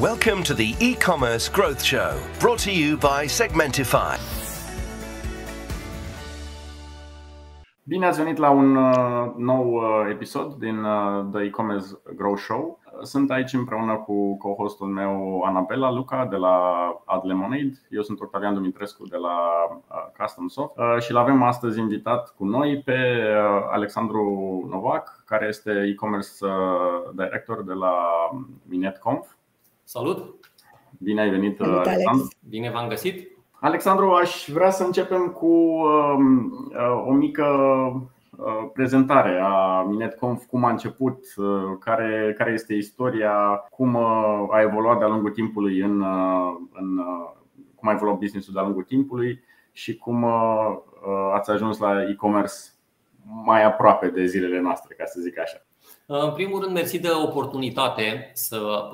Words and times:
Welcome 0.00 0.42
to 0.44 0.54
the 0.54 0.74
e-commerce 0.80 1.50
growth 1.50 1.82
show, 1.82 2.18
brought 2.40 2.58
to 2.60 2.72
you 2.72 2.96
by 2.96 3.26
Segmentify. 3.26 4.16
Bine 7.82 8.06
ați 8.06 8.22
venit 8.22 8.36
la 8.36 8.50
un 8.50 8.76
uh, 8.76 9.32
nou 9.36 9.72
uh, 9.72 9.82
episod 10.10 10.54
din 10.54 10.84
uh, 10.84 11.24
The 11.32 11.42
E-commerce 11.42 11.86
Growth 12.16 12.40
Show. 12.40 12.80
Sunt 13.02 13.30
aici 13.30 13.52
împreună 13.52 13.94
cu 13.96 14.36
co-hostul 14.36 14.86
meu 14.86 15.42
Anabela 15.44 15.90
Luca 15.90 16.26
de 16.26 16.36
la 16.36 16.56
Ad 17.04 17.24
Lemonade. 17.24 17.72
Eu 17.90 18.02
sunt 18.02 18.20
Octavian 18.20 18.54
Dumitrescu 18.54 19.06
de 19.06 19.16
la 19.16 19.38
Custom 20.18 20.48
Soft 20.48 20.72
și 21.00 21.12
l-avem 21.12 21.42
astăzi 21.42 21.78
invitat 21.78 22.34
cu 22.36 22.44
noi 22.44 22.82
pe 22.84 23.22
Alexandru 23.70 24.22
Novac, 24.70 25.22
care 25.26 25.46
este 25.46 25.70
e-commerce 25.92 26.30
director 27.14 27.62
de 27.64 27.72
la 27.72 27.94
Minetconf. 28.68 29.26
Salut! 29.92 30.34
Bine 30.98 31.20
ai 31.20 31.30
venit, 31.30 31.56
Salut, 31.56 31.74
Alexandru! 31.74 32.08
Alex. 32.08 32.36
Bine 32.48 32.70
v-am 32.70 32.88
găsit! 32.88 33.28
Alexandru, 33.50 34.10
aș 34.10 34.48
vrea 34.52 34.70
să 34.70 34.84
începem 34.84 35.28
cu 35.28 35.46
um, 35.46 36.50
uh, 36.68 37.04
o 37.06 37.12
mică 37.12 37.44
uh, 38.36 38.70
prezentare 38.72 39.40
a 39.42 39.82
Minetconf, 39.82 40.44
cum 40.44 40.64
a 40.64 40.70
început, 40.70 41.24
uh, 41.36 41.46
care, 41.80 42.34
care 42.38 42.52
este 42.52 42.74
istoria, 42.74 43.66
cum 43.70 43.96
a 44.50 44.60
evoluat 44.60 44.98
de-a 44.98 45.08
lungul 45.08 45.30
timpului 45.30 45.80
în, 45.80 46.02
în 46.72 47.00
cum 47.74 47.88
a 47.88 47.92
evoluat 47.92 48.18
businessul 48.18 48.52
de-a 48.52 48.62
lungul 48.62 48.82
timpului 48.82 49.42
și 49.72 49.96
cum 49.96 50.24
ați 51.34 51.50
ajuns 51.50 51.78
la 51.78 52.02
e-commerce 52.02 52.54
mai 53.44 53.64
aproape 53.64 54.08
de 54.08 54.26
zilele 54.26 54.60
noastre, 54.60 54.94
ca 54.94 55.04
să 55.04 55.20
zic 55.20 55.38
așa. 55.38 55.66
În 56.06 56.32
primul 56.32 56.60
rând, 56.60 56.72
mersi 56.72 56.98
de 56.98 57.08
oportunitate 57.22 58.30
să 58.34 58.88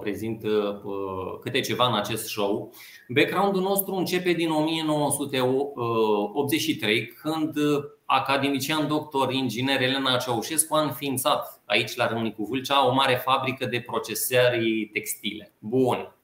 prezint 0.00 0.42
câte 1.40 1.60
ceva 1.60 1.86
în 1.86 1.94
acest 1.94 2.26
show. 2.26 2.72
Background-ul 3.08 3.62
nostru 3.62 3.94
începe 3.94 4.32
din 4.32 4.50
1983, 4.50 7.06
când 7.06 7.54
academician 8.04 8.88
doctor 8.88 9.32
inginer 9.32 9.80
Elena 9.80 10.16
Ceaușescu 10.16 10.74
a 10.74 10.82
înființat 10.82 11.62
aici 11.66 11.96
la 11.96 12.06
Râmnicu 12.06 12.44
Vâlcea 12.44 12.86
o 12.86 12.92
mare 12.92 13.14
fabrică 13.14 13.66
de 13.66 13.80
procesări 13.80 14.90
textile. 14.92 15.52
Bun. 15.58 16.16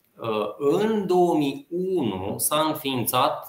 În 0.58 1.06
2001 1.06 2.34
s-a 2.38 2.61
înființat 2.69 3.47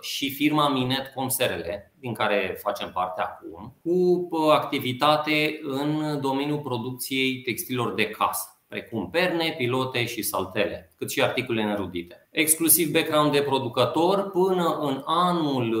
și 0.00 0.30
firma 0.30 0.68
Minet 0.68 1.12
Conserele, 1.14 1.92
din 2.00 2.12
care 2.12 2.58
facem 2.62 2.90
parte 2.94 3.22
acum, 3.22 3.76
cu 3.82 4.30
activitate 4.50 5.60
în 5.62 6.20
domeniul 6.20 6.58
producției 6.58 7.40
textilor 7.40 7.94
de 7.94 8.08
casă 8.08 8.48
precum 8.68 9.10
perne, 9.10 9.54
pilote 9.58 10.06
și 10.06 10.22
saltele, 10.22 10.92
cât 10.96 11.10
și 11.10 11.22
articole 11.22 11.64
nerudite. 11.64 12.28
Exclusiv 12.30 12.92
background 12.92 13.32
de 13.32 13.40
producător 13.40 14.30
până 14.30 14.78
în 14.80 15.02
anul 15.04 15.76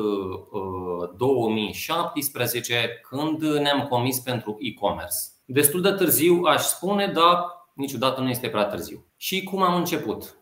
2017, 1.16 3.00
când 3.10 3.42
ne-am 3.42 3.86
comis 3.88 4.18
pentru 4.18 4.56
e-commerce. 4.60 5.16
Destul 5.44 5.80
de 5.80 5.90
târziu, 5.90 6.42
aș 6.44 6.62
spune, 6.62 7.06
dar 7.06 7.63
niciodată 7.74 8.20
nu 8.20 8.28
este 8.28 8.48
prea 8.48 8.64
târziu. 8.64 9.06
Și 9.16 9.42
cum 9.42 9.62
am 9.62 9.74
început? 9.74 10.38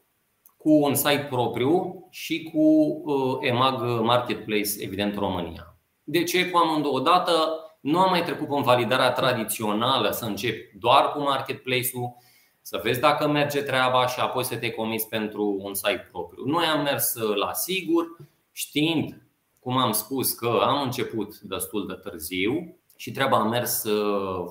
Cu 0.57 0.71
un 0.71 0.95
site 0.95 1.27
propriu 1.31 2.07
și 2.11 2.51
cu 2.53 3.03
EMAG 3.41 3.81
Marketplace, 4.01 4.71
evident, 4.79 5.17
România. 5.17 5.77
De 6.05 6.23
ce 6.23 6.51
cu 6.51 6.57
amândouă 6.57 7.01
dată? 7.01 7.33
Nu 7.81 7.99
am 7.99 8.11
mai 8.11 8.23
trecut 8.23 8.49
în 8.51 8.63
validarea 8.63 9.13
tradițională 9.13 10.11
să 10.11 10.25
încep 10.25 10.73
doar 10.79 11.13
cu 11.13 11.21
marketplace-ul, 11.21 12.17
să 12.61 12.81
vezi 12.83 13.01
dacă 13.01 13.29
merge 13.29 13.63
treaba 13.63 14.07
și 14.07 14.21
apoi 14.21 14.45
să 14.45 14.57
te 14.57 14.71
comiți 14.71 15.09
pentru 15.09 15.57
un 15.63 15.75
site 15.75 16.09
propriu. 16.11 16.45
Noi 16.45 16.65
am 16.65 16.83
mers 16.83 17.15
la 17.35 17.53
sigur, 17.53 18.07
știind, 18.53 19.23
cum 19.59 19.77
am 19.77 19.93
spus, 19.93 20.33
că 20.33 20.61
am 20.63 20.83
început 20.83 21.39
destul 21.39 21.87
de 21.87 22.09
târziu 22.11 22.77
și 22.97 23.11
treaba 23.11 23.37
a 23.37 23.45
mers 23.45 23.85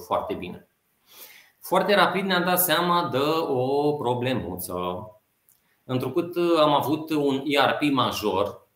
foarte 0.06 0.34
bine. 0.34 0.68
Foarte 1.72 1.96
rapid 1.96 2.26
ne-am 2.26 2.44
dat 2.44 2.60
seama 2.60 3.10
de 3.12 3.18
o 3.48 3.94
problemuță. 3.94 4.76
Întrucât 5.84 6.36
am 6.60 6.74
avut 6.74 7.10
un 7.10 7.44
ERP 7.46 7.82
major, 7.82 8.68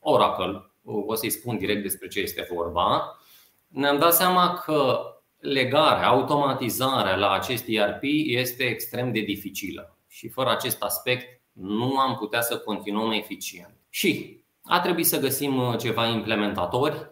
Oracle, 0.00 0.70
o 0.84 1.14
să-i 1.14 1.30
spun 1.30 1.58
direct 1.58 1.82
despre 1.82 2.08
ce 2.08 2.20
este 2.20 2.48
vorba, 2.54 3.18
ne-am 3.66 3.98
dat 3.98 4.14
seama 4.14 4.62
că 4.64 5.00
legarea, 5.38 6.08
automatizarea 6.08 7.16
la 7.16 7.32
acest 7.32 7.64
ERP 7.66 8.02
este 8.26 8.64
extrem 8.64 9.12
de 9.12 9.20
dificilă 9.20 9.96
și 10.08 10.28
fără 10.28 10.50
acest 10.50 10.82
aspect 10.82 11.40
nu 11.52 11.98
am 11.98 12.16
putea 12.16 12.40
să 12.40 12.58
continuăm 12.58 13.10
eficient. 13.10 13.76
Și 13.90 14.40
a 14.62 14.80
trebuit 14.80 15.06
să 15.06 15.20
găsim 15.20 15.76
ceva 15.78 16.06
implementatori, 16.06 17.10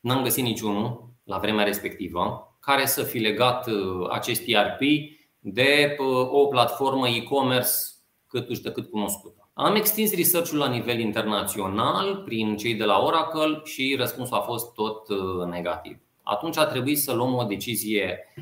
n-am 0.00 0.22
găsit 0.22 0.44
niciunul 0.44 1.08
la 1.24 1.38
vremea 1.38 1.64
respectivă, 1.64 2.47
care 2.68 2.86
să 2.86 3.02
fi 3.02 3.18
legat 3.18 3.68
acest 4.10 4.42
ERP 4.46 4.80
de 5.38 5.96
o 6.30 6.46
platformă 6.46 7.08
e-commerce 7.08 7.70
cât 8.26 8.48
uși 8.48 8.62
de 8.62 8.70
cât 8.70 8.90
cunoscută. 8.90 9.50
Am 9.54 9.74
extins 9.74 10.14
research-ul 10.14 10.58
la 10.58 10.68
nivel 10.68 10.98
internațional 10.98 12.22
prin 12.24 12.56
cei 12.56 12.74
de 12.74 12.84
la 12.84 12.98
Oracle 12.98 13.60
și 13.64 13.96
răspunsul 13.98 14.36
a 14.36 14.40
fost 14.40 14.72
tot 14.72 15.08
negativ 15.50 15.98
atunci 16.28 16.56
a 16.56 16.66
trebuit 16.66 16.98
să 16.98 17.12
luăm 17.12 17.34
o 17.34 17.42
decizie 17.42 18.34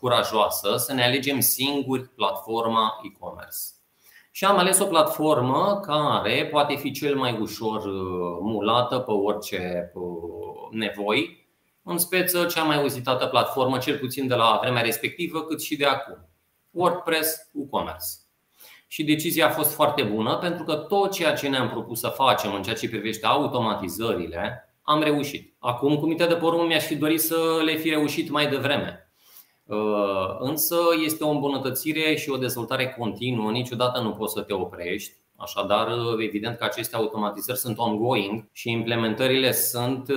curajoasă, 0.00 0.76
să 0.76 0.92
ne 0.92 1.04
alegem 1.04 1.40
singuri 1.40 2.08
platforma 2.08 3.00
e-commerce. 3.02 3.58
Și 4.30 4.44
am 4.44 4.58
ales 4.58 4.78
o 4.78 4.84
platformă 4.84 5.80
care 5.82 6.48
poate 6.50 6.74
fi 6.74 6.90
cel 6.90 7.16
mai 7.16 7.38
ușor 7.40 7.82
mulată 8.40 8.98
pe 8.98 9.10
orice 9.10 9.92
nevoi, 10.70 11.37
în 11.88 11.98
speță 11.98 12.44
cea 12.44 12.62
mai 12.62 12.84
uzitată 12.84 13.26
platformă, 13.26 13.78
cel 13.78 13.98
puțin 13.98 14.26
de 14.26 14.34
la 14.34 14.58
vremea 14.62 14.82
respectivă, 14.82 15.42
cât 15.42 15.62
și 15.62 15.76
de 15.76 15.84
acum. 15.84 16.28
WordPress 16.70 17.48
WooCommerce. 17.52 18.06
Și 18.86 19.04
decizia 19.04 19.46
a 19.46 19.50
fost 19.50 19.72
foarte 19.72 20.02
bună 20.02 20.36
pentru 20.36 20.64
că 20.64 20.74
tot 20.74 21.12
ceea 21.12 21.34
ce 21.34 21.48
ne-am 21.48 21.68
propus 21.68 22.00
să 22.00 22.08
facem 22.08 22.54
în 22.54 22.62
ceea 22.62 22.74
ce 22.74 22.88
privește 22.88 23.26
automatizările, 23.26 24.72
am 24.82 25.02
reușit. 25.02 25.54
Acum, 25.58 25.98
cu 25.98 26.06
minte 26.06 26.26
de 26.26 26.34
porumb, 26.34 26.66
mi-aș 26.66 26.84
fi 26.84 26.96
dorit 26.96 27.20
să 27.20 27.60
le 27.64 27.74
fi 27.74 27.88
reușit 27.88 28.30
mai 28.30 28.48
devreme. 28.48 29.12
Însă 30.38 30.76
este 31.04 31.24
o 31.24 31.30
îmbunătățire 31.30 32.14
și 32.14 32.30
o 32.30 32.36
dezvoltare 32.36 32.94
continuă, 32.98 33.50
niciodată 33.50 34.00
nu 34.00 34.12
poți 34.12 34.32
să 34.32 34.40
te 34.40 34.52
oprești. 34.52 35.16
Așadar, 35.40 35.88
evident 36.20 36.56
că 36.56 36.64
aceste 36.64 36.96
automatizări 36.96 37.58
sunt 37.58 37.78
ongoing 37.78 38.48
și 38.52 38.70
implementările 38.70 39.52
sunt 39.52 40.10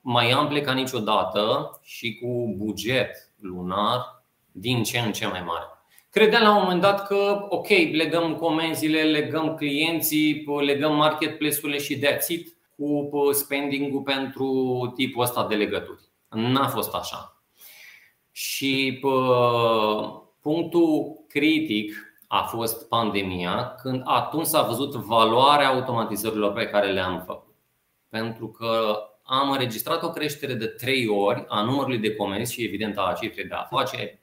mai 0.00 0.30
ample 0.30 0.60
ca 0.60 0.72
niciodată 0.72 1.70
și 1.82 2.18
cu 2.22 2.54
buget 2.56 3.32
lunar 3.40 4.24
din 4.52 4.82
ce 4.82 4.98
în 4.98 5.12
ce 5.12 5.26
mai 5.26 5.42
mare. 5.46 5.64
Credeam 6.10 6.42
la 6.42 6.56
un 6.56 6.62
moment 6.62 6.80
dat 6.80 7.06
că, 7.06 7.46
ok, 7.48 7.68
legăm 7.92 8.34
comenzile, 8.34 9.02
legăm 9.02 9.54
clienții, 9.54 10.44
legăm 10.60 10.96
marketplace-urile 10.96 11.78
și 11.78 11.98
that's 11.98 12.26
it 12.28 12.56
cu 12.76 13.10
spending-ul 13.32 14.02
pentru 14.02 14.92
tipul 14.96 15.22
ăsta 15.22 15.46
de 15.46 15.54
legături. 15.54 16.00
N-a 16.28 16.68
fost 16.68 16.94
așa. 16.94 17.42
Și 18.32 19.00
punctul 20.40 21.24
critic 21.28 22.07
a 22.30 22.42
fost 22.42 22.88
pandemia, 22.88 23.74
când 23.82 24.02
atunci 24.04 24.46
s-a 24.46 24.62
văzut 24.62 24.94
valoarea 24.94 25.68
automatizărilor 25.68 26.52
pe 26.52 26.66
care 26.66 26.92
le-am 26.92 27.22
făcut. 27.26 27.54
Pentru 28.08 28.48
că 28.48 29.02
am 29.22 29.50
înregistrat 29.50 30.02
o 30.02 30.10
creștere 30.10 30.54
de 30.54 30.66
3 30.66 31.06
ori 31.06 31.44
a 31.48 31.62
numărului 31.62 31.98
de 31.98 32.14
comenzi 32.14 32.52
și 32.52 32.64
evident 32.64 32.98
a 32.98 33.16
cifrei 33.20 33.44
de 33.44 33.54
afaceri 33.54 34.20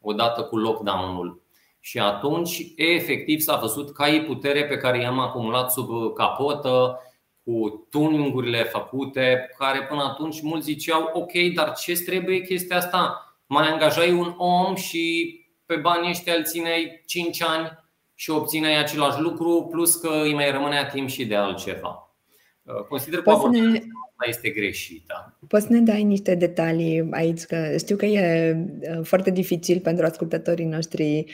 odată 0.00 0.42
cu 0.42 0.56
lockdown-ul. 0.56 1.42
Și 1.80 1.98
atunci, 1.98 2.72
efectiv, 2.76 3.40
s-a 3.40 3.56
văzut 3.56 3.92
caii 3.92 4.22
putere 4.22 4.64
pe 4.64 4.76
care 4.76 5.00
i-am 5.00 5.18
acumulat 5.18 5.72
sub 5.72 6.14
capotă, 6.14 7.00
cu 7.44 7.86
tuningurile 7.90 8.62
făcute, 8.62 9.50
care 9.58 9.82
până 9.82 10.02
atunci 10.02 10.42
mulți 10.42 10.64
ziceau 10.64 11.10
ok, 11.12 11.32
dar 11.54 11.72
ce 11.72 11.92
trebuie 11.92 12.40
chestia 12.40 12.76
asta? 12.76 13.26
Mai 13.46 13.68
angajai 13.68 14.12
un 14.12 14.34
om 14.36 14.74
și 14.74 15.36
pe 15.74 15.80
banii 15.80 16.10
ăștia 16.10 16.34
îl 16.34 16.44
țineai 16.44 17.02
5 17.06 17.42
ani 17.42 17.70
și 18.14 18.30
obțineai 18.30 18.78
același 18.78 19.20
lucru, 19.20 19.68
plus 19.70 19.96
că 19.96 20.08
îi 20.22 20.34
mai 20.34 20.50
rămânea 20.50 20.86
timp 20.86 21.08
și 21.08 21.24
de 21.24 21.34
altceva. 21.34 22.16
Consider 22.88 23.20
că 23.20 23.30
abordarea 23.30 23.82
este 24.26 24.50
greșită. 24.50 25.38
Poți 25.48 25.66
să 25.66 25.72
ne 25.72 25.80
dai 25.80 26.02
niște 26.02 26.34
detalii 26.34 27.08
aici? 27.10 27.42
Că 27.42 27.76
știu 27.78 27.96
că 27.96 28.06
e 28.06 28.56
foarte 29.02 29.30
dificil 29.30 29.80
pentru 29.80 30.04
ascultătorii 30.04 30.64
noștri 30.64 31.24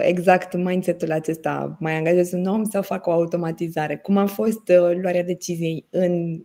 exact 0.00 0.54
mindset-ul 0.54 1.12
acesta. 1.12 1.76
Mai 1.80 1.96
angajez 1.96 2.32
un 2.32 2.46
om 2.46 2.64
sau 2.64 2.82
fac 2.82 3.06
o 3.06 3.10
automatizare? 3.10 3.96
Cum 3.96 4.16
a 4.16 4.26
fost 4.26 4.72
luarea 5.00 5.22
deciziei 5.22 5.86
în 5.90 6.42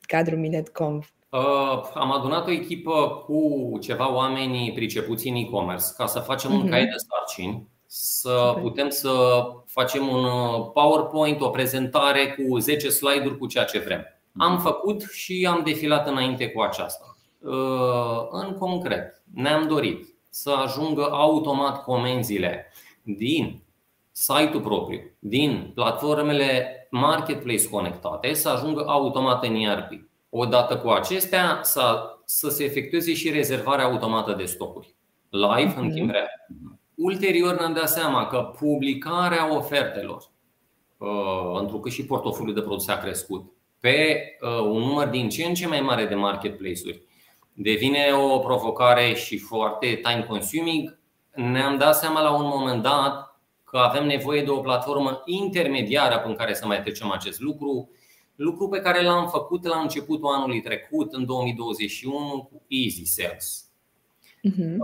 cadrul 0.00 0.38
MinetConf? 0.38 1.08
Am 1.94 2.12
adunat 2.12 2.46
o 2.46 2.50
echipă 2.50 3.24
cu 3.26 3.70
ceva 3.80 4.14
oameni 4.14 4.72
pricepuți 4.74 5.28
în 5.28 5.34
e-commerce 5.34 5.84
ca 5.96 6.06
să 6.06 6.18
facem 6.18 6.50
uh-huh. 6.50 6.62
un 6.62 6.70
caiet 6.70 6.88
de 6.88 6.96
sarcini 6.96 7.70
să 7.94 8.56
putem 8.60 8.88
să 8.88 9.42
facem 9.66 10.08
un 10.08 10.24
PowerPoint, 10.72 11.40
o 11.40 11.48
prezentare 11.48 12.26
cu 12.26 12.58
10 12.58 12.88
slide-uri 12.88 13.38
cu 13.38 13.46
ceea 13.46 13.64
ce 13.64 13.78
vrem. 13.78 14.04
Am 14.36 14.58
făcut 14.58 15.02
și 15.02 15.46
am 15.50 15.62
defilat 15.64 16.08
înainte 16.08 16.48
cu 16.48 16.60
aceasta. 16.60 17.16
În 18.30 18.56
concret, 18.58 19.22
ne-am 19.34 19.68
dorit 19.68 20.14
să 20.30 20.50
ajungă 20.50 21.08
automat 21.10 21.84
comenzile 21.84 22.72
din 23.02 23.62
site-ul 24.10 24.62
propriu, 24.62 25.00
din 25.18 25.72
platformele 25.74 26.66
marketplace 26.90 27.68
conectate, 27.68 28.32
să 28.32 28.48
ajungă 28.48 28.84
automat 28.86 29.44
în 29.44 29.54
ERP. 29.54 29.90
Odată 30.34 30.76
cu 30.76 30.88
acestea, 30.88 31.60
să, 31.62 32.16
să 32.24 32.48
se 32.48 32.64
efectueze 32.64 33.14
și 33.14 33.30
rezervarea 33.30 33.84
automată 33.84 34.32
de 34.32 34.44
stocuri, 34.44 34.94
live 35.28 35.74
în 35.76 35.90
timp 35.90 36.10
real. 36.10 36.28
Ulterior 36.94 37.58
ne-am 37.58 37.72
dat 37.72 37.88
seama 37.88 38.26
că 38.26 38.52
publicarea 38.58 39.56
ofertelor, 39.56 40.30
uh, 40.98 41.60
întrucât 41.60 41.92
și 41.92 42.04
portofoliul 42.04 42.54
de 42.54 42.60
produse 42.60 42.92
a 42.92 42.98
crescut, 42.98 43.52
pe 43.80 44.24
uh, 44.40 44.60
un 44.60 44.78
număr 44.78 45.08
din 45.08 45.28
ce 45.28 45.44
în 45.44 45.54
ce 45.54 45.66
mai 45.66 45.80
mare 45.80 46.06
de 46.06 46.14
marketplace-uri, 46.14 47.02
devine 47.52 48.10
o 48.12 48.38
provocare 48.38 49.14
și 49.14 49.38
foarte 49.38 49.86
time 49.86 50.24
consuming. 50.28 50.98
Ne-am 51.34 51.78
dat 51.78 51.96
seama 51.96 52.22
la 52.22 52.34
un 52.34 52.46
moment 52.46 52.82
dat 52.82 53.40
că 53.64 53.76
avem 53.76 54.06
nevoie 54.06 54.42
de 54.42 54.50
o 54.50 54.60
platformă 54.60 55.22
intermediară 55.24 56.22
în 56.26 56.34
care 56.34 56.54
să 56.54 56.66
mai 56.66 56.82
trecem 56.82 57.10
acest 57.10 57.40
lucru, 57.40 57.90
lucru 58.42 58.68
pe 58.68 58.80
care 58.80 59.02
l-am 59.02 59.28
făcut 59.28 59.66
la 59.66 59.78
începutul 59.78 60.28
anului 60.28 60.60
trecut, 60.60 61.12
în 61.12 61.24
2021, 61.24 62.48
cu 62.52 62.62
Easy 62.68 63.04
Sales. 63.04 63.66
Uh-huh. 64.50 64.76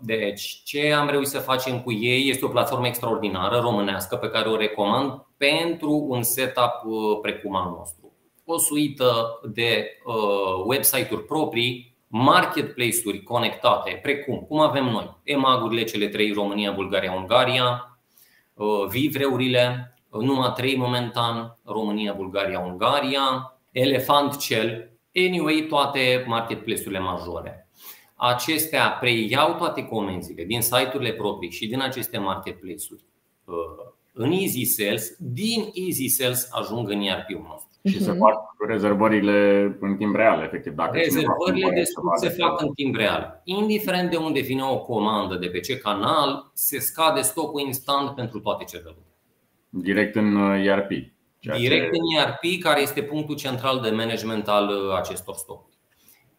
Deci, 0.00 0.62
ce 0.64 0.92
am 0.92 1.08
reușit 1.10 1.30
să 1.30 1.38
facem 1.38 1.82
cu 1.82 1.92
ei 1.92 2.28
este 2.28 2.44
o 2.44 2.48
platformă 2.48 2.86
extraordinară 2.86 3.58
românească 3.58 4.16
pe 4.16 4.28
care 4.28 4.48
o 4.48 4.56
recomand 4.56 5.26
pentru 5.36 6.06
un 6.08 6.22
setup 6.22 6.82
uh, 6.84 7.18
precum 7.22 7.56
al 7.56 7.70
nostru. 7.78 8.12
O 8.44 8.58
suită 8.58 9.40
de 9.52 9.90
uh, 10.04 10.64
website-uri 10.64 11.24
proprii, 11.24 11.96
marketplace-uri 12.06 13.22
conectate, 13.22 13.98
precum 14.02 14.38
cum 14.38 14.60
avem 14.60 14.84
noi, 14.84 15.16
emagurile 15.22 15.84
cele 15.84 16.08
trei 16.08 16.32
România, 16.32 16.72
Bulgaria, 16.72 17.12
Ungaria, 17.12 17.98
uh, 18.54 18.86
vivreurile, 18.88 19.97
numai 20.10 20.52
trei 20.56 20.76
momentan, 20.76 21.58
România, 21.64 22.12
Bulgaria, 22.12 22.60
Ungaria, 22.60 23.58
Elefant 23.72 24.36
Cel, 24.36 24.90
anyway, 25.14 25.66
toate 25.68 26.24
marketplace-urile 26.26 26.98
majore 26.98 27.68
acestea 28.18 28.88
preiau 29.00 29.54
toate 29.54 29.82
comenzile 29.82 30.44
din 30.44 30.60
site-urile 30.60 31.12
proprii 31.12 31.50
și 31.50 31.66
din 31.66 31.80
aceste 31.80 32.18
marketplace-uri 32.18 33.04
uh, 33.44 33.54
în 34.12 34.32
Easy 34.32 34.64
Sales, 34.64 35.16
din 35.18 35.70
Easy 35.74 36.06
Sales 36.06 36.48
ajung 36.50 36.90
în 36.90 37.00
ERP-ul 37.00 37.46
nostru. 37.48 37.68
Și 37.84 38.02
se 38.02 38.10
mhm. 38.10 38.18
fac 38.18 38.38
rezervările 38.68 39.62
în 39.80 39.96
timp 39.96 40.14
real, 40.14 40.42
efectiv. 40.42 40.72
Dacă 40.72 40.96
rezervările 40.96 41.70
de 41.70 41.82
se 42.14 42.28
fac 42.28 42.60
în 42.60 42.72
timp 42.72 42.94
real. 42.94 43.40
Indiferent 43.44 44.10
de 44.10 44.16
unde 44.16 44.40
vine 44.40 44.62
o 44.62 44.78
comandă, 44.78 45.36
de 45.36 45.46
pe 45.46 45.60
ce 45.60 45.78
canal, 45.78 46.50
se 46.52 46.78
scade 46.78 47.20
stocul 47.20 47.60
instant 47.60 48.14
pentru 48.14 48.40
toate 48.40 48.64
celelalte. 48.64 49.07
Direct 49.68 50.14
în 50.14 50.36
uh, 50.36 50.64
ERP. 50.66 50.88
Direct 51.40 51.92
ce... 51.92 52.00
în 52.00 52.18
ERP, 52.18 52.62
care 52.62 52.80
este 52.80 53.02
punctul 53.02 53.36
central 53.36 53.80
de 53.80 53.90
management 53.90 54.48
al 54.48 54.68
uh, 54.68 54.96
acestor 54.96 55.34
stocuri. 55.34 55.78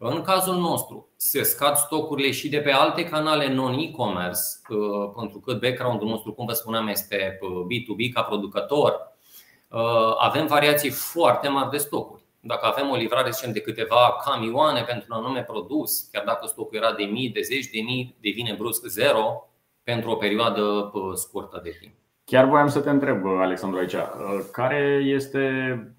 În 0.02 0.22
cazul 0.22 0.56
nostru, 0.56 1.10
se 1.16 1.44
scad 1.44 1.76
stocurile 1.76 2.32
și 2.32 2.50
de 2.50 2.60
pe 2.60 2.72
alte 2.72 3.04
canale 3.04 3.54
non-e-commerce, 3.54 4.40
uh, 4.70 5.12
pentru 5.16 5.40
că 5.40 5.54
background-ul 5.54 6.08
nostru, 6.08 6.34
cum 6.34 6.46
vă 6.46 6.54
spuneam, 6.54 6.88
este 6.88 7.40
B2B 7.42 8.08
uh, 8.08 8.14
ca 8.14 8.22
producător. 8.24 9.14
Uh, 9.68 10.16
avem 10.18 10.48
variații 10.48 10.90
foarte 10.90 11.48
mari 11.48 11.70
de 11.70 11.78
stocuri. 11.78 12.22
Dacă 12.40 12.66
avem 12.66 12.90
o 12.90 12.96
livrare, 12.96 13.30
zicem, 13.30 13.52
de 13.52 13.62
câteva 13.62 14.18
camioane 14.26 14.82
pentru 14.82 15.08
un 15.10 15.16
anume 15.16 15.44
produs, 15.44 16.00
chiar 16.12 16.24
dacă 16.24 16.48
stocul 16.48 16.78
era 16.78 16.94
de 16.94 17.04
mii, 17.04 17.30
de 17.30 17.42
zeci 17.42 17.70
de 17.70 17.82
mii, 17.82 18.16
devine 18.22 18.56
brusc 18.58 18.86
zero 18.86 19.50
pentru 19.84 20.10
o 20.10 20.16
perioadă 20.16 20.92
scurtă 21.16 21.60
de 21.64 21.78
timp. 21.80 21.94
Chiar 22.30 22.46
voiam 22.46 22.68
să 22.68 22.80
te 22.80 22.90
întreb, 22.90 23.26
Alexandru, 23.26 23.80
aici, 23.80 23.96
care 24.52 25.02
este, 25.06 25.44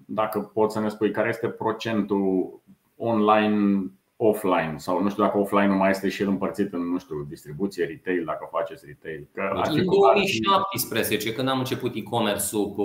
dacă 0.05 0.39
poți 0.39 0.73
să 0.73 0.79
ne 0.79 0.89
spui, 0.89 1.11
care 1.11 1.29
este 1.29 1.47
procentul 1.47 2.61
online 2.97 3.91
offline 4.15 4.73
sau 4.77 5.03
nu 5.03 5.09
știu 5.09 5.23
dacă 5.23 5.37
offline 5.37 5.67
nu 5.67 5.75
mai 5.75 5.89
este 5.89 6.09
și 6.09 6.21
el 6.21 6.27
împărțit 6.27 6.73
în, 6.73 6.91
nu 6.91 6.97
știu, 6.97 7.25
distribuție, 7.29 7.85
retail, 7.85 8.23
dacă 8.25 8.47
faceți 8.51 8.85
retail. 8.85 9.27
Că 9.33 9.41
în 9.71 9.85
2017, 9.85 11.33
când 11.33 11.47
am 11.47 11.57
început 11.57 11.95
e-commerce-ul, 11.95 12.75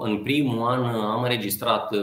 în 0.00 0.22
primul 0.22 0.66
an 0.66 0.84
am 0.84 1.22
înregistrat 1.22 1.88
5%, 1.94 1.98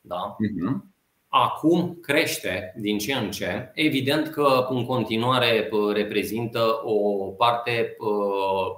da? 0.00 0.36
Uh-huh. 0.36 0.89
Acum 1.32 1.98
crește 2.02 2.72
din 2.76 2.98
ce 2.98 3.12
în 3.12 3.30
ce. 3.30 3.70
Evident 3.74 4.28
că 4.28 4.66
în 4.68 4.84
continuare 4.84 5.70
reprezintă 5.92 6.80
o 6.84 7.26
parte 7.26 7.96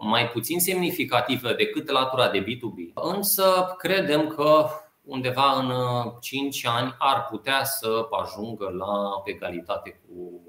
mai 0.00 0.28
puțin 0.28 0.58
semnificativă 0.60 1.52
decât 1.52 1.90
latura 1.90 2.31
de 2.31 2.44
B2B. 2.44 2.93
Însă 2.94 3.75
credem 3.78 4.26
că 4.26 4.66
undeva 5.02 5.52
în 5.60 5.72
5 6.20 6.62
uh, 6.64 6.72
ani 6.76 6.94
ar 6.99 7.26
putea 7.31 7.64
să 7.64 8.06
ajungă 8.22 8.75
la 8.78 9.22
egalitate 9.25 10.00
cu 10.06 10.40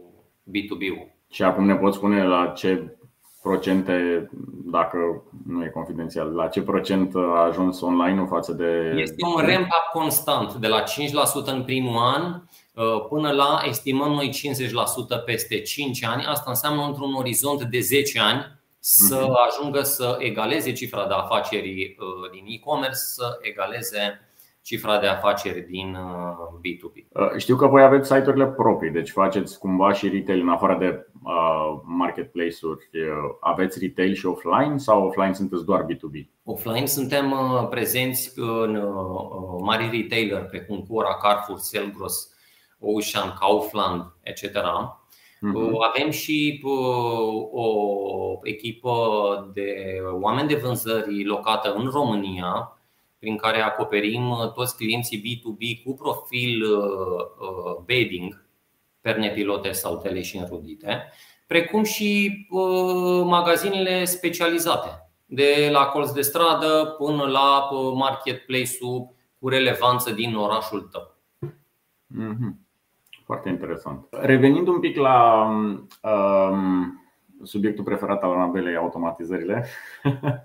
B2B-ul. 0.50 1.16
Și 1.30 1.44
acum 1.44 1.66
ne 1.66 1.76
poți 1.76 1.98
spune 1.98 2.24
la 2.24 2.48
ce 2.48 2.98
procente, 3.44 4.30
dacă 4.66 5.24
nu 5.48 5.63
e 5.63 5.68
confidențial, 5.68 6.34
la 6.34 6.48
ce 6.48 6.62
procent 6.62 7.16
a 7.16 7.44
ajuns 7.50 7.81
online-ul 7.81 8.28
față 8.28 8.54
de. 8.54 8.94
Este 8.95 9.25
un 9.25 9.42
ramp-up 9.45 10.01
constant, 10.01 10.54
de 10.54 10.68
la 10.68 10.84
5% 10.84 10.86
în 11.45 11.63
primul 11.63 11.98
an 11.98 12.42
uh, 12.74 13.06
până 13.10 13.31
la, 13.31 13.62
estimăm 13.68 14.12
noi, 14.12 14.31
50% 15.22 15.25
peste 15.25 15.62
5 15.62 16.04
ani. 16.04 16.25
Asta 16.25 16.45
înseamnă 16.48 16.84
într-un 16.84 17.13
orizont 17.13 17.63
de 17.63 17.80
10 17.80 18.19
ani 18.19 18.62
să 18.80 19.19
mhm. 19.22 19.38
ajungă 19.48 19.81
să 19.81 20.16
egaleze 20.19 20.72
cifra 20.72 21.07
de 21.07 21.13
afaceri 21.13 21.96
uh, 22.00 22.31
din 22.31 22.44
e-commerce, 22.48 22.96
să 22.96 23.38
egaleze 23.42 24.19
cifra 24.63 25.00
de 25.00 25.07
afaceri 25.07 25.62
din 25.62 25.98
B2B. 26.60 26.95
Uh, 27.10 27.21
uh, 27.21 27.38
știu 27.38 27.56
că 27.56 27.68
voi 27.68 27.83
aveți 27.83 28.07
site-urile 28.07 28.48
proprii, 28.48 28.92
deci 28.92 29.10
faceți 29.10 29.60
cumva 29.60 29.94
și 29.94 30.10
retail 30.10 30.39
în 30.39 30.50
afară 30.50 30.77
de 30.80 31.07
uh, 31.24 31.81
marketplace-uri. 31.83 32.89
Aveți 33.39 33.80
retail 33.80 34.13
și 34.13 34.25
offline 34.25 34.77
sau 34.77 35.06
offline 35.06 35.34
sunteți 35.34 35.65
doar 35.65 35.86
B2B? 35.86 36.29
Offline 36.43 36.86
suntem 36.86 37.34
prezenți 37.70 38.32
în 38.36 38.84
mari 39.63 39.89
retailer 39.91 40.46
precum 40.46 40.86
Cora, 40.89 41.15
Carrefour, 41.15 41.58
Selgros, 41.58 42.29
Ocean, 42.79 43.34
Kaufland, 43.39 44.03
etc. 44.22 44.43
Uh-huh. 44.43 45.93
Avem 45.93 46.10
și 46.10 46.62
o 47.51 47.67
echipă 48.43 48.91
de 49.53 49.75
oameni 50.22 50.48
de 50.48 50.55
vânzări 50.55 51.25
locată 51.25 51.74
în 51.74 51.89
România, 51.93 52.77
prin 53.24 53.38
care 53.38 53.62
acoperim 53.62 54.30
uh, 54.30 54.51
toți 54.51 54.75
clienții 54.75 55.22
B2B 55.22 55.84
cu 55.84 55.94
profil 55.94 56.63
uh, 56.63 57.24
uh, 57.39 57.84
bedding, 57.86 58.46
perne 59.01 59.30
pilote 59.30 59.72
sau 59.72 59.98
tele 59.98 60.22
și 60.22 60.38
înrudite, 60.38 61.12
precum 61.48 61.84
și 61.84 62.32
magazinele 63.25 64.06
specializate, 64.06 65.12
de 65.25 65.70
la 65.72 65.86
colț 65.86 66.12
de 66.12 66.22
stradă 66.22 66.96
până 66.98 67.24
la 67.24 67.70
marketplace-ul 67.96 69.15
cu 69.39 69.50
relevanță 69.50 70.12
din 70.12 70.36
orașul 70.36 70.82
tău. 70.82 71.15
Mm-hmm. 71.50 72.53
Foarte 73.25 73.50
interesant. 73.50 74.08
Revenind 74.10 74.68
un 74.68 74.80
pic 74.80 74.98
la 74.98 75.48
um, 76.01 77.02
subiectul 77.44 77.84
preferat 77.84 78.24
al 78.24 78.32
Anabelei, 78.32 78.76
automatizările. 78.76 79.66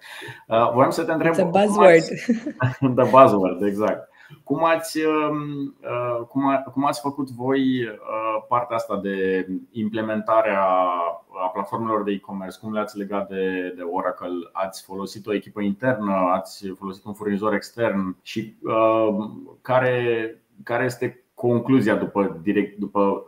Uh, 0.48 0.72
voiam 0.72 0.90
să 0.90 1.04
te 1.04 1.12
întreb. 1.12 1.32
The 1.32 1.44
buzzword. 1.44 2.04
The 2.98 3.10
buzzword, 3.10 3.62
exact. 3.62 4.08
Cum 4.44 4.64
ați, 4.64 4.98
um, 5.04 5.76
uh, 5.82 6.26
cum, 6.28 6.48
a, 6.48 6.56
cum 6.56 6.84
ați 6.84 7.00
făcut 7.00 7.30
voi 7.30 7.84
uh, 7.84 8.44
partea 8.48 8.76
asta 8.76 8.96
de 8.96 9.46
implementare 9.70 10.54
a 10.56 11.48
platformelor 11.52 12.02
de 12.02 12.12
e-commerce? 12.12 12.58
Cum 12.58 12.72
le-ați 12.72 12.98
legat 12.98 13.28
de, 13.28 13.72
de 13.76 13.82
Oracle? 13.82 14.48
Ați 14.52 14.84
folosit 14.84 15.26
o 15.26 15.34
echipă 15.34 15.60
internă? 15.60 16.12
Ați 16.12 16.68
folosit 16.68 17.04
un 17.04 17.12
furnizor 17.12 17.54
extern? 17.54 18.16
Și 18.22 18.56
uh, 18.62 19.30
care, 19.62 20.42
care 20.62 20.84
este 20.84 21.24
concluzia 21.34 21.94
după, 21.94 22.38
direct, 22.42 22.78
după 22.78 23.24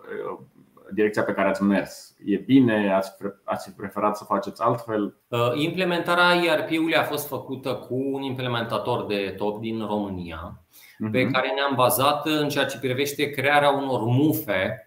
direcția 0.94 1.22
pe 1.22 1.32
care 1.32 1.48
ați 1.48 1.62
mers? 1.62 2.14
E 2.24 2.36
bine? 2.36 2.92
Ați, 2.92 3.10
ați 3.44 3.74
preferat 3.74 4.16
să 4.16 4.24
faceți 4.24 4.62
altfel? 4.62 5.16
Uh, 5.28 5.52
implementarea 5.54 6.42
ERP-ului 6.44 6.96
a 6.96 7.02
fost 7.02 7.26
făcută 7.26 7.74
cu 7.74 7.94
un 7.94 8.22
implementator 8.22 9.06
de 9.06 9.34
top 9.36 9.60
din 9.60 9.86
România, 9.86 10.62
uh-huh. 10.70 11.10
pe 11.12 11.26
care 11.26 11.52
ne-am 11.54 11.74
bazat 11.74 12.26
în 12.26 12.48
ceea 12.48 12.64
ce 12.64 12.78
privește 12.78 13.30
crearea 13.30 13.70
unor 13.70 14.00
mufe 14.00 14.84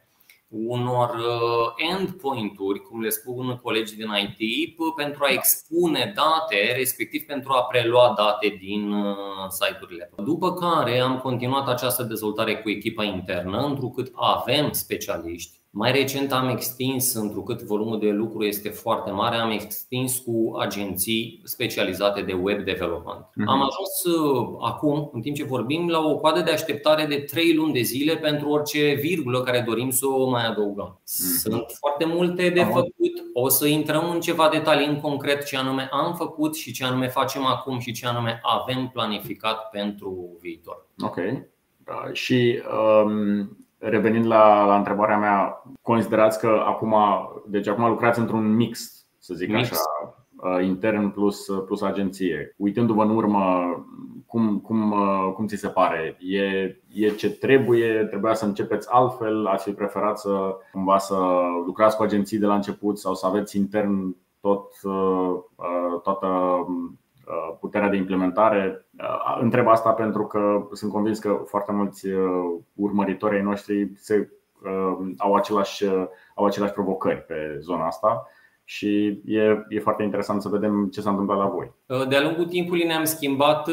unor 0.53 1.09
uh, 1.09 1.97
endpoint-uri, 1.97 2.81
cum 2.81 3.01
le 3.01 3.09
spun 3.09 3.59
colegii 3.63 3.97
din 3.97 4.09
IT, 4.37 4.75
pentru 4.95 5.23
a 5.23 5.31
expune 5.31 6.13
date, 6.15 6.73
respectiv 6.75 7.25
pentru 7.25 7.51
a 7.51 7.63
prelua 7.63 8.13
date 8.17 8.57
din 8.59 8.91
uh, 8.91 9.15
site-urile. 9.49 10.09
După 10.23 10.53
care 10.53 10.99
am 10.99 11.17
continuat 11.17 11.67
această 11.67 12.03
dezvoltare 12.03 12.55
cu 12.55 12.69
echipa 12.69 13.03
internă, 13.03 13.57
întrucât 13.57 14.11
avem 14.15 14.71
specialiști 14.71 15.61
mai 15.75 15.91
recent 15.91 16.31
am 16.31 16.49
extins, 16.49 17.13
întrucât 17.13 17.61
volumul 17.61 17.99
de 17.99 18.09
lucru 18.09 18.43
este 18.43 18.69
foarte 18.69 19.11
mare, 19.11 19.35
am 19.35 19.51
extins 19.51 20.17
cu 20.17 20.55
agenții 20.59 21.41
specializate 21.43 22.21
de 22.21 22.33
web 22.33 22.63
development. 22.63 23.25
Uh-huh. 23.25 23.45
Am 23.45 23.61
ajuns 23.61 24.17
uh, 24.17 24.57
acum, 24.61 25.09
în 25.13 25.21
timp 25.21 25.35
ce 25.35 25.43
vorbim, 25.43 25.89
la 25.89 25.99
o 25.99 26.15
coadă 26.15 26.41
de 26.41 26.51
așteptare 26.51 27.05
de 27.05 27.15
3 27.15 27.53
luni 27.53 27.73
de 27.73 27.81
zile 27.81 28.15
pentru 28.15 28.49
orice 28.49 28.93
virgulă 28.93 29.41
care 29.41 29.63
dorim 29.67 29.89
să 29.89 30.05
o 30.07 30.29
mai 30.29 30.45
adăugăm. 30.45 30.99
Uh-huh. 30.99 31.39
Sunt 31.41 31.65
foarte 31.79 32.05
multe 32.05 32.49
de 32.49 32.63
făcut. 32.63 32.93
O 33.33 33.49
să 33.49 33.67
intrăm 33.67 34.09
în 34.09 34.19
ceva 34.19 34.49
detalii 34.49 34.87
în 34.87 34.99
concret 34.99 35.45
ce 35.45 35.57
anume 35.57 35.89
am 35.91 36.15
făcut 36.15 36.55
și 36.55 36.71
ce 36.71 36.85
anume 36.85 37.07
facem 37.07 37.45
acum 37.45 37.79
și 37.79 37.91
ce 37.91 38.07
anume 38.07 38.39
avem 38.41 38.89
planificat 38.93 39.69
pentru 39.69 40.37
viitor. 40.41 40.87
Ok. 40.99 41.17
Uh, 41.17 42.13
și 42.13 42.61
um, 43.05 43.57
revenind 43.83 44.25
la, 44.25 44.65
la 44.65 44.75
întrebarea 44.77 45.17
mea, 45.17 45.63
considerați 45.81 46.39
că 46.39 46.63
acum, 46.65 46.95
deci 47.47 47.67
acum 47.67 47.87
lucrați 47.87 48.19
într-un 48.19 48.55
mix, 48.55 49.05
să 49.19 49.33
zic 49.33 49.49
mix. 49.49 49.71
așa, 49.71 49.81
uh, 50.35 50.65
intern 50.65 51.09
plus, 51.09 51.47
plus 51.65 51.81
agenție. 51.81 52.53
Uitându-vă 52.57 53.03
în 53.03 53.09
urmă, 53.09 53.63
cum, 54.25 54.59
cum, 54.59 54.91
uh, 54.91 55.33
cum 55.35 55.47
ți 55.47 55.55
se 55.55 55.67
pare? 55.67 56.17
E, 56.19 56.41
e 56.93 57.09
ce 57.09 57.29
trebuie? 57.31 58.03
Trebuia 58.03 58.33
să 58.33 58.45
începeți 58.45 58.87
altfel? 58.91 59.47
Ați 59.47 59.63
fi 59.63 59.71
preferat 59.71 60.19
să 60.19 60.55
cumva 60.71 60.97
să 60.97 61.17
lucrați 61.65 61.95
cu 61.95 62.03
agenții 62.03 62.39
de 62.39 62.45
la 62.45 62.55
început 62.55 62.99
sau 62.99 63.13
să 63.13 63.25
aveți 63.25 63.57
intern 63.57 64.15
tot, 64.39 64.67
uh, 64.83 65.39
toată 66.03 66.27
Uh, 66.27 66.91
puterea 67.59 67.89
de 67.89 67.95
implementare. 67.95 68.85
Uh, 68.99 69.37
întreb 69.41 69.67
asta 69.67 69.91
pentru 69.91 70.27
că 70.27 70.67
sunt 70.71 70.91
convins 70.91 71.19
că 71.19 71.43
foarte 71.45 71.71
mulți 71.71 72.07
uh, 72.07 72.59
urmăritori 72.75 73.35
ai 73.35 73.41
noștri 73.41 73.91
se, 73.95 74.29
au, 75.17 75.33
același, 75.33 75.85
au 76.35 76.45
aceleași 76.45 76.73
provocări 76.73 77.21
pe 77.21 77.57
zona 77.59 77.85
asta 77.85 78.27
și 78.63 79.21
e, 79.25 79.65
e 79.69 79.79
foarte 79.79 80.03
interesant 80.03 80.41
să 80.41 80.49
vedem 80.49 80.89
ce 80.91 81.01
s-a 81.01 81.09
întâmplat 81.09 81.37
la 81.37 81.45
voi. 81.45 81.71
De-a 82.07 82.21
lungul 82.21 82.45
timpului 82.45 82.83
ne-am 82.83 83.03
schimbat 83.03 83.69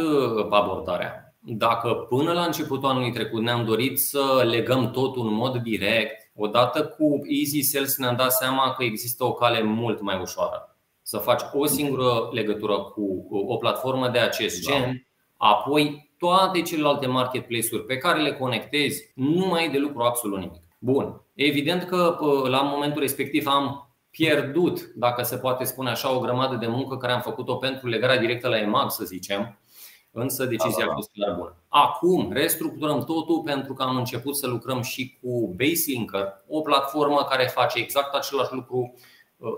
abordarea. 0.51 1.35
Dacă 1.41 2.07
până 2.09 2.33
la 2.33 2.45
începutul 2.45 2.89
anului 2.89 3.13
trecut 3.13 3.43
ne-am 3.43 3.65
dorit 3.65 3.99
să 3.99 4.47
legăm 4.51 4.91
totul 4.91 5.27
în 5.27 5.35
mod 5.35 5.57
direct, 5.57 6.31
odată 6.35 6.85
cu 6.85 7.19
Easy 7.25 7.61
Sales 7.61 7.97
ne-am 7.97 8.17
dat 8.17 8.33
seama 8.33 8.75
că 8.77 8.85
există 8.85 9.25
o 9.25 9.33
cale 9.33 9.63
mult 9.63 10.01
mai 10.01 10.19
ușoară 10.21 10.70
să 11.11 11.19
faci 11.19 11.41
o 11.53 11.67
singură 11.67 12.29
legătură 12.33 12.79
cu 12.79 13.27
o 13.31 13.57
platformă 13.57 14.09
de 14.09 14.19
acest 14.19 14.67
da. 14.67 14.73
gen, 14.73 15.07
apoi 15.37 16.11
toate 16.19 16.63
celelalte 16.63 17.07
marketplace-uri 17.07 17.85
pe 17.85 17.97
care 17.97 18.23
le 18.23 18.33
conectezi, 18.33 19.13
nu 19.15 19.47
mai 19.47 19.61
ai 19.61 19.71
de 19.71 19.79
lucru 19.79 20.03
absolut 20.03 20.39
nimic. 20.39 20.63
Bun. 20.79 21.23
Evident 21.35 21.83
că 21.83 22.17
la 22.49 22.63
momentul 22.63 23.01
respectiv 23.01 23.47
am 23.47 23.95
pierdut, 24.11 24.93
dacă 24.95 25.23
se 25.23 25.37
poate 25.37 25.65
spune 25.65 25.91
așa, 25.91 26.17
o 26.17 26.21
grămadă 26.21 26.57
de 26.57 26.67
muncă 26.67 26.97
care 26.97 27.13
am 27.13 27.21
făcut-o 27.21 27.57
pentru 27.57 27.89
legarea 27.89 28.19
directă 28.19 28.49
la 28.49 28.59
EMAG, 28.59 28.91
să 28.91 29.05
zicem, 29.05 29.59
însă 30.11 30.45
decizia 30.45 30.85
da, 30.85 30.85
da, 30.85 30.87
da. 30.87 30.93
a 30.93 30.95
fost 30.95 31.11
clar 31.13 31.35
bună. 31.37 31.57
Acum 31.69 32.33
restructurăm 32.33 33.05
totul 33.05 33.43
pentru 33.45 33.73
că 33.73 33.83
am 33.83 33.97
început 33.97 34.37
să 34.37 34.47
lucrăm 34.47 34.83
și 34.83 35.19
cu 35.23 35.55
Baselinker, 35.57 36.27
o 36.49 36.61
platformă 36.61 37.27
care 37.29 37.45
face 37.45 37.79
exact 37.79 38.15
același 38.15 38.53
lucru 38.53 38.95
Uh, 38.95 39.09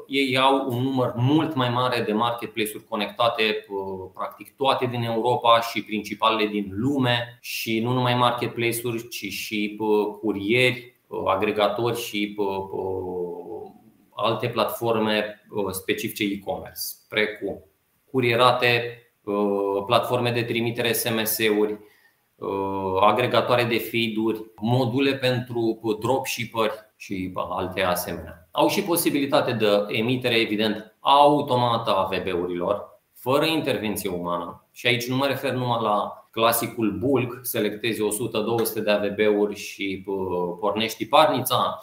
ei 0.07 0.37
au 0.37 0.67
un 0.69 0.83
număr 0.83 1.13
mult 1.17 1.55
mai 1.55 1.69
mare 1.69 2.03
de 2.03 2.13
marketplace-uri 2.13 2.85
conectate, 2.89 3.43
uh, 3.69 4.11
practic 4.15 4.57
toate 4.57 4.87
din 4.87 5.03
Europa 5.03 5.61
și 5.61 5.85
principalele 5.85 6.47
din 6.49 6.69
lume 6.71 7.39
și 7.41 7.81
nu 7.81 7.93
numai 7.93 8.15
marketplace-uri, 8.15 9.09
ci 9.09 9.27
și 9.33 9.77
uh, 9.79 10.15
curieri, 10.21 11.01
agregatori 11.27 12.01
și 12.01 12.37
alte 14.15 14.49
platforme 14.49 15.45
specifice 15.71 16.25
e-commerce, 16.25 16.81
precum 17.09 17.65
curierate, 18.11 18.99
platforme 19.87 20.31
de 20.31 20.43
trimitere 20.43 20.93
SMS-uri, 20.93 21.79
agregatoare 23.01 23.65
de 23.65 23.79
feed-uri, 23.79 24.45
module 24.61 25.15
pentru 25.15 25.79
dropshipperi 26.01 26.92
și 27.03 27.33
alte 27.35 27.83
asemenea 27.83 28.49
au 28.51 28.69
și 28.69 28.83
posibilitate 28.83 29.53
de 29.53 29.67
emitere, 29.87 30.35
evident, 30.35 30.97
automată 31.01 31.91
a 31.91 32.09
VB-urilor, 32.11 33.01
fără 33.15 33.45
intervenție 33.45 34.11
umană. 34.11 34.67
Și 34.73 34.87
aici 34.87 35.09
nu 35.09 35.17
mă 35.17 35.27
refer 35.27 35.53
numai 35.53 35.83
la 35.83 36.27
clasicul 36.31 36.97
bulk, 36.99 37.39
selectezi 37.43 38.01
100-200 38.01 38.85
de 38.85 38.91
AVB-uri 38.91 39.55
și 39.55 40.05
pornești 40.61 41.07
parnița, 41.07 41.83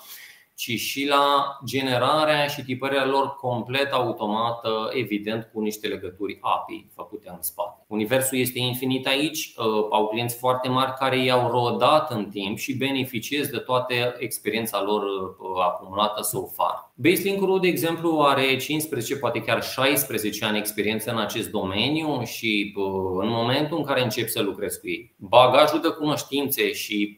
ci 0.60 0.80
și 0.80 1.06
la 1.06 1.58
generarea 1.66 2.48
și 2.48 2.63
tipărirea 2.63 3.06
lor 3.06 3.36
complet 3.36 3.92
automată, 3.92 4.89
evident 4.94 5.50
cu 5.54 5.60
niște 5.60 5.88
legături 5.88 6.38
API 6.42 6.88
făcute 6.96 7.30
în 7.30 7.42
spate. 7.42 7.86
Universul 7.88 8.38
este 8.38 8.60
infinit 8.60 9.08
aici, 9.08 9.54
uh, 9.58 9.66
au 9.89 10.08
clienți 10.08 10.38
foarte 10.38 10.70
mari 10.70 10.94
care 10.94 11.24
i-au 11.24 11.50
rodat 11.50 12.12
în 12.12 12.30
timp 12.30 12.58
și 12.58 12.78
beneficiez 12.78 13.48
de 13.48 13.58
toată 13.58 13.94
experiența 14.18 14.82
lor 14.84 15.04
uh, 15.04 15.63
acumulată 15.63 16.22
so 16.22 16.46
far. 16.46 16.88
Baselink-ul, 17.01 17.60
de 17.60 17.68
exemplu, 17.68 18.20
are 18.20 18.58
15, 18.58 19.18
poate 19.18 19.41
chiar 19.41 19.63
16 19.63 20.46
ani 20.46 20.58
experiență 20.58 21.12
în 21.12 21.18
acest 21.18 21.50
domeniu 21.50 22.24
și 22.24 22.74
în 23.20 23.29
momentul 23.29 23.77
în 23.77 23.84
care 23.84 24.03
încep 24.03 24.27
să 24.27 24.41
lucrezi 24.41 24.79
cu 24.79 24.88
ei, 24.88 25.15
bagajul 25.18 25.82
de 25.82 25.88
cunoștințe 25.88 26.72
și 26.72 27.18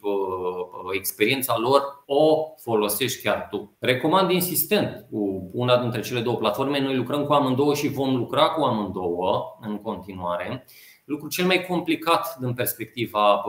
experiența 0.91 1.57
lor 1.57 1.81
o 2.05 2.45
folosești 2.57 3.21
chiar 3.21 3.47
tu. 3.51 3.75
Recomand 3.79 4.31
insistent 4.31 5.05
cu 5.09 5.49
una 5.53 5.77
dintre 5.77 6.01
cele 6.01 6.19
două 6.19 6.37
platforme. 6.37 6.79
Noi 6.79 6.95
lucrăm 6.95 7.25
cu 7.25 7.33
amândouă 7.33 7.73
și 7.73 7.87
vom 7.87 8.15
lucra 8.15 8.49
cu 8.49 8.63
amândouă 8.63 9.57
în 9.61 9.77
continuare. 9.77 10.65
Lucru 11.05 11.27
cel 11.27 11.45
mai 11.45 11.65
complicat 11.65 12.37
din 12.39 12.53
perspectiva 12.53 13.43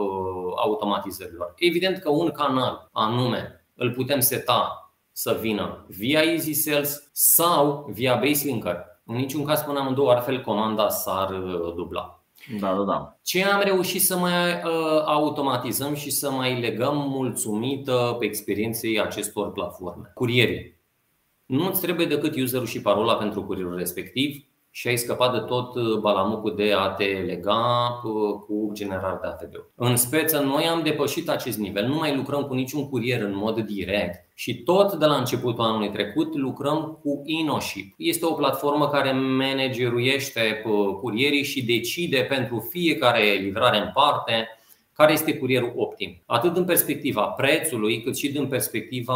automatizărilor. 0.55 1.53
Evident 1.55 1.97
că 1.97 2.09
un 2.09 2.31
canal 2.31 2.89
anume 2.91 3.65
îl 3.75 3.91
putem 3.91 4.19
seta 4.19 4.77
să 5.13 5.37
vină 5.41 5.85
via 5.87 6.21
Easy 6.21 6.53
Sales 6.53 7.09
sau 7.11 7.89
via 7.91 8.15
Baselinker. 8.15 8.77
În 9.05 9.15
niciun 9.15 9.45
caz 9.45 9.61
până 9.61 9.79
amândouă, 9.79 10.11
altfel 10.11 10.41
comanda 10.41 10.89
s-ar 10.89 11.29
uh, 11.29 11.73
dubla. 11.75 12.23
Da, 12.59 12.73
da, 12.73 12.83
da. 12.83 13.17
Ce 13.21 13.43
am 13.43 13.61
reușit 13.63 14.01
să 14.01 14.17
mai 14.17 14.53
uh, 14.53 15.01
automatizăm 15.05 15.95
și 15.95 16.11
să 16.11 16.31
mai 16.31 16.59
legăm 16.59 16.97
mulțumită 16.97 18.15
pe 18.19 18.25
experienței 18.25 19.01
acestor 19.01 19.51
platforme. 19.51 20.11
Curierii. 20.13 20.77
Nu 21.45 21.67
îți 21.67 21.81
trebuie 21.81 22.05
decât 22.05 22.35
userul 22.35 22.65
și 22.65 22.81
parola 22.81 23.15
pentru 23.15 23.43
curierul 23.43 23.77
respectiv 23.77 24.45
și 24.75 24.87
ai 24.87 24.97
scăpat 24.97 25.33
de 25.33 25.39
tot 25.39 25.75
uh, 25.75 25.97
balamucul 25.99 26.55
de 26.55 26.73
a 26.77 26.87
te 26.87 27.03
lega 27.03 28.01
uh, 28.03 28.11
cu 28.47 28.69
generarea 28.73 29.19
de 29.21 29.27
ATB. 29.27 29.53
În 29.75 29.95
speță, 29.95 30.39
noi 30.39 30.63
am 30.63 30.81
depășit 30.83 31.29
acest 31.29 31.57
nivel, 31.57 31.87
nu 31.87 31.95
mai 31.95 32.15
lucrăm 32.15 32.43
cu 32.43 32.53
niciun 32.53 32.89
curier 32.89 33.21
în 33.21 33.35
mod 33.35 33.59
direct 33.59 34.29
și 34.33 34.63
tot 34.63 34.93
de 34.93 35.05
la 35.05 35.15
începutul 35.15 35.63
anului 35.63 35.89
trecut 35.89 36.35
lucrăm 36.35 36.99
cu 37.03 37.21
InnoShip. 37.25 37.93
Este 37.97 38.25
o 38.25 38.33
platformă 38.33 38.89
care 38.89 39.11
manageruiește 39.11 40.63
uh, 40.65 40.95
curierii 41.01 41.43
și 41.43 41.65
decide 41.65 42.25
pentru 42.29 42.67
fiecare 42.69 43.21
livrare 43.41 43.77
în 43.77 43.89
parte 43.93 44.47
care 44.93 45.11
este 45.11 45.37
curierul 45.37 45.73
optim. 45.75 46.21
Atât 46.25 46.53
din 46.53 46.65
perspectiva 46.65 47.21
prețului, 47.21 48.01
cât 48.01 48.17
și 48.17 48.31
din 48.31 48.47
perspectiva 48.47 49.13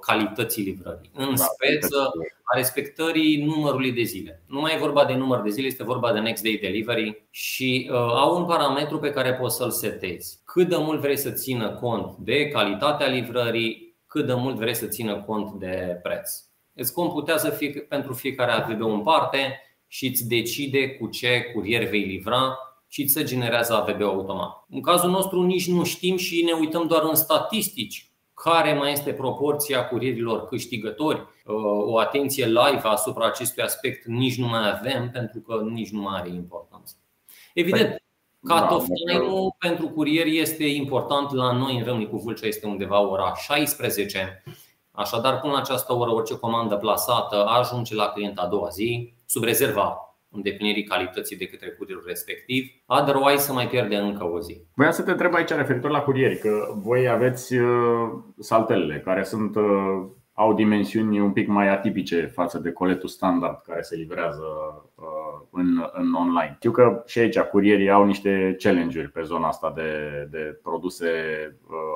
calității 0.00 0.62
livrării. 0.62 1.10
În 1.14 1.34
da, 1.34 1.44
speță, 1.44 2.10
a 2.42 2.56
respectării 2.56 3.44
numărului 3.44 3.92
de 3.92 4.02
zile. 4.02 4.42
Nu 4.46 4.60
mai 4.60 4.74
e 4.74 4.78
vorba 4.78 5.04
de 5.04 5.14
număr 5.14 5.40
de 5.40 5.50
zile, 5.50 5.66
este 5.66 5.84
vorba 5.84 6.12
de 6.12 6.18
next 6.18 6.42
day 6.42 6.58
delivery 6.62 7.24
și 7.30 7.88
uh, 7.90 7.96
au 7.96 8.38
un 8.38 8.44
parametru 8.44 8.98
pe 8.98 9.10
care 9.10 9.34
poți 9.34 9.56
să-l 9.56 9.70
setezi. 9.70 10.40
Cât 10.44 10.68
de 10.68 10.76
mult 10.78 11.00
vrei 11.00 11.16
să 11.16 11.30
țină 11.30 11.70
cont 11.70 12.16
de 12.16 12.48
calitatea 12.48 13.06
livrării, 13.06 13.96
cât 14.06 14.26
de 14.26 14.34
mult 14.34 14.56
vrei 14.56 14.74
să 14.74 14.86
țină 14.86 15.22
cont 15.26 15.52
de 15.52 16.00
preț. 16.02 16.30
Îți 16.74 16.92
computează 16.92 17.50
fie, 17.50 17.70
pentru 17.70 18.12
fiecare 18.12 18.52
AVB 18.52 18.80
în 18.80 19.00
parte 19.00 19.60
și 19.86 20.06
îți 20.06 20.28
decide 20.28 20.88
cu 20.88 21.08
ce 21.08 21.40
curier 21.54 21.88
vei 21.88 22.02
livra 22.02 22.58
și 22.92 23.02
îți 23.02 23.12
se 23.12 23.24
generează 23.24 23.74
AVB 23.74 24.02
automat. 24.02 24.64
În 24.70 24.80
cazul 24.80 25.10
nostru 25.10 25.42
nici 25.42 25.68
nu 25.68 25.84
știm 25.84 26.16
și 26.16 26.44
ne 26.44 26.52
uităm 26.52 26.86
doar 26.86 27.02
în 27.02 27.14
statistici 27.14 28.10
care 28.34 28.74
mai 28.74 28.92
este 28.92 29.12
proporția 29.12 29.88
curierilor 29.88 30.46
câștigători. 30.46 31.18
Uh, 31.18 31.54
o 31.86 31.98
atenție 31.98 32.46
live 32.46 32.80
asupra 32.82 33.26
acestui 33.26 33.62
aspect 33.62 34.06
nici 34.06 34.38
nu 34.38 34.46
mai 34.46 34.70
avem 34.70 35.10
pentru 35.10 35.40
că 35.40 35.62
nici 35.70 35.90
nu 35.90 36.00
mai 36.00 36.20
are 36.20 36.28
importanță. 36.28 36.94
Evident, 37.54 38.02
Cut 38.40 38.48
da, 38.48 38.74
off 38.74 38.86
time-ul 39.06 39.54
pentru 39.58 39.88
curier 39.88 40.26
este 40.26 40.64
important 40.64 41.32
la 41.32 41.52
noi 41.52 41.76
în 41.76 41.84
Râmnicu 41.84 42.16
Vâlcea 42.16 42.46
este 42.46 42.66
undeva 42.66 43.00
ora 43.00 43.34
16. 43.34 44.42
Așadar, 44.90 45.40
până 45.40 45.52
la 45.52 45.58
această 45.58 45.92
oră, 45.92 46.10
orice 46.10 46.38
comandă 46.38 46.76
plasată 46.76 47.44
ajunge 47.46 47.94
la 47.94 48.08
client 48.08 48.38
a 48.38 48.46
doua 48.46 48.68
zi, 48.68 49.14
sub 49.26 49.42
rezerva 49.42 50.11
îndeplinirii 50.32 50.84
calității 50.84 51.36
de 51.36 51.46
către 51.46 51.68
curierul 51.68 52.04
respectiv. 52.06 52.70
Otherwise, 52.86 53.36
să 53.36 53.52
mai 53.52 53.66
pierde 53.66 53.96
încă 53.96 54.24
o 54.24 54.40
zi. 54.40 54.60
Voiam 54.74 54.92
să 54.92 55.02
te 55.02 55.10
întreb 55.10 55.34
aici 55.34 55.48
referitor 55.48 55.90
la 55.90 56.00
curieri, 56.00 56.38
că 56.38 56.74
voi 56.76 57.08
aveți 57.08 57.56
uh, 57.56 58.10
saltelele 58.38 59.00
care 59.04 59.22
sunt 59.22 59.56
uh, 59.56 59.62
au 60.34 60.54
dimensiuni 60.54 61.20
un 61.20 61.32
pic 61.32 61.48
mai 61.48 61.68
atipice 61.68 62.26
față 62.26 62.58
de 62.58 62.72
coletul 62.72 63.08
standard 63.08 63.60
care 63.66 63.80
se 63.80 63.96
livrează 63.96 64.42
uh, 64.94 65.46
în, 65.50 65.66
în 65.92 66.14
online. 66.14 66.54
Știu 66.54 66.70
că 66.70 67.02
și 67.06 67.18
aici 67.18 67.38
curierii 67.38 67.90
au 67.90 68.04
niște 68.04 68.56
challenge-uri 68.58 69.10
pe 69.10 69.22
zona 69.22 69.48
asta 69.48 69.72
de, 69.76 69.90
de 70.30 70.58
produse 70.62 71.08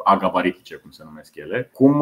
agabaritice, 0.04 0.76
cum 0.76 0.90
se 0.90 1.02
numesc 1.04 1.36
ele. 1.36 1.70
Cum, 1.72 1.92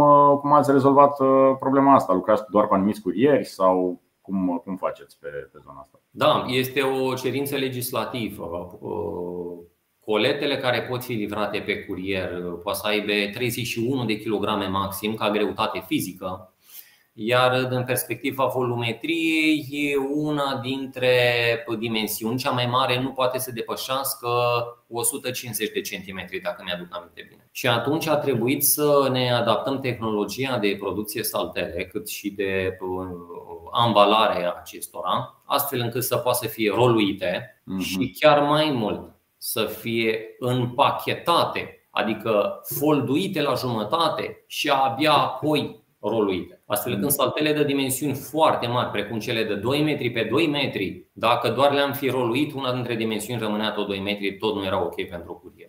cum 0.40 0.52
ați 0.52 0.72
rezolvat 0.72 1.16
problema 1.58 1.94
asta? 1.94 2.12
Lucrați 2.12 2.44
doar 2.50 2.66
cu 2.66 2.74
anumiți 2.74 3.02
curieri 3.02 3.44
sau 3.44 4.02
cum, 4.24 4.60
cum 4.64 4.76
faceți 4.76 5.18
pe, 5.18 5.28
pe 5.28 5.58
zona 5.64 5.80
asta? 5.80 6.00
Da, 6.10 6.44
este 6.48 6.82
o 6.82 7.14
cerință 7.14 7.56
legislativă. 7.56 8.78
Coletele 10.00 10.56
care 10.56 10.82
pot 10.82 11.04
fi 11.04 11.12
livrate 11.12 11.58
pe 11.58 11.84
curier 11.84 12.30
poate 12.62 12.78
să 12.78 12.86
aibă 12.86 13.12
31 13.32 14.04
de 14.04 14.18
kilograme 14.18 14.66
maxim 14.66 15.14
ca 15.14 15.30
greutate 15.30 15.84
fizică 15.86 16.54
iar 17.16 17.66
în 17.70 17.84
perspectiva 17.84 18.46
volumetriei, 18.46 19.66
e 19.70 19.96
una 19.96 20.60
dintre 20.62 21.18
dimensiuni, 21.78 22.38
cea 22.38 22.50
mai 22.50 22.66
mare 22.66 23.00
nu 23.00 23.10
poate 23.10 23.38
să 23.38 23.52
depășească 23.52 24.28
150 24.88 25.70
de 25.72 25.80
centimetri, 25.80 26.40
dacă 26.40 26.62
mi-aduc 26.64 26.86
aminte 26.90 27.26
bine. 27.28 27.48
Și 27.50 27.66
atunci 27.66 28.06
a 28.06 28.16
trebuit 28.16 28.64
să 28.64 29.08
ne 29.12 29.32
adaptăm 29.32 29.80
tehnologia 29.80 30.58
de 30.58 30.76
producție 30.78 31.22
saltele, 31.22 31.86
cât 31.92 32.08
și 32.08 32.30
de 32.30 32.76
uh, 33.74 33.84
ambalare 33.84 34.44
a 34.44 34.54
acestora, 34.60 35.42
astfel 35.44 35.80
încât 35.80 36.04
să 36.04 36.16
poată 36.16 36.38
să 36.42 36.48
fie 36.48 36.72
roluite 36.74 37.62
uh-huh. 37.62 37.84
și 37.84 38.16
chiar 38.20 38.42
mai 38.42 38.70
mult 38.70 39.14
să 39.36 39.64
fie 39.64 40.36
împachetate, 40.38 41.88
adică 41.90 42.60
folduite 42.78 43.42
la 43.42 43.54
jumătate 43.54 44.44
și 44.46 44.68
abia 44.68 45.12
apoi 45.12 45.84
roluite. 46.00 46.62
Astfel 46.66 46.92
când 46.92 47.04
mm. 47.04 47.10
saltele 47.10 47.52
de 47.52 47.64
dimensiuni 47.64 48.14
foarte 48.14 48.66
mari, 48.66 48.90
precum 48.90 49.18
cele 49.18 49.44
de 49.44 49.54
2 49.54 49.82
metri 49.82 50.10
pe 50.10 50.26
2 50.30 50.46
metri, 50.46 51.06
dacă 51.12 51.48
doar 51.50 51.72
le-am 51.72 51.92
fi 51.92 52.08
roluit, 52.08 52.52
una 52.52 52.72
dintre 52.72 52.94
dimensiuni 52.94 53.40
rămânea 53.40 53.70
tot 53.70 53.86
2 53.86 54.00
metri, 54.00 54.36
tot 54.36 54.54
nu 54.54 54.64
era 54.64 54.82
ok 54.82 55.08
pentru 55.08 55.32
curier. 55.32 55.63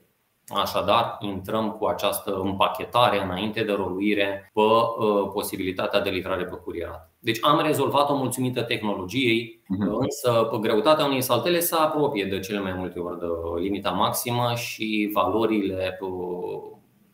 Așadar, 0.47 1.17
intrăm 1.19 1.71
cu 1.71 1.85
această 1.85 2.33
împachetare 2.33 3.23
înainte 3.23 3.63
de 3.63 3.71
roluire 3.71 4.51
pe 4.53 4.59
uh, 4.61 5.29
posibilitatea 5.33 6.01
de 6.01 6.09
livrare 6.09 6.43
pe 6.43 6.55
curierat. 6.55 7.13
Deci 7.19 7.37
am 7.41 7.61
rezolvat-o 7.61 8.15
mulțumită 8.15 8.61
tehnologiei, 8.61 9.61
uh-huh. 9.63 9.99
însă 9.99 10.47
pe 10.51 10.57
greutatea 10.57 11.05
unei 11.05 11.21
saltele 11.21 11.59
se 11.59 11.75
apropie 11.75 12.25
de 12.25 12.39
cele 12.39 12.59
mai 12.59 12.73
multe 12.73 12.99
ori 12.99 13.19
de 13.19 13.25
limita 13.59 13.89
maximă 13.89 14.53
și 14.55 15.09
valorile 15.13 15.97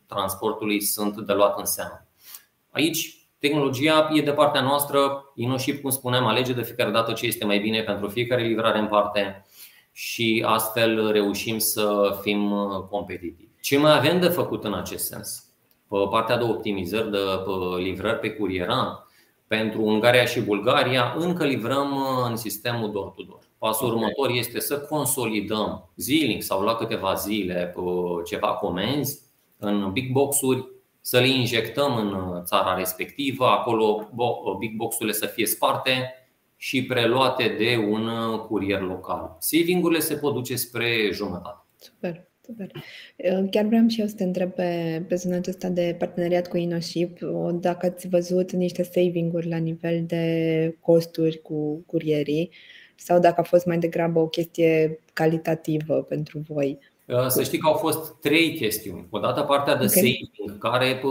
transportului 0.06 0.80
sunt 0.80 1.16
de 1.16 1.32
luat 1.32 1.58
în 1.58 1.64
seamă. 1.64 2.06
Aici 2.70 3.26
tehnologia 3.38 4.08
e 4.12 4.20
de 4.20 4.32
partea 4.32 4.60
noastră, 4.60 5.24
InnoShip, 5.34 5.80
cum 5.80 5.90
spuneam, 5.90 6.26
alege 6.26 6.52
de 6.52 6.62
fiecare 6.62 6.90
dată 6.90 7.12
ce 7.12 7.26
este 7.26 7.44
mai 7.44 7.58
bine 7.58 7.82
pentru 7.82 8.08
fiecare 8.08 8.42
livrare 8.42 8.78
în 8.78 8.86
parte 8.86 9.44
și 9.92 10.44
astfel 10.46 11.12
reușim 11.12 11.58
să 11.58 12.18
fim 12.22 12.52
competitivi. 12.90 13.50
Ce 13.60 13.78
mai 13.78 13.96
avem 13.96 14.20
de 14.20 14.28
făcut 14.28 14.64
în 14.64 14.74
acest 14.74 15.06
sens? 15.06 15.44
Pe 15.88 15.96
partea 16.10 16.36
de 16.36 16.44
optimizări 16.44 17.10
de 17.10 17.18
livrări 17.78 18.18
pe 18.18 18.30
curieran, 18.30 19.06
pentru 19.46 19.82
Ungaria 19.82 20.24
și 20.24 20.40
Bulgaria, 20.40 21.14
încă 21.18 21.44
livrăm 21.44 21.98
în 22.28 22.36
sistemul 22.36 22.92
door-to-door. 22.92 23.40
Pasul 23.58 23.88
următor 23.88 24.30
este 24.30 24.60
să 24.60 24.80
consolidăm 24.80 25.90
zilnic 25.96 26.42
sau 26.42 26.62
la 26.62 26.74
câteva 26.74 27.14
zile 27.14 27.74
ceva 28.26 28.48
comenzi 28.48 29.20
în 29.58 29.92
big 29.92 30.12
box-uri 30.12 30.68
să 31.00 31.18
le 31.18 31.28
injectăm 31.28 31.96
în 31.96 32.12
uh, 32.12 32.42
țara 32.42 32.74
respectivă, 32.74 33.46
acolo 33.46 34.08
uh, 34.16 34.56
big 34.58 34.76
box-urile 34.76 35.12
să 35.12 35.26
fie 35.26 35.46
sparte 35.46 36.21
și 36.62 36.84
preluate 36.84 37.54
de 37.58 37.76
un 37.76 38.06
uh, 38.06 38.40
curier 38.40 38.80
local. 38.80 39.36
Saving-urile 39.38 40.00
se 40.00 40.14
pot 40.14 40.34
duce 40.34 40.56
spre 40.56 41.10
jumătate. 41.12 41.64
Super. 41.76 42.26
Super. 42.44 42.70
Chiar 43.50 43.64
vreau 43.64 43.88
și 43.88 44.00
eu 44.00 44.06
să 44.06 44.14
te 44.14 44.24
întreb 44.24 44.52
pe, 44.52 45.02
pe 45.08 45.14
zona 45.14 45.36
aceasta 45.36 45.68
de 45.68 45.96
parteneriat 45.98 46.48
cu 46.48 46.56
InnoShip, 46.56 47.18
dacă 47.60 47.86
ați 47.86 48.08
văzut 48.08 48.52
niște 48.52 48.82
saving-uri 48.82 49.48
la 49.48 49.56
nivel 49.56 50.04
de 50.06 50.76
costuri 50.80 51.42
cu 51.42 51.82
curierii 51.86 52.50
sau 52.96 53.18
dacă 53.18 53.40
a 53.40 53.42
fost 53.44 53.66
mai 53.66 53.78
degrabă 53.78 54.20
o 54.20 54.28
chestie 54.28 54.98
calitativă 55.12 56.02
pentru 56.02 56.38
voi. 56.48 56.78
Uh, 57.06 57.26
să 57.26 57.42
știi 57.42 57.58
că 57.58 57.68
au 57.68 57.74
fost 57.74 58.20
trei 58.20 58.54
chestiuni. 58.54 59.06
Odată 59.10 59.40
partea 59.40 59.76
de 59.76 59.84
okay. 59.84 59.96
saving, 59.96 60.58
care 60.58 61.02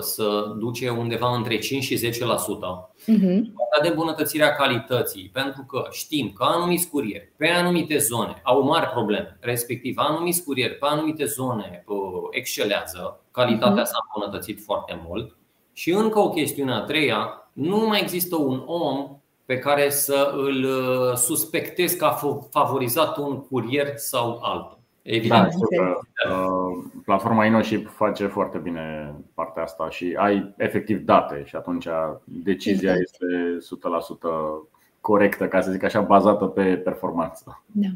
să 0.00 0.54
duce 0.58 0.88
undeva 0.88 1.34
între 1.36 1.58
5 1.58 1.82
și 1.82 1.98
10%. 1.98 2.10
Uh-huh. 2.10 3.40
Partea 3.54 3.82
de 3.82 3.88
îmbunătățirea 3.88 4.54
calității, 4.54 5.30
pentru 5.32 5.64
că 5.68 5.86
știm 5.90 6.32
că 6.32 6.44
anumiți 6.44 6.88
curieri 6.88 7.32
pe 7.36 7.48
anumite 7.48 7.98
zone 7.98 8.40
au 8.42 8.62
mari 8.62 8.86
probleme, 8.86 9.38
respectiv 9.40 9.94
anumiți 9.98 10.44
curieri 10.44 10.74
pe 10.74 10.86
anumite 10.88 11.24
zone 11.24 11.84
excelează, 12.30 13.20
calitatea 13.30 13.82
uh-huh. 13.82 13.86
s-a 13.86 13.98
îmbunătățit 14.14 14.60
foarte 14.64 15.02
mult. 15.06 15.36
Și 15.72 15.90
încă 15.90 16.18
o 16.18 16.30
chestiune 16.30 16.72
a 16.72 16.80
treia, 16.80 17.50
nu 17.52 17.86
mai 17.86 18.00
există 18.00 18.36
un 18.36 18.62
om 18.66 19.18
pe 19.44 19.58
care 19.58 19.90
să 19.90 20.32
îl 20.36 20.64
uh, 20.64 21.16
suspectez 21.16 21.92
că 21.92 22.04
a 22.04 22.18
favorizat 22.50 23.16
un 23.16 23.40
curier 23.40 23.92
sau 23.96 24.38
altul. 24.42 24.78
Evident. 25.04 25.48
Da, 25.48 25.76
că, 25.76 26.00
uh, 26.30 26.84
platforma 27.04 27.44
InnoShip 27.44 27.88
face 27.88 28.26
foarte 28.26 28.58
bine 28.58 29.14
partea 29.34 29.62
asta 29.62 29.90
și 29.90 30.14
ai 30.16 30.54
efectiv 30.56 31.04
date 31.04 31.42
și 31.46 31.56
atunci 31.56 31.86
decizia 32.24 32.90
exact. 32.90 33.02
este 33.02 33.58
100% 33.60 34.68
corectă, 35.00 35.48
ca 35.48 35.60
să 35.60 35.70
zic 35.70 35.82
așa, 35.82 36.00
bazată 36.00 36.44
pe 36.44 36.62
performanță. 36.62 37.64
Da. 37.72 37.86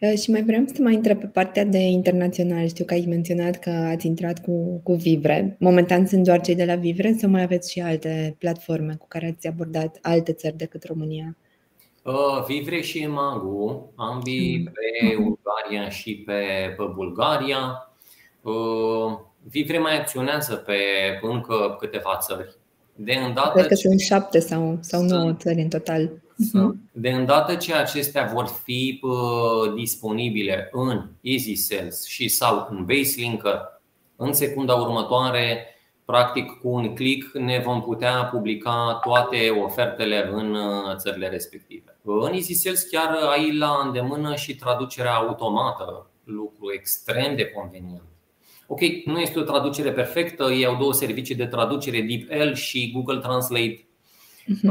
Uh, 0.00 0.18
și 0.18 0.30
mai 0.30 0.42
vreau 0.42 0.64
să 0.66 0.82
mai 0.82 0.94
întreb 0.94 1.20
pe 1.20 1.26
partea 1.26 1.64
de 1.64 1.78
internațional. 1.78 2.66
Știu 2.66 2.84
că 2.84 2.94
ai 2.94 3.04
menționat 3.08 3.58
că 3.58 3.70
ați 3.70 4.06
intrat 4.06 4.44
cu, 4.44 4.80
cu 4.82 4.94
Vivre. 4.94 5.56
Momentan 5.58 6.06
sunt 6.06 6.24
doar 6.24 6.40
cei 6.40 6.54
de 6.54 6.64
la 6.64 6.74
Vivre 6.74 7.12
sau 7.12 7.30
mai 7.30 7.42
aveți 7.42 7.72
și 7.72 7.80
alte 7.80 8.36
platforme 8.38 8.94
cu 8.98 9.06
care 9.08 9.26
ați 9.26 9.46
abordat 9.46 9.98
alte 10.02 10.32
țări 10.32 10.56
decât 10.56 10.84
România? 10.84 11.36
Uh, 12.02 12.44
Vivre 12.46 12.80
și 12.80 12.98
Emagu, 12.98 13.92
ambii 13.96 14.58
mm. 14.58 14.72
pe 14.72 15.16
Ungaria 15.16 15.88
și 15.88 16.16
pe, 16.26 16.42
pe 16.76 16.84
Bulgaria. 16.94 17.92
Uh, 18.42 19.18
Vivre 19.50 19.78
mai 19.78 19.98
acționează 19.98 20.54
pe 20.54 20.78
încă 21.22 21.76
câteva 21.78 22.18
țări. 22.20 22.56
De 22.94 23.12
îndată 23.12 23.52
Cred 23.52 23.66
că 23.66 23.74
ce... 23.74 23.88
sunt 23.88 24.00
șapte 24.00 24.38
sau, 24.38 24.78
sau 24.80 25.02
nouă 25.02 25.32
țări 25.32 25.60
în 25.60 25.68
total. 25.68 26.10
Mhm. 26.36 26.90
De 26.92 27.10
îndată 27.10 27.54
ce 27.54 27.74
acestea 27.74 28.30
vor 28.34 28.46
fi 28.64 29.00
uh, 29.02 29.74
disponibile 29.74 30.68
în 30.72 31.06
Easy 31.20 31.54
Sales 31.54 32.06
și 32.06 32.28
sau 32.28 32.68
în 32.70 32.84
Baselinker, 32.84 33.60
în 34.16 34.32
secunda 34.32 34.74
următoare 34.74 35.66
Practic, 36.10 36.60
cu 36.60 36.68
un 36.68 36.94
click 36.94 37.34
ne 37.34 37.58
vom 37.64 37.82
putea 37.82 38.24
publica 38.24 38.98
toate 39.02 39.50
ofertele 39.50 40.28
în 40.32 40.54
uh, 40.54 40.96
țările 40.96 41.28
respective. 41.28 41.96
În 42.02 42.32
EasySales 42.32 42.82
chiar 42.82 43.14
ai 43.30 43.56
la 43.56 43.80
îndemână 43.84 44.34
și 44.34 44.56
traducerea 44.56 45.14
automată, 45.14 46.10
lucru 46.24 46.72
extrem 46.72 47.36
de 47.36 47.50
convenient. 47.50 48.02
Ok, 48.66 48.80
nu 49.04 49.18
este 49.18 49.38
o 49.38 49.42
traducere 49.42 49.92
perfectă, 49.92 50.44
ei 50.44 50.66
au 50.66 50.76
două 50.76 50.92
servicii 50.92 51.34
de 51.34 51.46
traducere, 51.46 52.00
DeepL 52.00 52.52
și 52.52 52.92
Google 52.94 53.18
Translate, 53.18 53.86
uh-huh. 54.42 54.70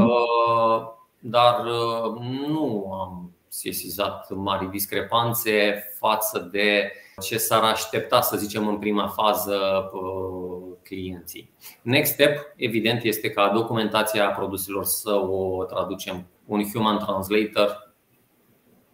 dar 1.20 1.66
uh, 1.66 2.22
nu 2.48 2.92
am 2.92 3.32
sesizat 3.48 4.30
mari 4.30 4.70
discrepanțe 4.70 5.84
față 6.00 6.50
de 6.52 6.92
ce 7.22 7.38
s-ar 7.38 7.64
aștepta, 7.64 8.22
să 8.22 8.38
zicem, 8.38 8.68
în 8.68 8.78
prima 8.78 9.08
fază 9.08 9.90
uh, 9.94 10.76
clienții. 10.84 11.54
Next 11.82 12.14
step, 12.14 12.54
evident, 12.56 13.04
este 13.04 13.30
ca 13.30 13.52
documentația 13.54 14.30
produselor 14.30 14.84
să 14.84 15.12
o 15.12 15.64
traducem 15.64 16.26
un 16.46 16.64
human 16.74 16.98
translator 16.98 17.94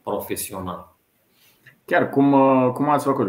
profesional. 0.03 0.95
Chiar, 1.86 2.09
cum, 2.09 2.31
cum 2.71 2.89
ați 2.89 3.05
făcut? 3.05 3.27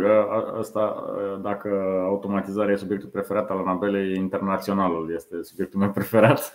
Asta, 0.59 1.05
dacă 1.43 1.69
automatizarea 2.07 2.73
e 2.73 2.77
subiectul 2.77 3.09
preferat 3.09 3.51
al 3.51 3.59
Anabelei, 3.59 4.15
internaționalul 4.17 5.13
este 5.15 5.43
subiectul 5.43 5.81
meu 5.81 5.91
preferat. 5.91 6.53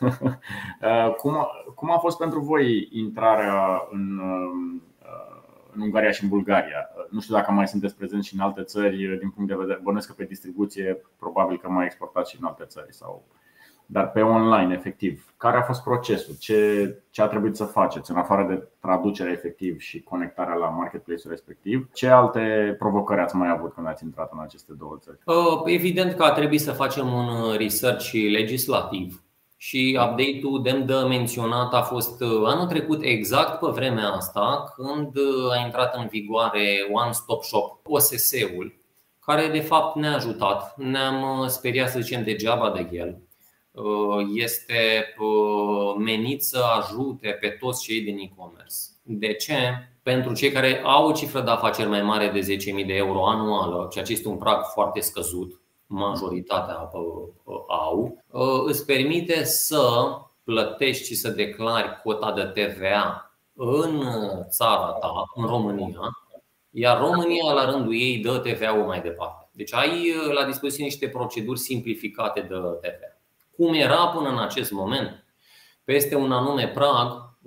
Cum, 1.21 1.47
cum 1.75 1.91
a 1.91 1.97
fost 1.97 2.17
pentru 2.17 2.39
voi 2.39 2.87
intrarea 2.91 3.87
în, 3.91 4.19
în 5.75 5.81
Ungaria 5.81 6.11
și 6.11 6.23
în 6.23 6.29
Bulgaria? 6.29 6.89
nu 7.09 7.19
știu 7.19 7.35
dacă 7.35 7.51
mai 7.51 7.67
sunteți 7.67 7.95
prezenți 7.95 8.27
și 8.27 8.33
în 8.33 8.39
alte 8.39 8.63
țări 8.63 9.17
din 9.19 9.29
punct 9.29 9.49
de 9.49 9.55
vedere, 9.55 9.79
bănuiesc 9.83 10.07
că 10.07 10.13
pe 10.17 10.23
distribuție 10.23 11.01
probabil 11.19 11.57
că 11.57 11.69
mai 11.69 11.85
exportați 11.85 12.31
și 12.31 12.37
în 12.39 12.47
alte 12.47 12.63
țări 12.67 12.93
sau 12.93 13.25
dar 13.91 14.11
pe 14.11 14.21
online, 14.21 14.73
efectiv. 14.73 15.33
Care 15.37 15.57
a 15.57 15.61
fost 15.61 15.83
procesul? 15.83 16.35
Ce, 16.39 16.95
ce 17.09 17.21
a 17.21 17.27
trebuit 17.27 17.55
să 17.55 17.63
faceți 17.63 18.11
în 18.11 18.17
afară 18.17 18.45
de 18.47 18.67
traducere 18.79 19.31
efectiv 19.31 19.79
și 19.79 20.01
conectarea 20.01 20.53
la 20.53 20.67
marketplace-ul 20.67 21.31
respectiv? 21.31 21.89
Ce 21.93 22.07
alte 22.07 22.75
provocări 22.79 23.21
ați 23.21 23.35
mai 23.35 23.49
avut 23.49 23.73
când 23.73 23.87
ați 23.87 24.03
intrat 24.03 24.31
în 24.33 24.39
aceste 24.41 24.73
două 24.73 24.97
țări? 25.01 25.17
Uh, 25.25 25.61
evident 25.65 26.13
că 26.13 26.23
a 26.23 26.31
trebuit 26.31 26.61
să 26.61 26.71
facem 26.71 27.13
un 27.13 27.57
research 27.57 28.11
legislativ 28.11 29.23
și 29.61 29.99
update-ul 30.01 30.61
demn 30.63 30.85
de 30.85 30.93
menționat 30.93 31.73
a 31.73 31.81
fost 31.81 32.21
uh, 32.21 32.41
anul 32.45 32.67
trecut 32.67 33.01
exact 33.01 33.59
pe 33.59 33.71
vremea 33.71 34.09
asta 34.09 34.73
când 34.75 35.15
uh, 35.15 35.51
a 35.51 35.65
intrat 35.65 35.95
în 35.95 36.07
vigoare 36.07 36.87
One 36.91 37.11
Stop 37.11 37.43
Shop, 37.43 37.79
OSS-ul, 37.83 38.79
care 39.19 39.47
de 39.47 39.59
fapt 39.59 39.95
ne-a 39.95 40.15
ajutat. 40.15 40.77
Ne-am 40.77 41.47
speriat 41.47 41.89
să 41.89 41.99
zicem 41.99 42.23
degeaba 42.23 42.71
de 42.71 42.89
el 42.91 43.21
Uh, 43.71 44.25
este 44.33 45.05
uh, 45.19 45.95
menit 45.97 46.43
să 46.43 46.63
ajute 46.79 47.37
pe 47.39 47.47
toți 47.47 47.83
cei 47.83 48.01
din 48.01 48.17
e-commerce. 48.17 48.75
De 49.03 49.33
ce? 49.33 49.57
Pentru 50.03 50.33
cei 50.33 50.51
care 50.51 50.81
au 50.83 51.07
o 51.07 51.11
cifră 51.11 51.41
de 51.41 51.49
afaceri 51.49 51.89
mai 51.89 52.01
mare 52.01 52.29
de 52.29 52.55
10.000 52.81 52.85
de 52.85 52.93
euro 52.93 53.25
anuală, 53.27 53.87
ceea 53.91 54.03
ce 54.03 54.11
este 54.11 54.27
un 54.27 54.37
prag 54.37 54.63
foarte 54.73 54.99
scăzut, 54.99 55.61
majoritatea 55.89 56.89
uh, 56.93 57.55
au, 57.67 58.23
îți 58.65 58.85
permite 58.85 59.43
să 59.43 60.03
plătești 60.43 61.05
și 61.05 61.15
să 61.15 61.29
declari 61.29 62.01
cota 62.03 62.31
de 62.31 62.43
TVA 62.43 63.33
în 63.53 64.03
țara 64.49 64.91
ta, 64.91 65.23
în 65.35 65.45
România, 65.45 65.99
iar 66.69 66.97
România, 66.99 67.53
la 67.53 67.71
rândul 67.71 67.93
ei, 67.93 68.17
dă 68.17 68.37
TVA-ul 68.37 68.85
mai 68.85 69.01
departe. 69.01 69.49
Deci 69.51 69.73
ai 69.73 70.13
la 70.33 70.45
dispoziție 70.45 70.83
niște 70.83 71.07
proceduri 71.07 71.59
simplificate 71.59 72.41
de 72.41 72.55
TVA 72.55 73.19
cum 73.59 73.73
era 73.73 74.07
până 74.07 74.29
în 74.29 74.39
acest 74.39 74.71
moment. 74.71 75.25
Peste 75.83 76.15
un 76.15 76.31
anume 76.31 76.67
prag, 76.67 77.37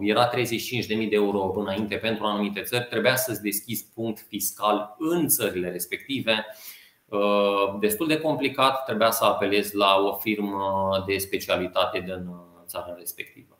era 0.00 0.30
35.000 0.30 0.38
de 0.86 1.08
euro 1.10 1.52
înainte 1.56 1.96
pentru 1.96 2.24
anumite 2.24 2.62
țări, 2.62 2.86
trebuia 2.90 3.16
să-ți 3.16 3.42
deschizi 3.42 3.90
punct 3.94 4.26
fiscal 4.28 4.96
în 4.98 5.28
țările 5.28 5.70
respective. 5.70 6.46
Destul 7.80 8.06
de 8.06 8.20
complicat, 8.20 8.84
trebuia 8.84 9.10
să 9.10 9.24
apelezi 9.24 9.76
la 9.76 9.96
o 9.96 10.12
firmă 10.12 11.04
de 11.06 11.18
specialitate 11.18 12.00
din 12.00 12.30
țara 12.66 12.94
respectivă. 12.98 13.58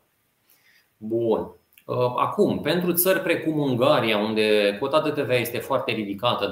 Bun. 0.97 1.55
Acum, 2.17 2.59
pentru 2.59 2.93
țări 2.93 3.19
precum 3.19 3.59
Ungaria, 3.59 4.17
unde 4.17 4.77
cota 4.79 5.01
de 5.01 5.09
TVA 5.09 5.35
este 5.35 5.57
foarte 5.57 5.91
ridicată, 5.91 6.51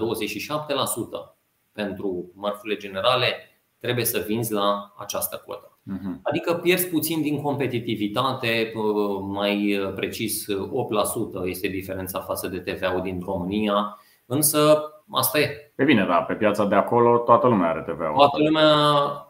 27% 1.32 1.36
pentru 1.72 2.32
mărfurile 2.34 2.80
generale, 2.80 3.34
trebuie 3.80 4.06
să 4.06 4.24
vinzi 4.28 4.54
la 4.54 4.94
această 4.98 5.44
cotă. 5.46 5.80
Uh-huh. 5.94 6.22
Adică 6.22 6.54
pierzi 6.54 6.88
puțin 6.88 7.22
din 7.22 7.42
competitivitate, 7.42 8.72
mai 9.22 9.80
precis 9.96 10.46
8% 11.44 11.46
este 11.46 11.68
diferența 11.68 12.20
față 12.20 12.48
de 12.48 12.60
TVA-ul 12.60 13.02
din 13.02 13.22
România, 13.26 14.00
însă 14.26 14.84
asta 15.12 15.40
e. 15.40 15.69
Pe 15.80 15.86
bine, 15.86 16.06
da, 16.06 16.16
pe 16.16 16.34
piața 16.34 16.66
de 16.66 16.76
acolo 16.76 17.18
toată 17.18 17.48
lumea 17.48 17.70
are 17.70 17.82
TVA-ul. 17.82 18.16
Toată 18.16 18.38
lumea, 18.38 18.74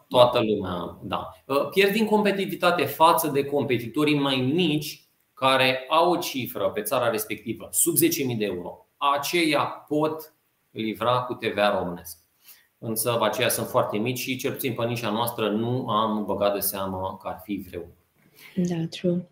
toată 0.08 0.40
lumea, 0.42 0.98
da. 1.02 1.30
Pierzi 1.70 1.94
din 1.94 2.06
competitivitate 2.06 2.86
față 2.86 3.28
de 3.28 3.46
competitorii 3.46 4.20
mai 4.20 4.52
mici 4.54 5.08
care 5.34 5.86
au 5.90 6.12
o 6.12 6.18
cifră 6.18 6.70
pe 6.70 6.82
țara 6.82 7.10
respectivă 7.10 7.68
sub 7.72 7.94
10.000 8.32 8.38
de 8.38 8.46
euro. 8.46 8.88
Aceia 8.98 9.62
pot 9.88 10.34
livra 10.72 11.20
cu 11.22 11.34
TVA 11.34 11.80
românesc 11.80 12.18
însă 12.80 13.18
aceia 13.22 13.50
sunt 13.50 13.68
foarte 13.68 13.98
mici 13.98 14.20
și 14.20 14.38
cel 14.38 14.52
puțin 14.52 14.74
pe 14.74 14.86
nișa 14.86 15.10
noastră 15.10 15.50
nu 15.50 15.88
am 15.88 16.26
băgat 16.26 16.54
de 16.54 16.60
seamă 16.60 17.18
că 17.22 17.28
ar 17.28 17.40
fi 17.44 17.66
vreo. 17.68 17.82
Da, 18.56 18.86
true. 18.90 19.30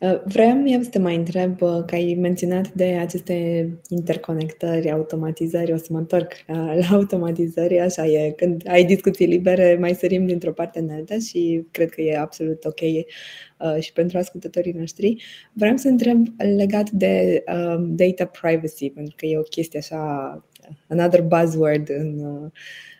Uh, 0.00 0.20
vreau 0.24 0.62
eu 0.66 0.82
să 0.82 0.88
te 0.88 0.98
mai 0.98 1.16
întreb 1.16 1.62
uh, 1.62 1.82
că 1.86 1.94
ai 1.94 2.16
menționat 2.20 2.72
de 2.72 2.84
aceste 2.84 3.68
interconectări, 3.88 4.90
automatizări, 4.90 5.72
o 5.72 5.76
să 5.76 5.86
mă 5.90 5.98
întorc 5.98 6.32
la, 6.46 6.74
la 6.74 6.86
automatizări, 6.90 7.80
așa 7.80 8.06
e, 8.06 8.30
când 8.30 8.62
ai 8.68 8.84
discuții 8.84 9.26
libere 9.26 9.76
mai 9.80 9.94
sărim 9.94 10.26
dintr-o 10.26 10.52
parte 10.52 10.78
în 10.78 10.90
alta 10.90 11.18
și 11.18 11.66
cred 11.70 11.90
că 11.90 12.00
e 12.00 12.18
absolut 12.18 12.64
ok 12.64 12.80
uh, 12.80 13.80
și 13.80 13.92
pentru 13.92 14.18
ascultătorii 14.18 14.72
noștri. 14.72 15.22
Vreau 15.52 15.76
să 15.76 15.88
întreb 15.88 16.26
legat 16.56 16.90
de 16.90 17.44
uh, 17.46 17.84
data 17.88 18.24
privacy, 18.24 18.90
pentru 18.90 19.14
că 19.16 19.26
e 19.26 19.38
o 19.38 19.42
chestie 19.42 19.78
așa 19.78 20.44
another 20.88 21.22
buzzword 21.22 21.88
în, 21.88 22.18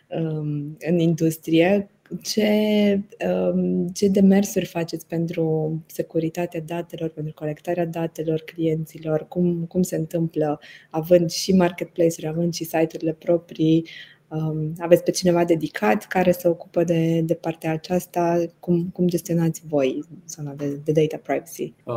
um, 0.07 0.77
în 0.79 0.99
industrie. 0.99 1.89
Ce, 2.21 3.01
um, 3.27 3.87
ce 3.87 4.07
demersuri 4.07 4.65
faceți 4.65 5.07
pentru 5.07 5.73
securitatea 5.85 6.61
datelor, 6.61 7.09
pentru 7.09 7.33
colectarea 7.33 7.85
datelor 7.85 8.39
clienților? 8.39 9.27
Cum, 9.27 9.65
cum 9.65 9.81
se 9.81 9.95
întâmplă 9.95 10.59
având 10.89 11.29
și 11.29 11.55
marketplace-uri, 11.55 12.27
având 12.27 12.53
și 12.53 12.63
site-urile 12.63 13.13
proprii? 13.13 13.87
Um, 14.27 14.73
aveți 14.79 15.03
pe 15.03 15.11
cineva 15.11 15.43
dedicat 15.43 16.05
care 16.05 16.31
se 16.31 16.47
ocupă 16.47 16.83
de, 16.83 17.21
de 17.21 17.33
partea 17.33 17.71
aceasta? 17.71 18.45
Cum, 18.59 18.89
cum 18.93 19.07
gestionați 19.07 19.61
voi 19.67 20.03
zona 20.27 20.53
de, 20.53 20.81
de 20.83 20.91
data 20.91 21.17
privacy? 21.23 21.73
Uh, 21.83 21.95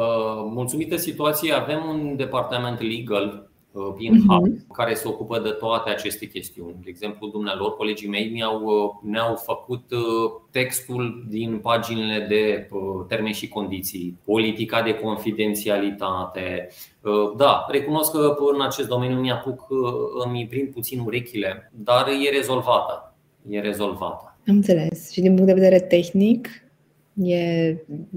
mulțumită 0.55 0.97
situației, 0.97 1.53
avem 1.53 1.81
un 1.89 2.17
departament 2.17 2.81
legal 2.81 3.52
in-house, 3.99 4.51
uh-huh. 4.51 4.73
care 4.73 4.95
se 4.95 5.09
ocupă 5.09 5.39
de 5.39 5.49
toate 5.49 5.91
aceste 5.91 6.27
chestiuni. 6.27 6.75
De 6.83 6.89
exemplu, 6.89 7.27
dumnealor, 7.27 7.77
colegii 7.77 8.09
mei 8.09 8.31
ne-au, 8.31 8.63
uh, 8.63 9.11
ne-au 9.11 9.35
făcut 9.35 9.91
uh, 9.91 10.31
textul 10.51 11.27
din 11.29 11.59
paginile 11.59 12.27
de 12.29 12.69
uh, 12.71 13.05
termeni 13.09 13.35
și 13.35 13.49
condiții, 13.49 14.19
politica 14.25 14.83
de 14.83 14.95
confidențialitate. 14.95 16.69
Da, 17.37 17.67
recunosc 17.71 18.13
că 18.13 18.35
în 18.55 18.63
acest 18.63 18.89
domeniu 18.89 19.19
mi-apuc, 19.19 19.67
îmi 20.25 20.47
prind 20.51 20.69
puțin 20.69 21.01
urechile, 21.01 21.73
dar 21.75 22.07
e 22.09 22.37
rezolvată. 22.37 23.15
E 23.49 23.61
rezolvată. 23.61 24.37
Am 24.47 24.55
înțeles. 24.55 25.11
Și 25.11 25.21
din 25.21 25.35
punct 25.35 25.47
de 25.47 25.61
vedere 25.61 25.81
tehnic, 25.81 26.49
e, 27.15 27.37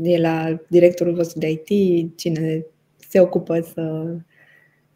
e 0.01 0.19
la 0.19 0.57
directorul 0.67 1.13
vostru 1.13 1.39
de 1.39 1.49
IT 1.49 2.17
cine 2.17 2.65
se 3.09 3.19
ocupă 3.19 3.59
să 3.59 4.15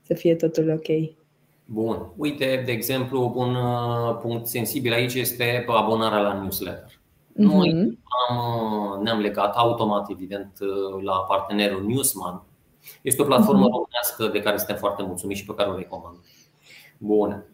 să 0.10 0.15
fie 0.15 0.36
totul 0.36 0.69
ok. 0.69 1.15
Bun. 1.65 2.12
Uite, 2.17 2.63
de 2.65 2.72
exemplu, 2.72 3.34
un 3.36 3.56
uh, 3.56 4.17
punct 4.22 4.48
sensibil 4.48 4.93
aici 4.93 5.13
este 5.13 5.65
abonarea 5.67 6.19
la 6.19 6.34
newsletter. 6.34 6.91
Mm-hmm. 6.91 7.34
Noi 7.34 7.98
am, 8.28 8.38
uh, 8.38 9.04
ne-am 9.04 9.19
legat 9.19 9.56
automat, 9.56 10.10
evident, 10.10 10.58
uh, 10.62 11.04
la 11.04 11.13
partenerul 11.13 11.86
Newsman. 11.86 12.43
Este 13.02 13.22
o 13.22 13.26
platformă 13.26 13.65
mm-hmm. 13.65 13.72
românească 13.72 14.28
de 14.28 14.41
care 14.41 14.58
suntem 14.58 14.76
foarte 14.76 15.04
mulțumiți 15.04 15.39
și 15.39 15.45
pe 15.45 15.54
care 15.54 15.69
o 15.69 15.76
recomand. 15.76 16.17
Bun. 16.98 17.45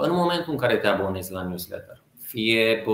În 0.00 0.12
momentul 0.12 0.52
în 0.52 0.58
care 0.58 0.76
te 0.76 0.86
abonezi 0.86 1.32
la 1.32 1.42
newsletter, 1.42 2.02
fie 2.20 2.84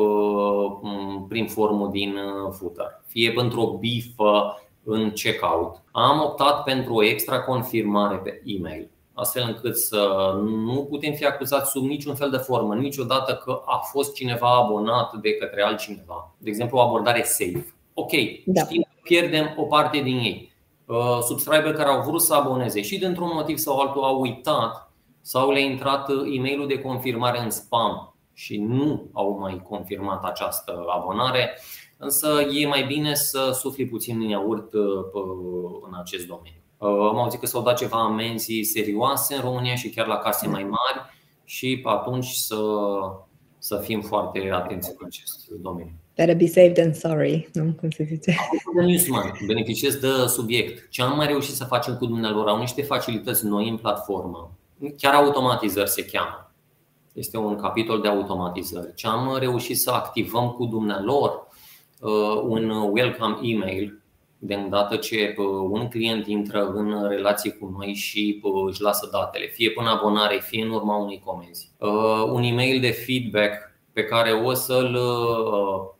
prin 1.28 1.46
formul 1.46 1.90
din 1.90 2.14
footer, 2.50 3.02
fie 3.06 3.32
pentru 3.32 3.60
o 3.60 3.78
bifă 3.78 4.62
în 4.84 5.10
checkout, 5.10 5.82
am 5.90 6.20
optat 6.20 6.62
pentru 6.62 6.94
o 6.94 7.04
extra 7.04 7.40
confirmare 7.40 8.16
pe 8.16 8.42
e-mail 8.44 8.90
astfel 9.20 9.44
încât 9.46 9.76
să 9.76 10.32
nu 10.44 10.86
putem 10.90 11.12
fi 11.12 11.24
acuzați 11.24 11.70
sub 11.70 11.84
niciun 11.84 12.14
fel 12.14 12.30
de 12.30 12.36
formă, 12.36 12.74
niciodată 12.74 13.40
că 13.44 13.62
a 13.64 13.76
fost 13.76 14.14
cineva 14.14 14.56
abonat 14.56 15.14
de 15.14 15.34
către 15.34 15.62
altcineva. 15.62 16.34
De 16.38 16.48
exemplu, 16.48 16.78
o 16.78 16.80
abordare 16.80 17.22
safe. 17.22 17.74
Ok, 17.94 18.10
da. 18.44 18.60
știm 18.64 18.82
că 18.82 18.98
pierdem 19.02 19.54
o 19.56 19.62
parte 19.62 19.98
din 19.98 20.16
ei. 20.16 20.52
Uh, 20.86 21.18
subscriber 21.26 21.72
care 21.72 21.88
au 21.88 22.02
vrut 22.02 22.22
să 22.22 22.34
aboneze 22.34 22.82
și 22.82 22.98
dintr-un 22.98 23.30
motiv 23.32 23.56
sau 23.56 23.78
altul 23.78 24.02
au 24.02 24.20
uitat 24.20 24.92
sau 25.20 25.50
le-a 25.50 25.62
intrat 25.62 26.08
e 26.08 26.40
mail 26.40 26.66
de 26.66 26.80
confirmare 26.80 27.40
în 27.40 27.50
spam 27.50 28.14
și 28.32 28.56
nu 28.56 29.08
au 29.12 29.38
mai 29.38 29.62
confirmat 29.68 30.24
această 30.24 30.84
abonare, 30.88 31.58
însă 31.96 32.28
e 32.52 32.66
mai 32.66 32.84
bine 32.84 33.14
să 33.14 33.56
sufli 33.60 33.86
puțin 33.86 34.20
în 34.20 34.28
iaurt 34.28 34.72
uh, 34.72 34.82
în 35.86 35.98
acest 36.00 36.26
domeniu. 36.26 36.59
Uh, 36.80 36.88
am 36.88 37.18
auzit 37.18 37.40
că 37.40 37.46
s-au 37.46 37.62
dat 37.62 37.76
ceva 37.76 37.98
amenzi 37.98 38.62
serioase 38.62 39.34
în 39.34 39.40
România 39.40 39.74
și 39.74 39.90
chiar 39.90 40.06
la 40.06 40.16
case 40.16 40.48
mai 40.48 40.62
mari 40.62 41.10
și 41.44 41.80
atunci 41.84 42.26
să, 42.26 42.56
să 43.58 43.76
fim 43.76 44.00
foarte 44.00 44.50
atenți 44.52 44.90
în 44.98 45.06
acest 45.06 45.48
domeniu. 45.48 45.92
Better 46.16 46.36
be 46.36 46.46
safe 46.46 46.70
than 46.70 46.92
sorry, 46.92 47.48
nu? 47.52 47.72
Cum 47.80 47.90
se 47.90 48.04
zice? 48.04 48.34
Newsman, 48.74 49.32
beneficiez 49.46 49.96
de 49.96 50.08
subiect. 50.26 50.90
Ce 50.90 51.02
am 51.02 51.16
mai 51.16 51.26
reușit 51.26 51.54
să 51.54 51.64
facem 51.64 51.96
cu 51.96 52.06
dumnealor? 52.06 52.48
Au 52.48 52.58
niște 52.58 52.82
facilități 52.82 53.46
noi 53.46 53.68
în 53.68 53.76
platformă. 53.76 54.52
Chiar 54.96 55.14
automatizări 55.14 55.90
se 55.90 56.04
cheamă. 56.04 56.52
Este 57.12 57.36
un 57.36 57.56
capitol 57.56 58.00
de 58.00 58.08
automatizări. 58.08 58.94
Ce 58.94 59.06
am 59.06 59.36
reușit 59.38 59.78
să 59.78 59.90
activăm 59.90 60.48
cu 60.48 60.64
dumnealor 60.64 61.46
uh, 62.00 62.42
un 62.42 62.70
welcome 62.70 63.38
email 63.42 63.99
de 64.42 64.54
îndată 64.54 64.96
ce 64.96 65.34
un 65.70 65.88
client 65.88 66.26
intră 66.26 66.66
în 66.66 67.08
relație 67.08 67.50
cu 67.50 67.74
noi 67.78 67.94
și 67.94 68.42
își 68.66 68.82
lasă 68.82 69.08
datele, 69.12 69.46
fie 69.46 69.70
până 69.70 69.90
abonare, 69.90 70.40
fie 70.42 70.64
în 70.64 70.70
urma 70.70 70.96
unei 70.96 71.22
comenzi. 71.24 71.72
Un 72.32 72.42
e-mail 72.42 72.80
de 72.80 72.90
feedback 72.90 73.70
pe 73.92 74.04
care 74.04 74.30
o 74.32 74.54
să-l 74.54 74.98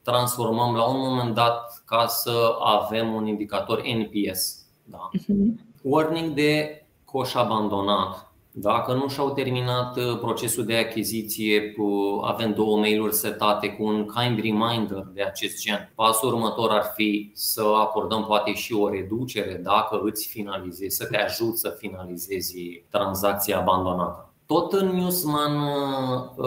transformăm 0.02 0.74
la 0.74 0.84
un 0.84 0.98
moment 0.98 1.34
dat 1.34 1.82
ca 1.86 2.06
să 2.06 2.56
avem 2.60 3.14
un 3.14 3.26
indicator 3.26 3.82
NPS. 3.82 4.66
Da. 4.84 5.10
Uh-huh. 5.18 5.68
Warning 5.82 6.34
de 6.34 6.84
coș 7.04 7.34
abandonat 7.34 8.29
dacă 8.52 8.92
nu 8.92 9.08
și-au 9.08 9.30
terminat 9.30 9.96
uh, 9.96 10.18
procesul 10.18 10.64
de 10.64 10.76
achiziție, 10.76 11.74
avem 12.22 12.52
două 12.52 12.78
mail-uri 12.78 13.14
setate 13.14 13.68
cu 13.68 13.84
un 13.84 14.06
kind 14.06 14.40
reminder 14.40 15.06
de 15.14 15.22
acest 15.22 15.60
gen. 15.62 15.92
Pasul 15.94 16.32
următor 16.32 16.70
ar 16.70 16.92
fi 16.94 17.30
să 17.34 17.62
acordăm 17.76 18.24
poate 18.24 18.52
și 18.52 18.74
o 18.74 18.88
reducere 18.88 19.60
dacă 19.62 20.00
îți 20.02 20.28
finalizezi, 20.28 20.96
să 20.96 21.06
te 21.06 21.16
ajut 21.16 21.58
să 21.58 21.76
finalizezi 21.78 22.84
tranzacția 22.90 23.58
abandonată. 23.58 24.24
Tot 24.46 24.72
în 24.72 24.86
Newsman 24.86 25.56
uh, 25.56 26.46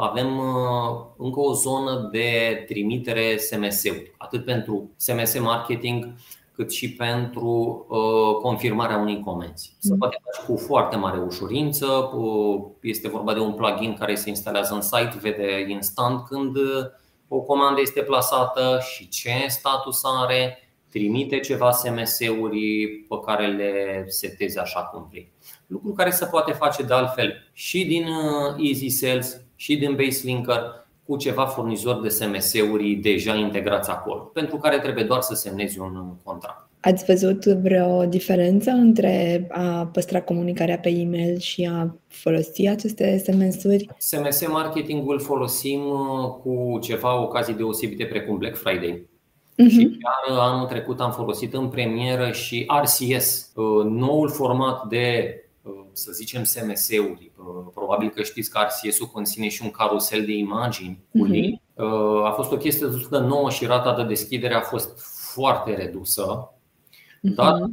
avem 0.00 0.38
uh, 0.38 1.00
încă 1.16 1.40
o 1.40 1.52
zonă 1.52 2.08
de 2.12 2.64
trimitere 2.66 3.36
SMS-uri, 3.36 4.14
atât 4.18 4.44
pentru 4.44 4.90
SMS 4.96 5.38
marketing, 5.38 6.14
cât 6.60 6.72
și 6.72 6.92
pentru 6.92 7.86
uh, 7.88 8.42
confirmarea 8.42 8.96
unei 8.96 9.20
comenzi. 9.20 9.76
Se 9.78 9.92
mm. 9.92 9.98
poate 9.98 10.16
face 10.24 10.46
cu 10.46 10.56
foarte 10.56 10.96
mare 10.96 11.18
ușurință. 11.18 11.86
Uh, 11.86 12.62
este 12.80 13.08
vorba 13.08 13.32
de 13.32 13.40
un 13.40 13.52
plugin 13.52 13.96
care 13.98 14.14
se 14.14 14.28
instalează 14.28 14.74
în 14.74 14.80
site, 14.80 15.18
vede 15.20 15.66
instant 15.68 16.26
când 16.26 16.56
uh, 16.56 16.86
o 17.28 17.40
comandă 17.40 17.80
este 17.80 18.00
plasată 18.00 18.80
și 18.92 19.08
ce 19.08 19.30
status 19.48 20.00
are, 20.04 20.58
trimite 20.90 21.40
ceva 21.40 21.70
SMS-uri 21.70 22.88
pe 23.08 23.16
care 23.24 23.46
le 23.46 24.04
seteze 24.06 24.60
așa 24.60 24.80
cum 24.80 25.06
vrei. 25.10 25.32
Lucru 25.66 25.92
care 25.92 26.10
se 26.10 26.24
poate 26.24 26.52
face 26.52 26.82
de 26.82 26.94
altfel 26.94 27.50
și 27.52 27.84
din 27.84 28.06
Easy 28.58 28.88
Sales 28.88 29.40
și 29.56 29.76
din 29.76 29.96
Baselinker 29.96 30.62
cu 31.10 31.16
ceva 31.16 31.44
furnizori 31.44 32.02
de 32.02 32.08
SMS-uri 32.08 32.94
deja 32.94 33.34
integrați 33.34 33.90
acolo, 33.90 34.20
pentru 34.20 34.56
care 34.56 34.78
trebuie 34.78 35.04
doar 35.04 35.20
să 35.20 35.34
semnezi 35.34 35.78
un 35.78 36.14
contract. 36.22 36.68
Ați 36.80 37.04
văzut 37.04 37.44
vreo 37.44 38.04
diferență 38.04 38.70
între 38.70 39.46
a 39.50 39.86
păstra 39.92 40.22
comunicarea 40.22 40.78
pe 40.78 40.88
e-mail 40.88 41.38
și 41.38 41.70
a 41.72 41.96
folosi 42.08 42.68
aceste 42.68 43.18
SMS-uri? 43.18 43.88
SMS 43.98 44.48
marketingul 44.48 45.20
folosim 45.20 45.80
uh, 45.80 46.30
cu 46.42 46.78
ceva 46.82 47.22
ocazii 47.22 47.54
deosebite 47.54 48.04
precum 48.04 48.38
Black 48.38 48.56
Friday. 48.56 49.08
Uh-huh. 49.62 49.70
Și 49.70 49.98
chiar 50.00 50.38
anul 50.38 50.66
trecut 50.66 51.00
am 51.00 51.12
folosit 51.12 51.54
în 51.54 51.68
premieră 51.68 52.30
și 52.30 52.66
RCS, 52.82 53.52
uh, 53.54 53.84
noul 53.84 54.28
format 54.28 54.86
de 54.88 55.34
să 56.00 56.12
zicem 56.12 56.44
SMS-uri. 56.44 57.32
Probabil 57.74 58.08
că 58.08 58.22
știți 58.22 58.50
că 58.50 58.58
RCS-ul 58.58 59.06
conține 59.06 59.48
și 59.48 59.62
un 59.64 59.70
carusel 59.70 60.24
de 60.24 60.32
imagini 60.32 61.04
cu 61.10 61.18
mhm. 61.18 61.30
link. 61.30 61.60
A 62.24 62.30
fost 62.30 62.52
o 62.52 62.56
chestie 62.56 62.86
destul 62.86 63.20
de 63.20 63.26
nouă 63.26 63.50
și 63.50 63.66
rata 63.66 63.94
de 63.94 64.02
deschidere 64.02 64.54
a 64.54 64.60
fost 64.60 65.00
foarte 65.32 65.74
redusă. 65.74 66.52
Mhm. 67.22 67.34
Dar 67.34 67.70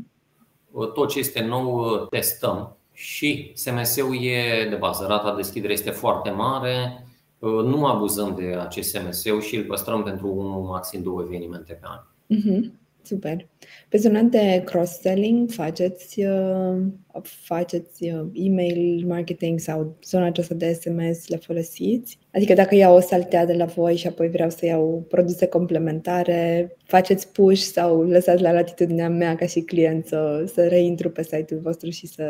tot 0.93 1.09
ce 1.09 1.19
este 1.19 1.43
nou 1.43 1.97
testăm 2.05 2.77
și 2.91 3.51
SMS-ul 3.53 4.17
e 4.21 4.67
de 4.69 4.75
bază. 4.75 5.05
Rata 5.07 5.29
de 5.29 5.35
deschidere 5.35 5.73
este 5.73 5.89
foarte 5.89 6.29
mare. 6.29 7.05
Nu 7.39 7.85
abuzăm 7.85 8.35
de 8.35 8.57
acest 8.59 8.95
SMS-ul 8.95 9.41
și 9.41 9.55
îl 9.55 9.63
păstrăm 9.63 10.03
pentru 10.03 10.27
unul, 10.27 10.61
maxim 10.61 11.01
două 11.03 11.21
evenimente 11.21 11.73
pe 11.73 11.87
an. 11.87 11.99
Uh-huh. 11.99 12.71
Super. 13.07 13.47
Pe 13.89 13.97
zona 13.97 14.21
de 14.21 14.61
cross-selling 14.65 15.51
faceți, 15.51 16.23
uh, 16.23 16.77
faceți 17.21 18.03
uh, 18.03 18.25
email 18.33 19.05
marketing 19.07 19.59
sau 19.59 19.97
zona 20.03 20.25
aceasta 20.25 20.53
de 20.53 20.73
SMS 20.73 21.27
le 21.27 21.37
folosiți? 21.37 22.19
Adică 22.33 22.53
dacă 22.53 22.75
iau 22.75 22.95
o 22.95 22.99
saltea 22.99 23.45
de 23.45 23.53
la 23.53 23.65
voi 23.65 23.95
și 23.95 24.07
apoi 24.07 24.29
vreau 24.29 24.49
să 24.49 24.65
iau 24.65 25.05
produse 25.09 25.47
complementare, 25.47 26.75
faceți 26.83 27.31
push 27.31 27.61
sau 27.61 28.01
lăsați 28.01 28.41
la 28.41 28.51
latitudinea 28.51 29.09
mea 29.09 29.35
ca 29.35 29.45
și 29.45 29.61
client 29.61 30.05
să, 30.05 30.51
să 30.53 30.67
reintru 30.67 31.09
pe 31.09 31.23
site-ul 31.23 31.61
vostru 31.63 31.89
și 31.89 32.07
să 32.07 32.25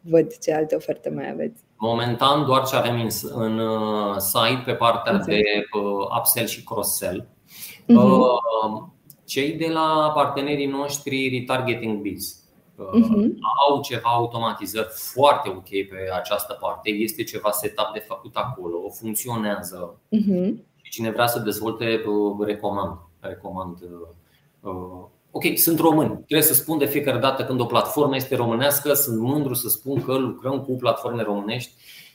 văd 0.00 0.38
ce 0.38 0.54
alte 0.54 0.74
oferte 0.74 1.10
mai 1.10 1.30
aveți? 1.30 1.60
Momentan 1.76 2.44
doar 2.44 2.64
ce 2.64 2.76
avem 2.76 3.00
în, 3.00 3.08
în 3.34 3.58
uh, 3.58 4.16
site 4.16 4.62
pe 4.64 4.72
partea 4.72 5.12
Înțeleg. 5.12 5.42
de 5.42 5.62
upsell 6.18 6.46
și 6.46 6.64
cross-sell. 6.64 7.26
Uh-huh 7.88 8.98
cei 9.30 9.52
de 9.52 9.68
la 9.68 10.10
partenerii 10.14 10.66
noștri 10.66 11.38
Retargeting 11.38 12.00
Biz 12.00 12.40
uh-huh. 12.76 13.28
au 13.68 13.82
ceva 13.82 14.08
automatizări 14.08 14.88
foarte 14.92 15.48
ok 15.48 15.68
pe 15.68 16.10
această 16.14 16.56
parte. 16.60 16.90
Este 16.90 17.22
ceva 17.22 17.50
setup 17.50 17.90
de 17.92 17.98
făcut 17.98 18.36
acolo, 18.36 18.88
funcționează. 18.88 19.96
Uh-huh. 19.96 20.52
Și 20.82 20.90
cine 20.90 21.10
vrea 21.10 21.26
să 21.26 21.38
dezvolte, 21.38 22.02
uh, 22.06 22.46
recomand. 22.46 22.98
recomand 23.20 23.78
uh, 23.82 24.70
uh, 24.72 25.04
Ok, 25.32 25.44
sunt 25.56 25.78
români. 25.78 26.10
Trebuie 26.10 26.42
să 26.42 26.54
spun 26.54 26.78
de 26.78 26.86
fiecare 26.86 27.18
dată 27.18 27.44
când 27.44 27.60
o 27.60 27.64
platformă 27.64 28.16
este 28.16 28.36
românească, 28.36 28.92
sunt 28.92 29.18
mândru 29.18 29.54
să 29.54 29.68
spun 29.68 30.02
că 30.02 30.18
lucrăm 30.18 30.60
cu 30.60 30.72
platforme 30.72 31.22
românești 31.22 31.72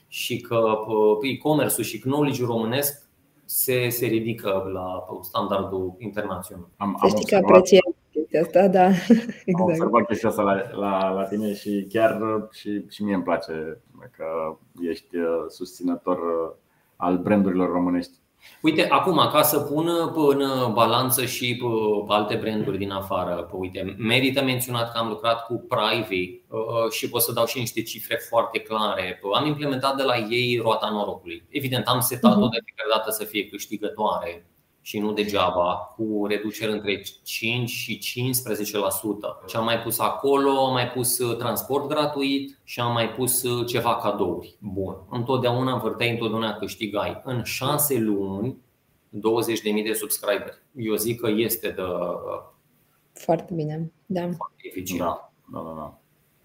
și 0.08 0.40
că 0.40 0.78
e-commerce-ul 1.20 1.86
și 1.86 1.98
knowledge-ul 1.98 2.48
românesc 2.48 3.05
se, 3.46 3.88
se 3.88 4.06
ridică 4.06 4.70
la 4.72 5.06
standardul 5.22 5.94
internațional. 5.98 6.68
Am, 6.76 6.96
am 7.00 7.08
știi 7.08 7.24
că 7.24 7.36
apreciez 7.36 7.80
chestia 8.10 8.40
asta, 8.40 8.68
da. 8.68 8.86
exact. 9.50 9.60
Am 9.60 9.64
observat 9.64 10.06
chestia 10.06 10.28
asta 10.28 10.42
la, 10.42 10.70
la, 10.72 11.08
la 11.08 11.24
tine 11.24 11.54
și 11.54 11.86
chiar 11.88 12.20
și, 12.50 12.84
și 12.88 13.04
mie 13.04 13.14
îmi 13.14 13.22
place 13.22 13.80
că 14.16 14.56
ești 14.80 15.16
uh, 15.16 15.44
susținător 15.48 16.18
uh, 16.18 16.54
al 16.96 17.18
brandurilor 17.18 17.70
românești. 17.70 18.18
Uite, 18.62 18.88
acum, 18.88 19.28
ca 19.32 19.42
să 19.42 19.58
pun 19.58 19.88
în 20.14 20.72
balanță 20.72 21.24
și 21.24 21.62
alte 22.08 22.34
branduri 22.34 22.78
din 22.78 22.90
afară, 22.90 23.48
uite, 23.52 23.94
merită 23.98 24.42
menționat 24.42 24.92
că 24.92 24.98
am 24.98 25.08
lucrat 25.08 25.46
cu 25.46 25.66
Privy 25.68 26.40
uh, 26.48 26.90
și 26.90 27.08
pot 27.08 27.22
să 27.22 27.32
dau 27.32 27.46
și 27.46 27.58
niște 27.58 27.82
cifre 27.82 28.16
foarte 28.28 28.58
clare. 28.58 29.20
Am 29.34 29.46
implementat 29.46 29.96
de 29.96 30.02
la 30.02 30.16
ei 30.16 30.60
roata 30.62 30.90
norocului. 30.90 31.44
Evident, 31.48 31.86
am 31.86 32.00
setat-o 32.00 32.40
mhm. 32.40 32.50
de 32.50 32.58
fiecare 32.64 32.88
dată 32.94 33.10
să 33.10 33.24
fie 33.24 33.46
câștigătoare 33.46 34.46
și 34.86 34.98
nu 34.98 35.12
degeaba, 35.12 35.94
cu 35.96 36.26
reduceri 36.26 36.72
între 36.72 37.02
5 37.22 37.68
și 37.68 37.98
15%. 37.98 39.46
Și 39.46 39.56
am 39.56 39.64
mai 39.64 39.80
pus 39.80 39.98
acolo, 39.98 40.50
am 40.50 40.72
mai 40.72 40.88
pus 40.88 41.18
uh, 41.18 41.36
transport 41.36 41.88
gratuit 41.88 42.58
și 42.64 42.80
am 42.80 42.92
mai 42.92 43.10
pus 43.10 43.42
uh, 43.42 43.66
ceva 43.66 43.96
cadouri. 43.96 44.56
Bun. 44.58 44.96
Întotdeauna 45.10 45.72
învârteai, 45.72 46.10
întotdeauna 46.10 46.56
câștigai. 46.56 47.22
În 47.24 47.42
6 47.42 47.98
luni, 47.98 48.56
20.000 49.14 49.84
de 49.84 49.92
subscriberi. 49.92 50.62
Eu 50.76 50.94
zic 50.94 51.20
că 51.20 51.30
este 51.36 51.68
de. 51.68 51.82
Uh, 51.82 52.42
foarte 53.12 53.54
bine, 53.54 53.92
da. 54.06 54.20
Foarte 54.20 54.54
eficient. 54.56 55.00
Da, 55.00 55.30
da, 55.52 55.58
da. 55.58 55.74
da. 55.76 55.98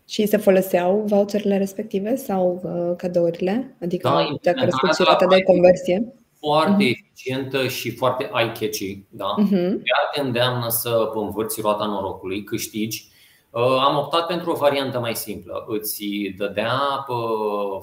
Și 0.07 0.25
se 0.25 0.37
foloseau 0.37 1.03
voucherele 1.05 1.57
respective 1.57 2.15
sau 2.15 2.61
uh, 2.63 2.95
cadourile? 2.97 3.75
Adică 3.81 4.07
da, 4.07 4.37
dacă 4.41 4.59
crescut 4.59 4.95
și 4.95 5.03
rata 5.03 5.27
de 5.27 5.43
conversie? 5.43 6.13
Foarte 6.41 6.83
uh-huh. 6.83 6.89
eficientă 6.89 7.67
și 7.67 7.91
foarte 7.91 8.23
eye-catchy. 8.23 9.03
Da? 9.09 9.35
Uh-huh. 9.39 9.69
Chiar 9.69 10.09
te 10.13 10.21
îndeamnă 10.21 10.69
să 10.69 11.11
învârți 11.13 11.61
roata 11.61 11.85
norocului, 11.85 12.43
câștigi. 12.43 13.09
Uh, 13.49 13.61
am 13.61 13.97
optat 13.97 14.27
pentru 14.27 14.51
o 14.51 14.55
variantă 14.55 14.99
mai 14.99 15.15
simplă. 15.15 15.65
Îți 15.67 16.03
dădea 16.37 17.05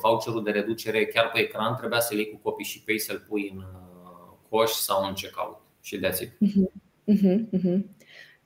voucherul 0.03 0.43
de 0.45 0.51
reducere 0.51 1.07
chiar 1.07 1.31
pe 1.33 1.41
ecran, 1.41 1.77
trebuia 1.77 2.01
să-l 2.01 2.17
iei 2.17 2.31
cu 2.31 2.41
copii 2.43 2.65
și 2.65 2.83
pei 2.83 2.99
să-l 2.99 3.25
pui 3.29 3.53
în 3.55 3.59
uh, 3.59 4.37
coș 4.49 4.71
sau 4.71 5.07
în 5.07 5.13
checkout 5.13 5.57
și 5.81 5.99
that's 5.99 6.21
it. 6.21 6.31
Uh-huh. 6.31 6.73
Uh-huh. 7.15 7.39
Uh-huh. 7.59 7.79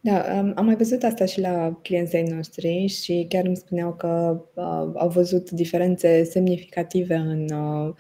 Da, 0.01 0.39
am 0.57 0.65
mai 0.65 0.77
văzut 0.77 1.03
asta 1.03 1.25
și 1.25 1.41
la 1.41 1.79
clienții 1.83 2.23
noștri 2.23 2.87
și 2.87 3.27
chiar 3.29 3.45
îmi 3.45 3.57
spuneau 3.57 3.95
că 3.95 4.41
uh, 4.55 4.93
au 4.95 5.09
văzut 5.09 5.51
diferențe 5.51 6.25
semnificative 6.25 7.15
în 7.15 7.47
uh, 7.51 7.89
Uh, 7.89 7.95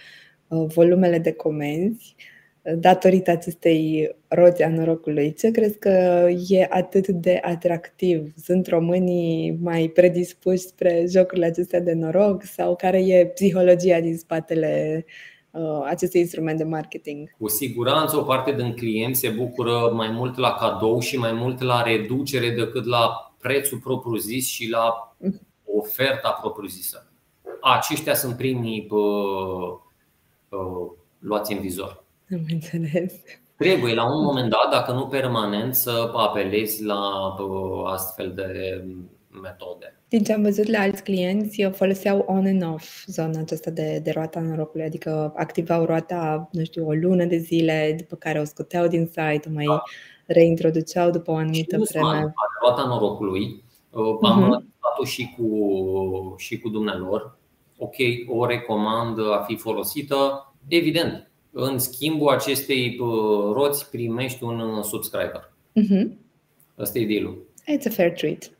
volumele 0.66 1.18
de 1.18 1.32
comenzi 1.32 2.14
uh, 2.16 2.32
datorită 2.62 3.30
acestei 3.30 4.10
roți 4.28 4.62
a 4.62 4.68
norocului. 4.68 5.34
Ce 5.34 5.50
crezi 5.50 5.78
că 5.78 6.28
e 6.48 6.66
atât 6.70 7.08
de 7.08 7.40
atractiv? 7.42 8.32
Sunt 8.42 8.66
românii 8.66 9.58
mai 9.62 9.88
predispuși 9.88 10.58
spre 10.58 11.04
jocurile 11.08 11.46
acestea 11.46 11.80
de 11.80 11.92
noroc 11.92 12.42
sau 12.42 12.76
care 12.76 12.98
e 12.98 13.26
psihologia 13.26 14.00
din 14.00 14.16
spatele 14.16 15.04
uh, 15.50 15.82
acestui 15.84 16.20
instrument 16.20 16.58
de 16.58 16.64
marketing? 16.64 17.30
Cu 17.38 17.48
siguranță 17.48 18.16
o 18.16 18.22
parte 18.22 18.52
din 18.52 18.72
clienți 18.72 19.20
se 19.20 19.28
bucură 19.28 19.92
mai 19.94 20.10
mult 20.10 20.36
la 20.36 20.54
cadou 20.54 21.00
și 21.00 21.18
mai 21.18 21.32
mult 21.32 21.62
la 21.62 21.82
reducere 21.82 22.50
decât 22.50 22.84
la 22.84 23.34
prețul 23.40 23.78
propriu-zis 23.78 24.46
și 24.46 24.68
la 24.70 25.14
mhm. 25.18 25.40
oferta 25.64 26.38
propriu-zisă. 26.40 27.06
Aceștia 27.60 28.14
sunt 28.14 28.36
primii 28.36 28.86
uh, 28.90 29.81
luați 31.18 31.52
în 31.52 31.60
vizor. 31.60 32.04
Am 32.32 32.44
înțeles. 32.52 33.12
Trebuie 33.56 33.94
la 33.94 34.14
un 34.14 34.24
moment 34.24 34.50
dat, 34.50 34.70
dacă 34.70 34.92
nu 34.92 35.06
permanent, 35.06 35.74
să 35.74 36.10
apelezi 36.14 36.84
la 36.84 37.00
astfel 37.86 38.32
de 38.34 38.84
metode. 39.42 39.96
Din 40.08 40.22
ce 40.22 40.32
am 40.32 40.42
văzut 40.42 40.66
la 40.66 40.78
alți 40.78 41.02
clienți, 41.02 41.62
foloseau 41.62 42.24
on 42.28 42.46
and 42.46 42.62
off 42.74 43.04
zona 43.06 43.38
aceasta 43.40 43.70
de, 43.70 44.00
de 44.02 44.10
roata 44.10 44.40
norocului, 44.40 44.86
adică 44.86 45.32
activau 45.36 45.84
roata, 45.84 46.48
nu 46.52 46.64
știu, 46.64 46.86
o 46.86 46.92
lună 46.92 47.24
de 47.24 47.36
zile, 47.36 47.94
după 47.98 48.16
care 48.16 48.40
o 48.40 48.44
scoteau 48.44 48.86
din 48.86 49.06
site, 49.06 49.42
o 49.48 49.52
mai 49.52 49.64
da. 49.64 49.82
reintroduceau 50.26 51.10
după 51.10 51.30
o 51.30 51.34
anumită 51.34 51.76
și 51.76 51.92
vreme. 51.92 52.32
Roata 52.60 52.86
norocului, 52.86 53.64
am 54.22 54.60
uh-huh. 54.60 54.98
o 55.00 55.04
și 55.04 55.34
cu, 55.36 55.46
și 56.36 56.58
cu 56.58 56.68
dumnealor. 56.68 57.38
Ok, 57.82 57.94
o 58.26 58.46
recomand 58.46 59.18
a 59.18 59.44
fi 59.46 59.56
folosită. 59.56 60.52
Evident, 60.68 61.30
în 61.50 61.78
schimbul 61.78 62.28
acestei 62.28 62.96
roți 63.52 63.90
primești 63.90 64.44
un 64.44 64.82
subscriber. 64.82 65.52
Uh-huh. 65.80 66.08
Asta 66.76 66.98
e 66.98 67.06
deal 67.06 67.34
It's 67.66 67.86
a 67.86 67.90
fair 67.90 68.12
treat. 68.12 68.50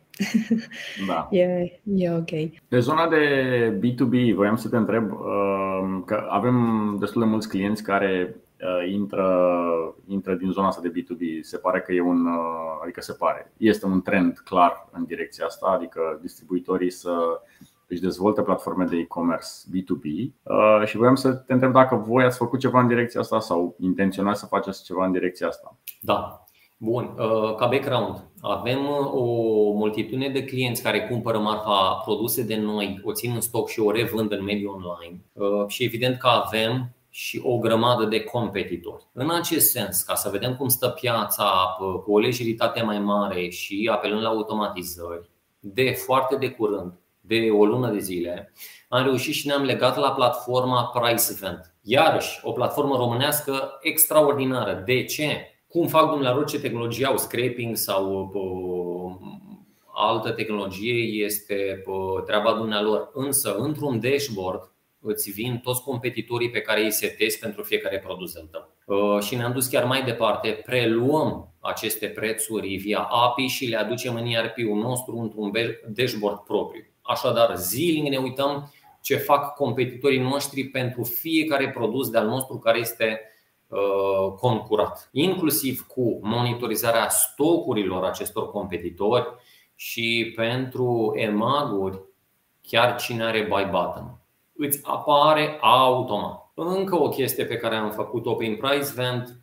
Da. 1.07 1.29
e, 1.31 1.81
e 1.95 2.11
ok. 2.11 2.31
Pe 2.69 2.79
zona 2.79 3.09
de 3.09 3.79
B2B, 3.79 4.35
voiam 4.35 4.57
să 4.57 4.69
te 4.69 4.77
întreb 4.77 5.13
uh, 5.13 6.03
că 6.07 6.27
avem 6.29 6.97
destul 7.01 7.23
de 7.23 7.29
mulți 7.29 7.49
clienți 7.49 7.83
care 7.83 8.37
uh, 8.61 8.93
intră, 8.93 9.55
intră 10.07 10.35
din 10.35 10.51
zona 10.51 10.67
asta 10.67 10.81
de 10.81 10.93
B2B. 11.01 11.41
Se 11.41 11.59
pare 11.59 11.81
că 11.81 11.93
e 11.93 12.01
un, 12.01 12.27
uh, 12.27 12.81
adică 12.83 13.01
se 13.01 13.13
pare, 13.13 13.53
este 13.57 13.87
un 13.87 14.03
trend 14.03 14.39
clar 14.39 14.89
în 14.93 15.05
direcția 15.05 15.45
asta, 15.45 15.67
adică 15.67 16.19
distribuitorii 16.23 16.91
să 16.91 17.41
își 17.93 18.03
dezvolte 18.03 18.43
platforme 18.43 18.85
de 18.85 18.97
e-commerce 18.97 19.47
B2B 19.47 20.33
și 20.85 20.97
voiam 20.97 21.15
să 21.15 21.33
te 21.33 21.53
întreb 21.53 21.73
dacă 21.73 22.05
voi 22.07 22.25
ați 22.25 22.37
făcut 22.37 22.61
ceva 22.61 22.81
în 22.81 22.89
direcția 22.89 23.21
asta 23.21 23.41
sau 23.41 23.77
intenționați 23.79 24.41
să 24.41 24.47
faceți 24.47 24.85
ceva 24.85 25.05
în 25.05 25.13
direcția 25.13 25.47
asta. 25.47 25.77
Da, 26.01 26.45
Bun, 26.85 27.15
uh, 27.19 27.55
ca 27.55 27.67
background, 27.67 28.25
avem 28.41 28.79
uh, 28.79 29.13
o 29.13 29.25
multitudine 29.73 30.29
de 30.29 30.45
clienți 30.45 30.83
care 30.83 31.07
cumpără 31.07 31.39
marfa 31.39 32.01
produse 32.05 32.43
de 32.43 32.57
noi, 32.57 33.01
o 33.05 33.13
țin 33.13 33.33
în 33.35 33.41
stoc 33.41 33.69
și 33.69 33.81
o 33.81 33.91
revând 33.91 34.33
în 34.33 34.45
mediul 34.45 34.75
online 34.75 35.21
uh, 35.33 35.67
și 35.67 35.85
evident 35.85 36.19
că 36.19 36.27
avem 36.27 36.95
și 37.11 37.41
o 37.45 37.59
grămadă 37.59 38.05
de 38.05 38.25
competitori. 38.25 39.07
În 39.13 39.31
acest 39.31 39.71
sens, 39.71 40.03
ca 40.03 40.15
să 40.15 40.31
vedem 40.31 40.57
cum 40.57 40.69
stă 40.69 40.89
piața 40.89 41.77
cu 42.05 42.13
o 42.13 42.19
lejeritate 42.19 42.83
mai 42.83 42.99
mare 42.99 43.49
și 43.49 43.89
apelând 43.93 44.23
la 44.23 44.29
automatizări, 44.29 45.31
de 45.61 45.91
foarte 45.91 46.37
de 46.37 46.51
curând, 46.51 46.93
de 47.39 47.51
o 47.51 47.65
lună 47.65 47.91
de 47.91 47.99
zile, 47.99 48.53
am 48.89 49.05
reușit 49.05 49.35
și 49.35 49.47
ne-am 49.47 49.63
legat 49.63 49.97
la 49.97 50.13
platforma 50.13 50.85
Price 50.85 51.25
Event. 51.31 51.75
Iarăși, 51.83 52.41
o 52.43 52.53
platformă 52.53 52.97
românească 52.97 53.79
extraordinară. 53.81 54.83
De 54.87 55.05
ce? 55.05 55.47
cum 55.73 55.87
fac 55.87 56.11
dumneavoastră 56.11 56.57
ce 56.57 56.63
tehnologie 56.63 57.07
au, 57.07 57.17
scraping 57.17 57.77
sau 57.77 58.31
uh, 58.33 59.29
altă 59.95 60.31
tehnologie 60.31 61.25
este 61.25 61.83
uh, 61.87 62.23
treaba 62.25 62.53
dumnealor. 62.53 63.11
Însă, 63.15 63.55
într-un 63.59 64.01
dashboard, 64.01 64.71
îți 65.01 65.31
vin 65.31 65.61
toți 65.63 65.83
competitorii 65.83 66.51
pe 66.51 66.61
care 66.61 66.85
îi 66.85 66.93
setezi 66.93 67.39
pentru 67.39 67.63
fiecare 67.63 67.99
produs 67.99 68.37
al 68.37 68.49
tău. 68.51 68.75
Uh, 68.87 69.23
și 69.23 69.35
ne-am 69.35 69.53
dus 69.53 69.67
chiar 69.67 69.85
mai 69.85 70.03
departe, 70.03 70.63
preluăm 70.65 71.55
aceste 71.61 72.07
prețuri 72.07 72.77
via 72.77 73.01
API 73.01 73.47
și 73.47 73.67
le 73.67 73.77
aducem 73.77 74.15
în 74.15 74.27
ERP-ul 74.27 74.81
nostru 74.81 75.17
într-un 75.17 75.53
dashboard 75.87 76.39
propriu. 76.39 76.85
Așadar, 77.13 77.57
zilnic 77.57 78.11
ne 78.11 78.17
uităm 78.17 78.73
ce 79.01 79.17
fac 79.17 79.55
competitorii 79.55 80.21
noștri 80.21 80.65
pentru 80.65 81.03
fiecare 81.03 81.71
produs 81.71 82.11
de-al 82.11 82.27
nostru 82.27 82.59
care 82.59 82.79
este 82.79 83.21
Uh, 83.73 84.33
concurat, 84.37 85.09
inclusiv 85.13 85.87
cu 85.87 86.19
monitorizarea 86.23 87.09
stocurilor 87.09 88.05
acestor 88.05 88.51
competitori 88.51 89.35
și 89.75 90.33
pentru 90.37 91.13
emaguri, 91.17 92.01
chiar 92.63 92.97
cine 92.97 93.25
are 93.25 93.47
buy 93.49 93.65
button. 93.65 94.21
Îți 94.53 94.81
apare 94.83 95.59
automat. 95.61 96.51
Încă 96.55 97.03
o 97.03 97.09
chestie 97.09 97.45
pe 97.45 97.57
care 97.57 97.75
am 97.75 97.91
făcut-o 97.91 98.35
prin 98.35 98.57
Price 98.57 98.93
Vent, 98.95 99.41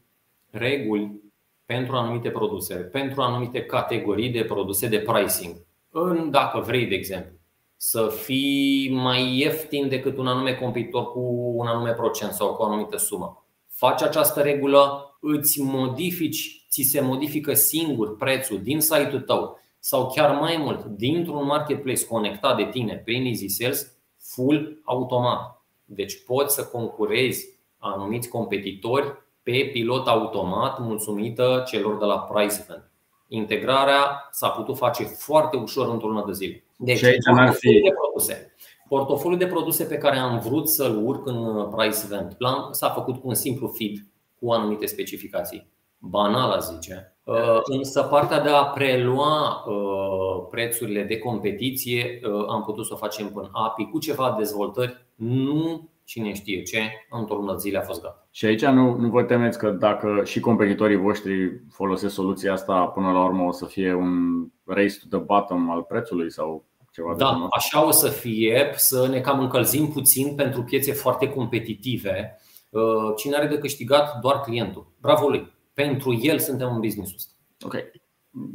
reguli 0.49 1.21
pentru 1.65 1.95
anumite 1.95 2.29
produse, 2.29 2.75
pentru 2.75 3.21
anumite 3.21 3.65
categorii 3.65 4.29
de 4.29 4.43
produse 4.43 4.87
de 4.87 4.99
pricing. 4.99 5.55
În, 5.91 6.31
dacă 6.31 6.59
vrei, 6.59 6.85
de 6.85 6.95
exemplu, 6.95 7.38
să 7.81 8.07
fii 8.07 8.89
mai 8.93 9.37
ieftin 9.37 9.89
decât 9.89 10.17
un 10.17 10.27
anume 10.27 10.53
competitor 10.53 11.11
cu 11.11 11.19
un 11.55 11.67
anume 11.67 11.91
procent 11.91 12.31
sau 12.31 12.55
cu 12.55 12.61
o 12.61 12.65
anumită 12.65 12.97
sumă 12.97 13.43
faci 13.79 14.01
această 14.01 14.41
regulă, 14.41 15.17
îți 15.21 15.61
modifici, 15.61 16.65
ți 16.69 16.81
se 16.81 17.01
modifică 17.01 17.53
singur 17.53 18.15
prețul 18.15 18.61
din 18.61 18.81
site-ul 18.81 19.21
tău 19.21 19.59
sau 19.79 20.11
chiar 20.15 20.39
mai 20.39 20.57
mult 20.57 20.85
dintr-un 20.85 21.45
marketplace 21.45 22.05
conectat 22.05 22.57
de 22.57 22.65
tine 22.65 22.95
prin 22.95 23.25
Easy 23.25 23.47
Sales, 23.47 23.97
full 24.17 24.81
automat. 24.83 25.63
Deci 25.85 26.23
poți 26.25 26.55
să 26.55 26.65
concurezi 26.65 27.45
anumiți 27.77 28.29
competitori 28.29 29.13
pe 29.43 29.69
pilot 29.73 30.07
automat 30.07 30.79
mulțumită 30.79 31.63
celor 31.67 31.97
de 31.97 32.05
la 32.05 32.19
Price 32.19 32.55
Event. 32.61 32.91
Integrarea 33.27 34.27
s-a 34.31 34.49
putut 34.49 34.77
face 34.77 35.03
foarte 35.03 35.57
ușor 35.57 35.89
într-o 35.89 36.07
lună 36.07 36.23
de 36.25 36.33
zile. 36.33 36.63
Deci, 36.81 37.03
aici 37.03 37.23
fi... 37.57 37.81
de 37.81 37.91
produse 38.01 38.53
Portofoliul 38.89 39.39
de 39.39 39.47
produse 39.47 39.83
pe 39.83 39.97
care 39.97 40.17
am 40.17 40.39
vrut 40.39 40.69
să-l 40.69 41.01
urc 41.05 41.27
în 41.27 41.35
uh, 41.35 41.67
Price 41.75 41.97
Event 42.03 42.33
Plan 42.33 42.73
s-a 42.73 42.89
făcut 42.89 43.15
cu 43.15 43.27
un 43.27 43.33
simplu 43.33 43.67
feed 43.67 43.93
cu 44.39 44.51
anumite 44.51 44.85
specificații. 44.85 45.71
Banal, 45.97 46.51
a 46.51 46.57
zice. 46.57 47.17
Uh, 47.23 47.59
însă 47.63 48.01
partea 48.01 48.41
de 48.41 48.49
a 48.49 48.63
prelua 48.63 49.63
uh, 49.67 50.47
prețurile 50.49 51.03
de 51.03 51.17
competiție 51.17 52.19
am 52.47 52.63
putut 52.63 52.85
să 52.85 52.93
o 52.93 52.97
facem 52.97 53.29
până 53.29 53.49
API 53.53 53.89
cu 53.91 53.99
ceva 53.99 54.35
dezvoltări. 54.37 55.05
Nu 55.15 55.89
cine 56.03 56.33
știe 56.33 56.61
ce, 56.61 56.79
într-o 57.09 57.35
lună 57.35 57.55
zile 57.55 57.77
a 57.77 57.81
fost 57.81 58.01
gata. 58.01 58.27
Și 58.31 58.45
aici 58.45 58.65
nu, 58.65 58.95
nu 58.95 59.09
vă 59.09 59.23
temeți 59.23 59.57
că 59.57 59.69
dacă 59.69 60.21
și 60.25 60.39
competitorii 60.39 60.97
voștri 60.97 61.61
folosesc 61.71 62.13
soluția 62.13 62.53
asta, 62.53 62.85
până 62.85 63.11
la 63.11 63.23
urmă 63.23 63.43
o 63.43 63.51
să 63.51 63.65
fie 63.65 63.93
un 63.93 64.11
race 64.65 64.95
to 64.99 65.17
the 65.17 65.25
bottom 65.25 65.71
al 65.71 65.81
prețului 65.81 66.31
sau 66.31 66.68
ceva 66.99 67.15
da, 67.15 67.37
de 67.39 67.47
așa 67.55 67.85
o 67.85 67.91
să 67.91 68.07
fie, 68.07 68.73
să 68.75 69.07
ne 69.07 69.19
cam 69.19 69.39
încălzim 69.39 69.87
puțin 69.87 70.35
pentru 70.35 70.63
piețe 70.63 70.93
foarte 70.93 71.29
competitive. 71.29 72.39
Uh, 72.69 73.13
cine 73.15 73.35
are 73.35 73.47
de 73.47 73.57
câștigat? 73.57 74.19
Doar 74.19 74.41
clientul. 74.41 74.91
Bravo 75.01 75.27
lui! 75.27 75.51
Pentru 75.73 76.19
el 76.21 76.39
suntem 76.39 76.73
în 76.73 76.79
business 76.79 77.13
ăsta. 77.15 77.31
Ok. 77.65 77.75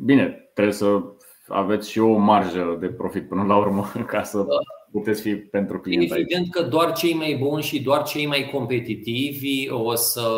Bine, 0.05 0.51
trebuie 0.55 0.75
să 0.75 1.03
aveți 1.49 1.91
și 1.91 1.99
o 1.99 2.17
marjă 2.17 2.77
de 2.81 2.87
profit 2.87 3.29
până 3.29 3.43
la 3.43 3.57
urmă 3.57 3.93
ca 4.07 4.23
să 4.23 4.39
da. 4.39 4.45
puteți 4.91 5.21
fi 5.21 5.35
pentru 5.37 5.81
client. 5.81 6.13
Evident 6.13 6.51
că 6.51 6.63
doar 6.63 6.93
cei 6.93 7.15
mai 7.15 7.37
buni 7.41 7.63
și 7.63 7.83
doar 7.83 8.03
cei 8.03 8.27
mai 8.27 8.49
competitivi 8.53 9.71
o 9.71 9.95
să 9.95 10.29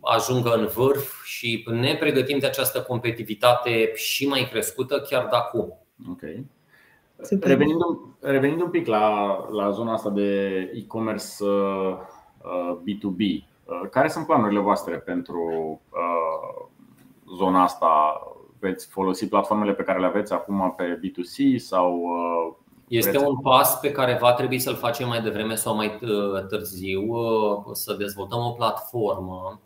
ajungă 0.00 0.54
în 0.54 0.66
vârf 0.66 1.24
și 1.24 1.64
ne 1.70 1.96
pregătim 1.96 2.38
de 2.38 2.46
această 2.46 2.82
competitivitate 2.82 3.92
și 3.94 4.26
mai 4.26 4.48
crescută 4.50 5.00
chiar 5.00 5.22
de 5.22 5.36
acum. 5.36 5.86
Okay. 7.22 7.38
Revenind, 7.40 7.80
revenind 8.20 8.60
un 8.60 8.70
pic 8.70 8.86
la, 8.86 9.36
la 9.50 9.70
zona 9.70 9.92
asta 9.92 10.10
de 10.10 10.58
e-commerce 10.74 11.44
B2B, 12.84 13.20
uh, 13.20 13.42
uh, 13.64 13.88
care 13.90 14.08
sunt 14.08 14.26
planurile 14.26 14.60
voastre 14.60 14.96
pentru 14.96 15.40
uh, 15.90 16.66
zona 17.36 17.62
asta? 17.62 18.20
Veți 18.58 18.88
folosi 18.88 19.28
platformele 19.28 19.72
pe 19.72 19.82
care 19.82 20.00
le 20.00 20.06
aveți 20.06 20.32
acum 20.32 20.74
pe 20.76 21.00
B2C 21.00 21.56
sau 21.56 22.02
este 22.88 23.18
un 23.18 23.36
pas 23.36 23.80
pe 23.80 23.92
care 23.92 24.18
va 24.20 24.32
trebui 24.32 24.58
să-l 24.58 24.74
facem 24.74 25.08
mai 25.08 25.20
devreme 25.20 25.54
sau 25.54 25.74
mai 25.74 25.98
târziu, 26.48 27.02
să 27.72 27.94
dezvoltăm 27.94 28.38
o 28.38 28.50
platformă 28.50 29.60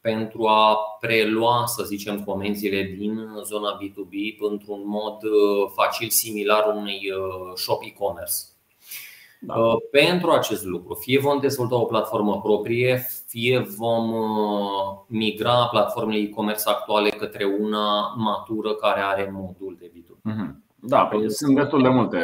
pentru 0.00 0.46
a 0.46 0.76
prelua, 1.00 1.64
să 1.66 1.84
zicem, 1.84 2.24
comenzile 2.24 2.82
din 2.98 3.18
zona 3.44 3.78
B2B 3.82 4.38
într-un 4.50 4.82
mod 4.84 5.22
uh, 5.22 5.70
facil 5.74 6.08
similar 6.08 6.74
unui 6.76 7.00
uh, 7.10 7.52
shop 7.54 7.82
e-commerce. 7.84 8.34
Da. 9.40 9.54
Uh, 9.54 9.74
pentru 9.90 10.30
acest 10.30 10.64
lucru, 10.64 10.94
fie 10.94 11.18
vom 11.18 11.40
dezvolta 11.40 11.76
o 11.76 11.84
platformă 11.84 12.40
proprie, 12.40 13.06
fie 13.26 13.58
vom 13.58 14.14
migra 15.06 15.66
platformele 15.66 16.18
e-commerce 16.18 16.62
actuale 16.66 17.08
către 17.10 17.44
una 17.60 18.14
matură 18.16 18.74
care 18.74 19.00
are 19.00 19.30
modul 19.32 19.76
de 19.80 19.90
B2B. 19.94 20.20
Mhm. 20.22 20.64
Da, 20.82 21.04
păi 21.04 21.30
sunt 21.30 21.56
destul 21.56 21.82
de 21.82 21.88
multe 21.88 22.18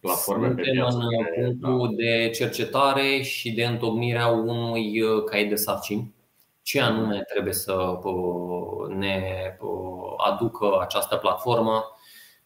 platforme 0.00 0.46
Suntem 0.46 0.64
pe 0.64 0.70
piață. 0.70 0.98
în 1.44 1.58
punctul 1.58 1.88
da. 1.88 1.94
de 1.96 2.30
cercetare 2.30 3.22
și 3.22 3.52
de 3.52 3.64
întocmirea 3.64 4.26
unui 4.26 5.02
caiet 5.26 5.48
de 5.48 5.54
sarcini 5.54 6.14
ce 6.66 6.80
anume 6.80 7.22
trebuie 7.32 7.52
să 7.52 7.98
ne 8.88 9.22
aducă 10.16 10.78
această 10.80 11.16
platformă 11.16 11.84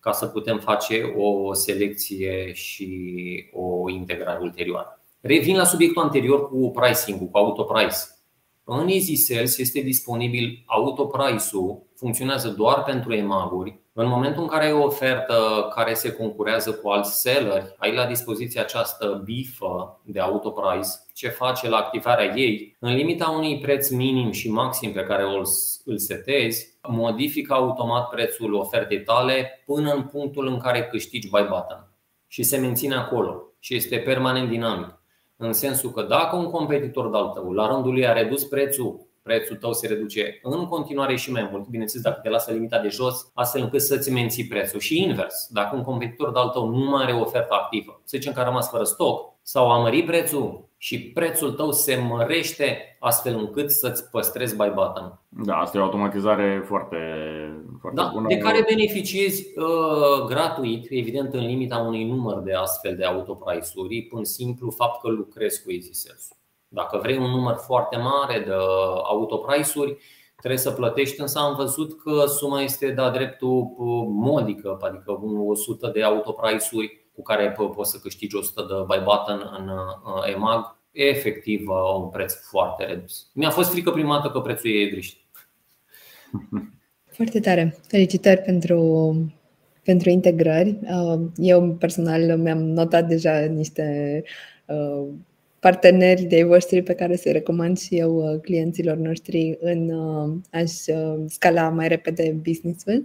ca 0.00 0.12
să 0.12 0.26
putem 0.26 0.58
face 0.58 1.14
o 1.16 1.52
selecție 1.54 2.52
și 2.52 2.90
o 3.52 3.90
integrare 3.90 4.38
ulterioară. 4.40 5.02
Revin 5.20 5.56
la 5.56 5.64
subiectul 5.64 6.02
anterior 6.02 6.48
cu 6.48 6.70
pricing, 6.70 7.30
cu 7.30 7.38
autoprice. 7.38 7.96
În 8.64 8.88
Easy 8.88 9.14
Sales 9.14 9.58
este 9.58 9.80
disponibil 9.80 10.62
autoprice-ul, 10.66 11.82
funcționează 11.96 12.48
doar 12.48 12.82
pentru 12.82 13.14
emaguri. 13.14 13.80
În 14.02 14.08
momentul 14.08 14.42
în 14.42 14.48
care 14.48 14.64
ai 14.64 14.72
o 14.72 14.84
ofertă 14.84 15.68
care 15.74 15.94
se 15.94 16.12
concurează 16.12 16.72
cu 16.72 16.88
alți 16.88 17.20
selleri, 17.20 17.74
ai 17.76 17.94
la 17.94 18.06
dispoziție 18.06 18.60
această 18.60 19.22
bifă 19.24 20.00
de 20.04 20.20
autoprice. 20.20 20.88
Ce 21.14 21.28
face 21.28 21.68
la 21.68 21.76
activarea 21.76 22.34
ei? 22.36 22.76
În 22.78 22.94
limita 22.94 23.30
unui 23.30 23.58
preț 23.58 23.88
minim 23.88 24.30
și 24.30 24.50
maxim 24.50 24.92
pe 24.92 25.02
care 25.02 25.22
îl 25.84 25.98
setezi, 25.98 26.78
modifică 26.88 27.54
automat 27.54 28.08
prețul 28.08 28.54
ofertei 28.54 29.02
tale 29.02 29.62
până 29.66 29.92
în 29.92 30.02
punctul 30.02 30.46
în 30.46 30.58
care 30.58 30.86
câștigi 30.86 31.28
buy 31.28 31.42
button 31.42 31.88
și 32.26 32.42
se 32.42 32.56
menține 32.56 32.94
acolo 32.94 33.42
și 33.58 33.74
este 33.74 33.96
permanent 33.96 34.48
dinamic. 34.48 35.02
În 35.36 35.52
sensul 35.52 35.90
că 35.90 36.02
dacă 36.02 36.36
un 36.36 36.50
competitor 36.50 37.10
de-al 37.10 37.28
tău 37.28 37.52
la 37.52 37.66
rândul 37.66 37.92
lui 37.92 38.06
a 38.06 38.12
redus 38.12 38.44
prețul, 38.44 39.08
prețul 39.22 39.56
tău 39.56 39.72
se 39.72 39.86
reduce 39.86 40.38
în 40.42 40.66
continuare 40.66 41.16
și 41.16 41.32
mai 41.32 41.48
mult, 41.50 41.66
bineînțeles 41.66 42.04
dacă 42.04 42.20
te 42.22 42.28
lasă 42.28 42.52
limita 42.52 42.78
de 42.78 42.88
jos, 42.88 43.30
astfel 43.34 43.62
încât 43.62 43.80
să-ți 43.80 44.12
menții 44.12 44.46
prețul. 44.46 44.80
Și 44.80 45.02
invers, 45.02 45.48
dacă 45.50 45.76
un 45.76 45.82
competitor 45.82 46.32
de-al 46.32 46.48
tău 46.48 46.68
nu 46.68 46.90
mai 46.90 47.02
are 47.02 47.12
o 47.12 47.20
ofertă 47.20 47.54
activă, 47.54 48.00
să 48.04 48.16
zicem 48.16 48.32
că 48.32 48.40
a 48.40 48.44
rămas 48.44 48.70
fără 48.70 48.84
stoc 48.84 49.34
sau 49.42 49.70
a 49.70 49.78
mărit 49.78 50.06
prețul 50.06 50.68
și 50.76 51.00
prețul 51.00 51.52
tău 51.52 51.72
se 51.72 51.96
mărește 51.96 52.96
astfel 52.98 53.38
încât 53.38 53.70
să-ți 53.70 54.10
păstrezi 54.10 54.56
buy 54.56 54.72
button. 54.74 55.20
Da, 55.28 55.56
asta 55.56 55.76
e 55.76 55.80
o 55.80 55.84
automatizare 55.84 56.62
foarte, 56.66 56.96
foarte 57.80 58.00
da, 58.00 58.10
bună. 58.12 58.26
De 58.28 58.36
care 58.36 58.64
beneficiezi 58.68 59.46
uh, 59.56 60.26
gratuit, 60.26 60.86
evident 60.90 61.34
în 61.34 61.46
limita 61.46 61.76
unui 61.76 62.04
număr 62.04 62.38
de 62.38 62.52
astfel 62.52 62.96
de 62.96 63.04
autoprice-uri, 63.04 64.02
prin 64.02 64.24
simplu 64.24 64.70
fapt 64.70 65.00
că 65.00 65.08
lucrezi 65.08 65.62
cu 65.62 65.72
EasySales. 65.72 66.28
Dacă 66.72 66.98
vrei 67.02 67.16
un 67.16 67.30
număr 67.30 67.54
foarte 67.54 67.96
mare 67.96 68.38
de 68.38 68.52
autoprice-uri, 69.02 69.96
trebuie 70.36 70.60
să 70.60 70.70
plătești, 70.70 71.20
însă 71.20 71.38
am 71.38 71.56
văzut 71.56 72.02
că 72.02 72.26
suma 72.26 72.60
este 72.60 72.90
de 72.90 73.10
dreptul 73.12 73.74
uh, 73.76 74.06
modică, 74.08 74.78
adică 74.80 75.20
100 75.46 75.90
de 75.94 76.02
autoprice-uri 76.02 77.06
cu 77.14 77.22
care 77.22 77.56
poți 77.74 77.90
să 77.90 77.98
câștigi 77.98 78.36
100 78.36 78.62
de 78.68 78.74
buy 78.86 79.04
button 79.04 79.50
în 79.58 79.68
uh, 79.68 80.34
EMAG, 80.34 80.76
e 80.92 81.04
efectiv 81.04 81.68
uh, 81.68 82.02
un 82.02 82.08
preț 82.08 82.34
foarte 82.34 82.84
redus. 82.84 83.30
Mi-a 83.34 83.50
fost 83.50 83.70
frică 83.70 83.90
prima 83.90 84.16
dată 84.16 84.30
că 84.30 84.40
prețul 84.40 84.70
e 84.70 84.90
greșit. 84.90 85.18
Foarte 87.06 87.40
tare. 87.40 87.76
Felicitări 87.86 88.40
pentru, 88.40 89.14
pentru 89.84 90.10
integrări. 90.10 90.78
Uh, 90.82 91.20
eu 91.36 91.76
personal 91.78 92.38
mi-am 92.38 92.58
notat 92.58 93.06
deja 93.08 93.40
niște 93.40 94.22
parteneri 95.60 96.22
de 96.22 96.42
voștri 96.42 96.82
pe 96.82 96.94
care 96.94 97.16
să-i 97.16 97.32
recomand 97.32 97.78
și 97.78 97.96
eu 97.96 98.38
clienților 98.42 98.96
noștri 98.96 99.58
în 99.60 99.90
a-și 100.50 100.92
scala 101.26 101.68
mai 101.68 101.88
repede 101.88 102.36
business-ul. 102.42 103.04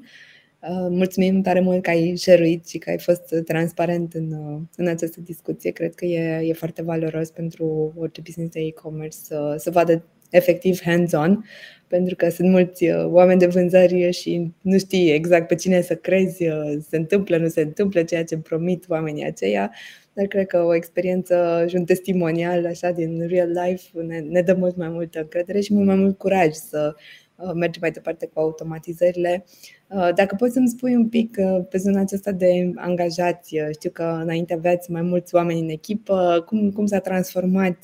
Uh, 0.70 0.88
mulțumim 0.90 1.42
tare 1.42 1.60
mult 1.60 1.84
că 1.84 1.90
ai 1.90 2.16
șeruit 2.16 2.68
și 2.68 2.78
că 2.78 2.90
ai 2.90 2.98
fost 2.98 3.36
transparent 3.46 4.14
în, 4.14 4.32
uh, 4.32 4.62
în 4.76 4.88
această 4.88 5.22
discuție. 5.22 5.72
Cred 5.72 5.96
că 5.96 6.06
e, 6.06 6.48
e 6.48 6.54
foarte 6.54 6.82
valoros 6.82 7.30
pentru 7.30 7.94
orice 7.98 8.22
business 8.22 8.54
de 8.54 8.60
e-commerce 8.60 9.18
să, 9.18 9.56
să 9.58 9.72
vadă 9.72 10.04
efectiv 10.30 10.82
hands-on, 10.82 11.46
pentru 11.88 12.16
că 12.16 12.30
sunt 12.30 12.50
mulți 12.50 12.86
uh, 12.86 13.06
oameni 13.06 13.40
de 13.40 13.46
vânzări 13.46 14.12
și 14.12 14.52
nu 14.62 14.78
știi 14.78 15.12
exact 15.12 15.48
pe 15.48 15.56
cine 15.56 15.82
să 15.82 15.96
crezi, 15.96 16.44
se 16.90 16.98
întâmplă, 16.98 17.38
nu 17.38 17.48
se 17.48 17.62
întâmplă 17.62 18.04
ceea 18.04 18.24
ce 18.24 18.38
promit 18.38 18.86
oamenii 18.88 19.26
aceia, 19.26 19.72
dar 20.16 20.26
cred 20.26 20.48
că 20.48 20.64
o 20.64 20.76
experiență 20.76 21.66
și 21.68 21.76
un 21.76 21.86
testimonial 21.86 22.66
așa 22.66 22.92
din 22.92 23.28
real 23.28 23.50
life 23.50 24.02
ne, 24.02 24.20
ne 24.20 24.42
dă 24.42 24.54
mult 24.54 24.76
mai 24.76 24.90
multă 24.90 25.20
încredere 25.20 25.60
și 25.60 25.74
mult 25.74 25.86
mai 25.86 25.96
mult 25.96 26.18
curaj 26.18 26.52
să 26.52 26.96
mergem 27.54 27.82
mai 27.82 27.92
departe 27.92 28.30
cu 28.34 28.40
automatizările. 28.40 29.46
Uh, 29.88 30.10
dacă 30.16 30.36
poți 30.36 30.54
să-mi 30.54 30.68
spui 30.68 30.96
un 30.96 31.10
pic 31.10 31.36
uh, 31.40 31.66
pe 31.70 31.78
zona 31.78 32.00
aceasta 32.00 32.32
de 32.32 32.72
angajați, 32.76 33.60
uh, 33.60 33.68
știu 33.72 33.90
că 33.90 34.20
înainte 34.22 34.54
aveați 34.54 34.92
mai 34.92 35.02
mulți 35.02 35.36
oameni 35.36 35.60
în 35.60 35.70
echipă, 35.70 36.44
cum, 36.46 36.72
cum 36.72 36.86
s-a 36.86 37.00
transformat 37.00 37.78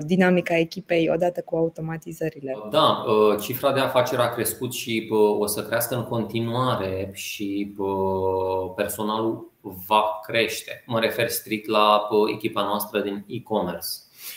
dinamica 0.00 0.56
echipei 0.56 1.10
odată 1.14 1.40
cu 1.40 1.56
automatizările? 1.56 2.56
Da, 2.70 3.04
cifra 3.40 3.72
de 3.72 3.80
afaceri 3.80 4.20
a 4.20 4.32
crescut 4.32 4.72
și 4.72 5.08
o 5.38 5.46
să 5.46 5.62
crească 5.62 5.94
în 5.94 6.04
continuare 6.04 7.10
și 7.12 7.74
personalul 8.76 9.52
va 9.86 10.02
crește. 10.26 10.84
Mă 10.86 11.00
refer 11.00 11.28
strict 11.28 11.68
la 11.68 12.08
echipa 12.32 12.62
noastră 12.62 13.00
din 13.00 13.24
e-commerce. 13.26 13.88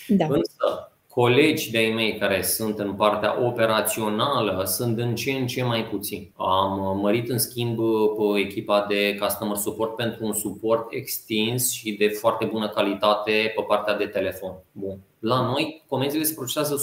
Da. 0.08 0.26
Însă, 0.26 0.92
colegi 1.08 1.72
de-ai 1.72 1.92
mei 1.92 2.18
care 2.18 2.42
sunt 2.42 2.80
în 2.80 2.94
partea 2.94 3.46
operațională 3.46 4.64
sunt 4.66 5.00
în 5.00 5.16
ce 5.16 5.32
în 5.32 5.48
ce 5.48 5.64
mai 5.64 5.86
puțini. 5.86 6.34
Am 6.38 6.98
mărit 6.98 7.30
în 7.30 7.38
schimb 7.38 7.78
pe 7.78 8.40
echipa 8.40 8.86
de 8.90 9.18
customer 9.20 9.56
support 9.56 9.96
pentru 9.96 10.26
un 10.26 10.34
suport 10.34 10.86
extins 10.90 11.72
și 11.72 11.92
de 11.92 12.08
foarte 12.08 12.46
bună 12.46 12.70
calitate 12.70 13.52
pe 13.56 13.64
partea 13.68 13.98
de 13.98 14.06
telefon. 14.06 14.54
Bun. 14.72 15.00
La 15.20 15.42
noi, 15.42 15.84
comenzile 15.88 16.24
se 16.24 16.34
procesează 16.34 16.76
100% 16.76 16.80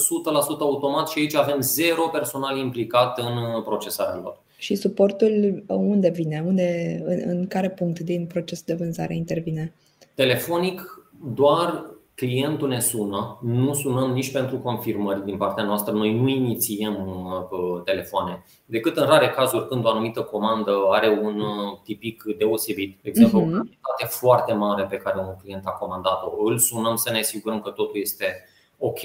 automat 0.59 1.07
și 1.09 1.19
aici 1.19 1.35
avem 1.35 1.61
zero 1.61 2.07
personal 2.07 2.57
implicat 2.57 3.19
în 3.19 3.61
procesarea 3.61 4.19
lor. 4.23 4.37
Și 4.57 4.75
suportul 4.75 5.63
unde 5.67 6.09
vine? 6.09 6.43
Unde, 6.45 7.01
în, 7.05 7.21
în 7.25 7.47
care 7.47 7.69
punct 7.69 7.99
din 7.99 8.25
procesul 8.25 8.63
de 8.67 8.73
vânzare 8.73 9.15
intervine? 9.15 9.73
Telefonic, 10.13 11.09
doar 11.33 11.85
clientul 12.17 12.67
ne 12.67 12.79
sună, 12.79 13.39
nu 13.41 13.73
sunăm 13.73 14.11
nici 14.11 14.31
pentru 14.31 14.57
confirmări 14.57 15.25
din 15.25 15.37
partea 15.37 15.63
noastră, 15.63 15.93
noi 15.93 16.19
nu 16.19 16.27
inițiem 16.27 16.93
uh, 16.93 17.81
telefoane, 17.83 18.43
decât 18.65 18.97
în 18.97 19.05
rare 19.05 19.29
cazuri 19.29 19.67
când 19.67 19.85
o 19.85 19.89
anumită 19.89 20.21
comandă 20.21 20.71
are 20.91 21.09
un 21.09 21.39
uh, 21.39 21.79
tipic 21.83 22.23
deosebit, 22.37 22.99
de 23.01 23.09
exemplu, 23.09 23.39
uh-huh. 23.39 23.43
o 23.43 23.51
cantitate 23.51 24.05
foarte 24.05 24.53
mare 24.53 24.83
pe 24.83 24.97
care 24.97 25.19
un 25.19 25.35
client 25.41 25.65
a 25.65 25.71
comandat-o. 25.71 26.43
Îl 26.45 26.57
sunăm 26.57 26.95
să 26.95 27.11
ne 27.11 27.19
asigurăm 27.19 27.61
că 27.61 27.69
totul 27.69 27.99
este 27.99 28.45
ok. 28.77 28.99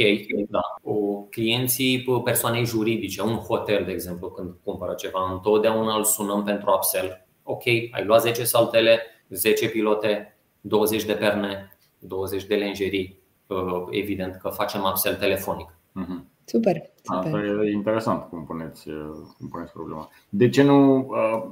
Da. 0.48 0.60
O, 0.82 0.92
clienții 1.30 2.04
uh, 2.06 2.20
persoanei 2.24 2.64
juridice, 2.64 3.22
un 3.22 3.36
hotel, 3.36 3.84
de 3.84 3.92
exemplu, 3.92 4.28
când 4.28 4.54
cumpără 4.64 4.94
ceva, 4.94 5.30
întotdeauna 5.32 5.96
îl 5.96 6.04
sunăm 6.04 6.42
pentru 6.42 6.72
upsell. 6.74 7.26
Ok, 7.42 7.66
ai 7.66 8.04
luat 8.04 8.20
10 8.20 8.44
saltele, 8.44 9.00
10 9.28 9.68
pilote, 9.68 10.36
20 10.60 11.04
de 11.04 11.12
perne, 11.12 11.71
20 12.02 12.44
de 12.44 12.54
lenjerii, 12.54 13.18
uh, 13.46 13.84
evident 13.90 14.36
că 14.42 14.48
facem 14.48 14.80
upsell 14.90 15.16
telefonic. 15.16 15.74
Mhm. 15.92 16.30
Super, 16.44 16.90
super. 17.02 17.18
Asta 17.18 17.64
e 17.64 17.72
interesant 17.72 18.28
cum 18.28 18.44
puneți, 18.44 18.88
uh, 18.88 18.94
cum 19.38 19.48
puneți 19.48 19.72
problema. 19.72 20.08
De 20.28 20.48
ce 20.48 20.62
nu, 20.62 20.96
uh, 20.98 21.42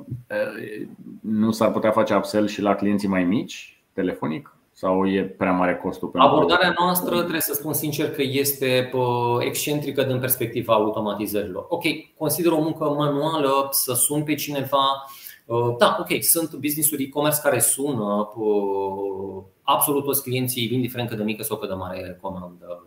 nu 1.21 1.51
s-ar 1.51 1.71
putea 1.73 1.91
face 1.91 2.15
upsell 2.15 2.47
și 2.47 2.63
la 2.63 2.75
clienții 2.75 3.09
mai 3.09 3.25
mici, 3.25 3.83
telefonic? 3.93 4.55
Sau 4.73 5.07
e 5.07 5.23
prea 5.23 5.53
mare 5.53 5.77
costul? 5.77 6.09
Pentru 6.09 6.31
Abordarea 6.31 6.75
noastră, 6.79 7.19
trebuie 7.19 7.41
să 7.41 7.55
spun 7.55 7.73
sincer, 7.73 8.11
că 8.11 8.23
este 8.23 8.91
excentrică 9.39 10.03
din 10.03 10.19
perspectiva 10.19 10.75
automatizărilor. 10.75 11.67
Ok, 11.69 11.83
consider 12.19 12.53
o 12.53 12.63
muncă 12.63 12.85
manuală 12.85 13.69
să 13.71 13.95
sun 13.95 14.23
pe 14.23 14.35
cineva 14.35 15.07
Uh, 15.51 15.75
da, 15.79 15.97
ok, 16.01 16.23
sunt 16.23 16.55
business-uri 16.55 17.03
e-commerce 17.03 17.41
care 17.43 17.59
sună 17.59 18.33
uh, 18.37 19.43
absolut 19.71 20.05
toți 20.05 20.23
clienții, 20.23 20.73
indiferent 20.73 21.09
cât 21.09 21.19
de 21.19 21.25
mică 21.25 21.43
sau 21.43 21.57
cât 21.57 21.69
de 21.69 21.75
mare 21.75 22.19
comandă 22.21 22.85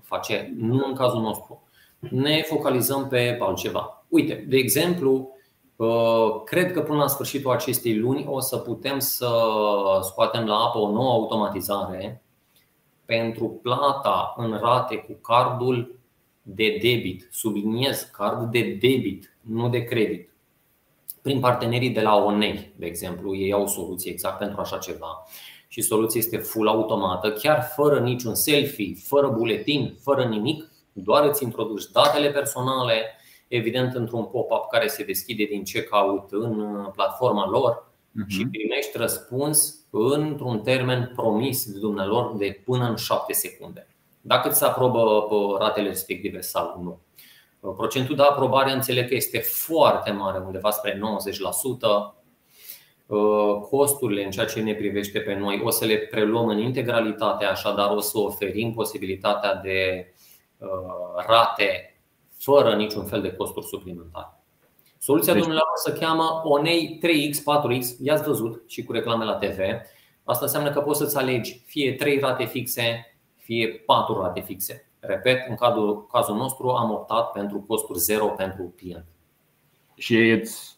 face. 0.00 0.54
Nu 0.56 0.84
în 0.86 0.94
cazul 0.94 1.20
nostru. 1.20 1.62
Ne 1.98 2.42
focalizăm 2.42 3.08
pe 3.08 3.36
altceva. 3.40 4.04
Uite, 4.08 4.44
de 4.48 4.56
exemplu, 4.56 5.36
uh, 5.76 6.42
cred 6.44 6.72
că 6.72 6.80
până 6.80 6.98
la 6.98 7.06
sfârșitul 7.06 7.50
acestei 7.50 7.98
luni 7.98 8.26
o 8.28 8.40
să 8.40 8.56
putem 8.56 8.98
să 8.98 9.30
scoatem 10.02 10.46
la 10.46 10.56
apă 10.56 10.78
o 10.78 10.90
nouă 10.90 11.12
automatizare 11.12 12.22
pentru 13.04 13.48
plata 13.62 14.34
în 14.36 14.58
rate 14.62 14.96
cu 14.96 15.12
cardul 15.12 15.98
de 16.42 16.78
debit. 16.82 17.28
Subliniez, 17.30 18.02
card 18.02 18.50
de 18.50 18.60
debit, 18.60 19.36
nu 19.40 19.68
de 19.68 19.84
credit 19.84 20.32
prin 21.22 21.40
partenerii 21.40 21.90
de 21.90 22.00
la 22.00 22.16
Onei, 22.16 22.72
de 22.76 22.86
exemplu, 22.86 23.36
ei 23.36 23.52
au 23.52 23.62
o 23.62 23.66
soluție 23.66 24.10
exact 24.10 24.38
pentru 24.38 24.60
așa 24.60 24.78
ceva 24.78 25.24
și 25.72 25.82
soluția 25.82 26.20
este 26.20 26.36
full 26.36 26.68
automată, 26.68 27.32
chiar 27.32 27.62
fără 27.74 28.00
niciun 28.00 28.34
selfie, 28.34 28.94
fără 29.04 29.28
buletin, 29.28 29.98
fără 30.02 30.24
nimic, 30.24 30.70
doar 30.92 31.28
îți 31.28 31.44
introduci 31.44 31.90
datele 31.92 32.30
personale, 32.30 33.02
evident 33.48 33.94
într-un 33.94 34.24
pop-up 34.24 34.70
care 34.70 34.86
se 34.86 35.04
deschide 35.04 35.44
din 35.44 35.62
checkout 35.62 36.28
în 36.30 36.86
platforma 36.94 37.48
lor 37.48 37.84
uh-huh. 37.84 38.26
și 38.26 38.46
primești 38.46 38.96
răspuns 38.96 39.74
într-un 39.90 40.60
termen 40.60 41.12
promis 41.16 41.72
de 41.72 41.78
dumnealor 41.78 42.36
de 42.36 42.62
până 42.64 42.88
în 42.88 42.96
7 42.96 43.32
secunde. 43.32 43.88
Dacă 44.20 44.48
îți 44.48 44.64
aprobă 44.64 45.26
ratele 45.58 45.88
respective 45.88 46.40
sau 46.40 46.80
nu. 46.82 47.00
Procentul 47.72 48.16
de 48.16 48.22
aprobare 48.22 48.72
înțeleg 48.72 49.08
că 49.08 49.14
este 49.14 49.38
foarte 49.38 50.10
mare, 50.10 50.42
undeva 50.46 50.70
spre 50.70 51.00
90%. 52.12 52.21
Uh, 53.12 53.60
costurile 53.70 54.24
în 54.24 54.30
ceea 54.30 54.46
ce 54.46 54.60
ne 54.60 54.74
privește 54.74 55.20
pe 55.20 55.34
noi 55.34 55.60
o 55.64 55.70
să 55.70 55.84
le 55.84 55.96
preluăm 55.96 56.48
în 56.48 56.58
integralitate, 56.58 57.44
așadar 57.44 57.90
o 57.90 58.00
să 58.00 58.18
oferim 58.18 58.72
posibilitatea 58.72 59.54
de 59.54 60.06
rate 61.26 62.00
fără 62.38 62.74
niciun 62.74 63.04
fel 63.04 63.22
de 63.22 63.32
costuri 63.32 63.66
suplimentare. 63.66 64.40
Soluția 64.98 65.32
deci... 65.32 65.42
dumneavoastră 65.42 65.92
se 65.92 65.98
cheamă 65.98 66.42
Onei 66.44 67.00
3X, 67.02 67.36
4X, 67.36 67.86
i-ați 68.02 68.22
văzut 68.22 68.62
și 68.66 68.84
cu 68.84 68.92
reclame 68.92 69.24
la 69.24 69.34
TV. 69.34 69.58
Asta 70.24 70.44
înseamnă 70.44 70.70
că 70.70 70.80
poți 70.80 70.98
să-ți 70.98 71.16
alegi 71.16 71.62
fie 71.66 71.92
3 71.92 72.18
rate 72.18 72.44
fixe, 72.44 73.16
fie 73.36 73.68
4 73.68 74.20
rate 74.20 74.40
fixe. 74.40 74.90
Repet, 75.00 75.48
în 75.48 75.54
cazul, 75.54 76.06
cazul 76.06 76.36
nostru 76.36 76.68
am 76.68 76.90
optat 76.90 77.32
pentru 77.32 77.64
costuri 77.66 77.98
zero 77.98 78.26
pentru 78.26 78.74
client. 78.76 79.06
Și 79.94 80.16
ei 80.16 80.30
îți, 80.30 80.54
uh, 80.60 80.71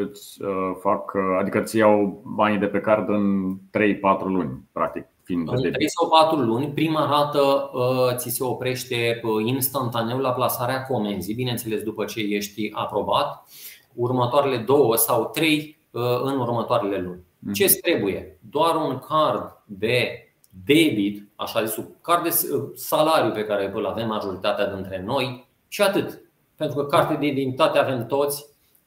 îți 0.00 0.42
uh, 0.42 0.76
fac, 0.80 1.12
uh, 1.14 1.36
adică 1.40 1.60
îți 1.60 1.76
iau 1.76 2.22
banii 2.24 2.58
de 2.58 2.66
pe 2.66 2.80
card 2.80 3.08
în 3.08 3.56
3-4 3.56 4.24
luni, 4.24 4.62
practic. 4.72 5.06
Fiind 5.22 5.48
în 5.48 5.72
3 5.72 5.88
sau 5.88 6.08
4 6.08 6.38
luni, 6.38 6.68
prima 6.68 7.06
rată 7.06 7.70
ți 8.16 8.30
se 8.30 8.44
oprește 8.44 9.20
instantaneu 9.44 10.18
la 10.18 10.32
plasarea 10.32 10.82
comenzii, 10.82 11.34
bineînțeles 11.34 11.82
după 11.82 12.04
ce 12.04 12.20
ești 12.20 12.70
aprobat, 12.72 13.48
următoarele 13.94 14.56
două 14.56 14.96
sau 14.96 15.30
trei 15.32 15.78
în 16.22 16.38
următoarele 16.38 17.00
luni. 17.00 17.20
Mhm. 17.38 17.52
Ce 17.52 17.66
trebuie? 17.82 18.38
Doar 18.50 18.74
un 18.74 18.98
card 18.98 19.62
de 19.64 20.26
debit, 20.64 21.28
așa 21.36 21.64
zis, 21.64 21.84
card 22.00 22.22
de 22.22 22.30
salariu 22.74 23.32
pe 23.32 23.44
care 23.44 23.72
îl 23.74 23.86
avem 23.86 24.08
majoritatea 24.08 24.74
dintre 24.74 25.02
noi 25.06 25.48
și 25.68 25.82
atât. 25.82 26.20
Pentru 26.56 26.76
că 26.76 26.86
carte 26.86 27.14
de 27.14 27.26
identitate 27.26 27.78
avem 27.78 28.06
toți, 28.06 28.46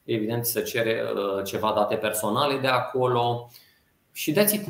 evident 0.09 0.45
să 0.45 0.59
cere 0.59 1.01
uh, 1.13 1.43
ceva 1.43 1.73
date 1.75 1.95
personale 1.95 2.57
de 2.57 2.67
acolo 2.67 3.51
și 4.11 4.31
de 4.31 4.41
it. 4.41 4.49
Și 4.49 4.63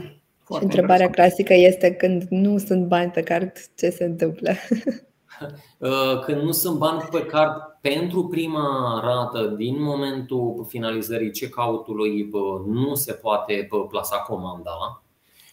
întrebarea 0.45 1.09
clasică 1.09 1.53
este 1.53 1.93
când 1.93 2.23
nu 2.29 2.57
sunt 2.57 2.87
bani 2.87 3.11
pe 3.11 3.21
card, 3.21 3.51
ce 3.77 3.89
se 3.89 4.03
întâmplă? 4.03 4.51
Uh, 5.77 6.19
când 6.19 6.41
nu 6.41 6.51
sunt 6.51 6.77
bani 6.77 7.07
pe 7.11 7.25
card 7.25 7.61
pentru 7.81 8.27
prima 8.27 8.99
rată, 9.03 9.47
din 9.47 9.81
momentul 9.83 10.65
finalizării 10.67 11.31
check-out-ului, 11.31 12.29
nu 12.65 12.95
se 12.95 13.13
poate 13.13 13.67
plasa 13.89 14.17
comanda. 14.17 15.03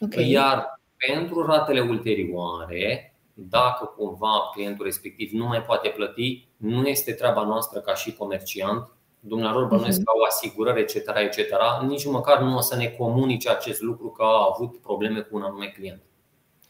Okay. 0.01 0.30
Iar 0.30 0.80
pentru 1.07 1.47
ratele 1.47 1.80
ulterioare, 1.80 3.14
dacă 3.34 3.95
cumva 3.97 4.51
clientul 4.53 4.84
respectiv 4.84 5.30
nu 5.32 5.47
mai 5.47 5.62
poate 5.62 5.89
plăti, 5.89 6.49
nu 6.57 6.87
este 6.87 7.12
treaba 7.12 7.43
noastră 7.45 7.80
ca 7.80 7.95
și 7.95 8.12
comerciant. 8.12 8.95
Dumnealor 9.27 9.64
bănuiesc 9.64 10.03
că 10.03 10.12
au 10.14 10.20
asigurări, 10.20 10.81
etc., 10.81 10.95
etc. 10.95 11.39
Nici 11.87 12.07
măcar 12.07 12.43
nu 12.43 12.57
o 12.57 12.61
să 12.61 12.77
ne 12.77 12.87
comunice 12.99 13.51
acest 13.51 13.83
lucru 13.83 14.09
că 14.09 14.22
a 14.22 14.53
avut 14.55 14.77
probleme 14.77 15.20
cu 15.20 15.37
un 15.37 15.43
anume 15.43 15.72
client. 15.77 16.01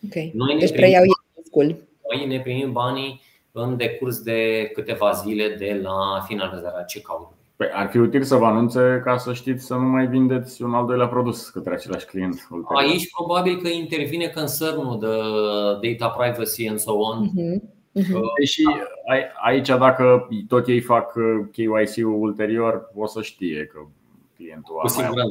Okay. 0.07 0.33
Noi 0.35 0.55
ne 0.55 0.61
deci 0.61 0.73
preiau 0.73 1.03
riscul. 1.37 1.89
Noi 2.11 2.27
ne 2.27 2.41
primim 2.41 2.73
banii 2.73 3.21
în 3.53 3.77
decurs 3.77 4.19
de 4.19 4.71
câteva 4.75 5.11
zile 5.11 5.49
de 5.49 5.81
la 5.83 6.25
finalizarea 6.27 6.85
check-out. 6.85 7.29
Păi 7.57 7.69
ar 7.73 7.89
fi 7.89 7.99
util 7.99 8.23
să 8.23 8.37
vă 8.37 8.45
anunțe 8.45 9.01
ca 9.05 9.17
să 9.17 9.33
știți 9.33 9.65
să 9.65 9.75
nu 9.75 9.87
mai 9.87 10.07
vindeți 10.07 10.63
un 10.63 10.75
al 10.75 10.87
doilea 10.87 11.07
produs 11.07 11.49
către 11.49 11.75
același 11.75 12.07
client. 12.07 12.49
Aici 12.75 13.11
probabil 13.17 13.61
că 13.61 13.69
intervine 13.69 14.27
concernul 14.27 14.99
de 14.99 15.89
data 15.89 16.09
privacy 16.09 16.69
and 16.69 16.79
so 16.79 16.93
on. 16.93 17.29
Uh-huh. 17.29 17.76
Uh-huh. 18.01 18.21
Deși 18.39 18.63
aici 19.43 19.67
dacă 19.67 20.29
tot 20.49 20.67
ei 20.67 20.81
fac 20.81 21.15
uh, 21.15 21.47
KYC-ul 21.53 22.21
ulterior, 22.21 22.91
o 22.95 23.07
să 23.07 23.23
știe 23.23 23.67
că 23.67 23.87
clientul 24.37 24.79
a 24.79 24.93
mai 24.97 25.29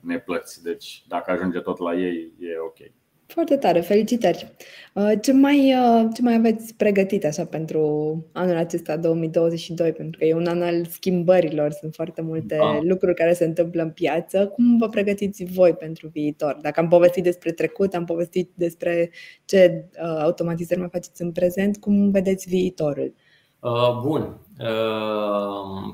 neplăți. 0.00 0.62
Deci 0.62 1.04
dacă 1.08 1.30
ajunge 1.30 1.58
tot 1.58 1.78
la 1.78 1.94
ei, 1.94 2.32
e 2.38 2.58
ok. 2.58 2.92
Foarte 3.26 3.56
tare, 3.56 3.80
felicitări! 3.80 4.52
Uh, 4.94 5.12
ce 5.22 5.32
mai, 5.32 5.74
uh, 5.74 6.08
ce 6.14 6.22
mai 6.22 6.34
aveți 6.34 6.74
pregătit 6.74 7.24
așa 7.24 7.44
pentru 7.44 7.80
anul 8.32 8.56
acesta 8.56 8.96
2022? 8.96 9.92
Pentru 9.92 10.18
că 10.18 10.24
e 10.24 10.34
un 10.34 10.46
an 10.46 10.62
al 10.62 10.84
schimbărilor, 10.84 11.70
sunt 11.70 11.94
foarte 11.94 12.22
multe 12.22 12.56
da. 12.56 12.78
lucruri 12.82 13.14
care 13.14 13.32
se 13.32 13.44
întâmplă 13.44 13.82
în 13.82 13.90
piață. 13.90 14.46
Cum 14.46 14.78
vă 14.78 14.88
pregătiți 14.88 15.44
voi 15.44 15.72
pentru 15.72 16.08
viitor? 16.12 16.58
Dacă 16.62 16.80
am 16.80 16.88
povestit 16.88 17.22
despre 17.22 17.52
trecut, 17.52 17.94
am 17.94 18.04
povestit 18.04 18.50
despre 18.54 19.10
ce 19.44 19.84
uh, 20.02 20.22
automatizări 20.22 20.80
mai 20.80 20.88
faceți 20.92 21.22
în 21.22 21.32
prezent, 21.32 21.76
cum 21.76 22.10
vedeți 22.10 22.48
viitorul? 22.48 23.14
Bun. 24.02 24.40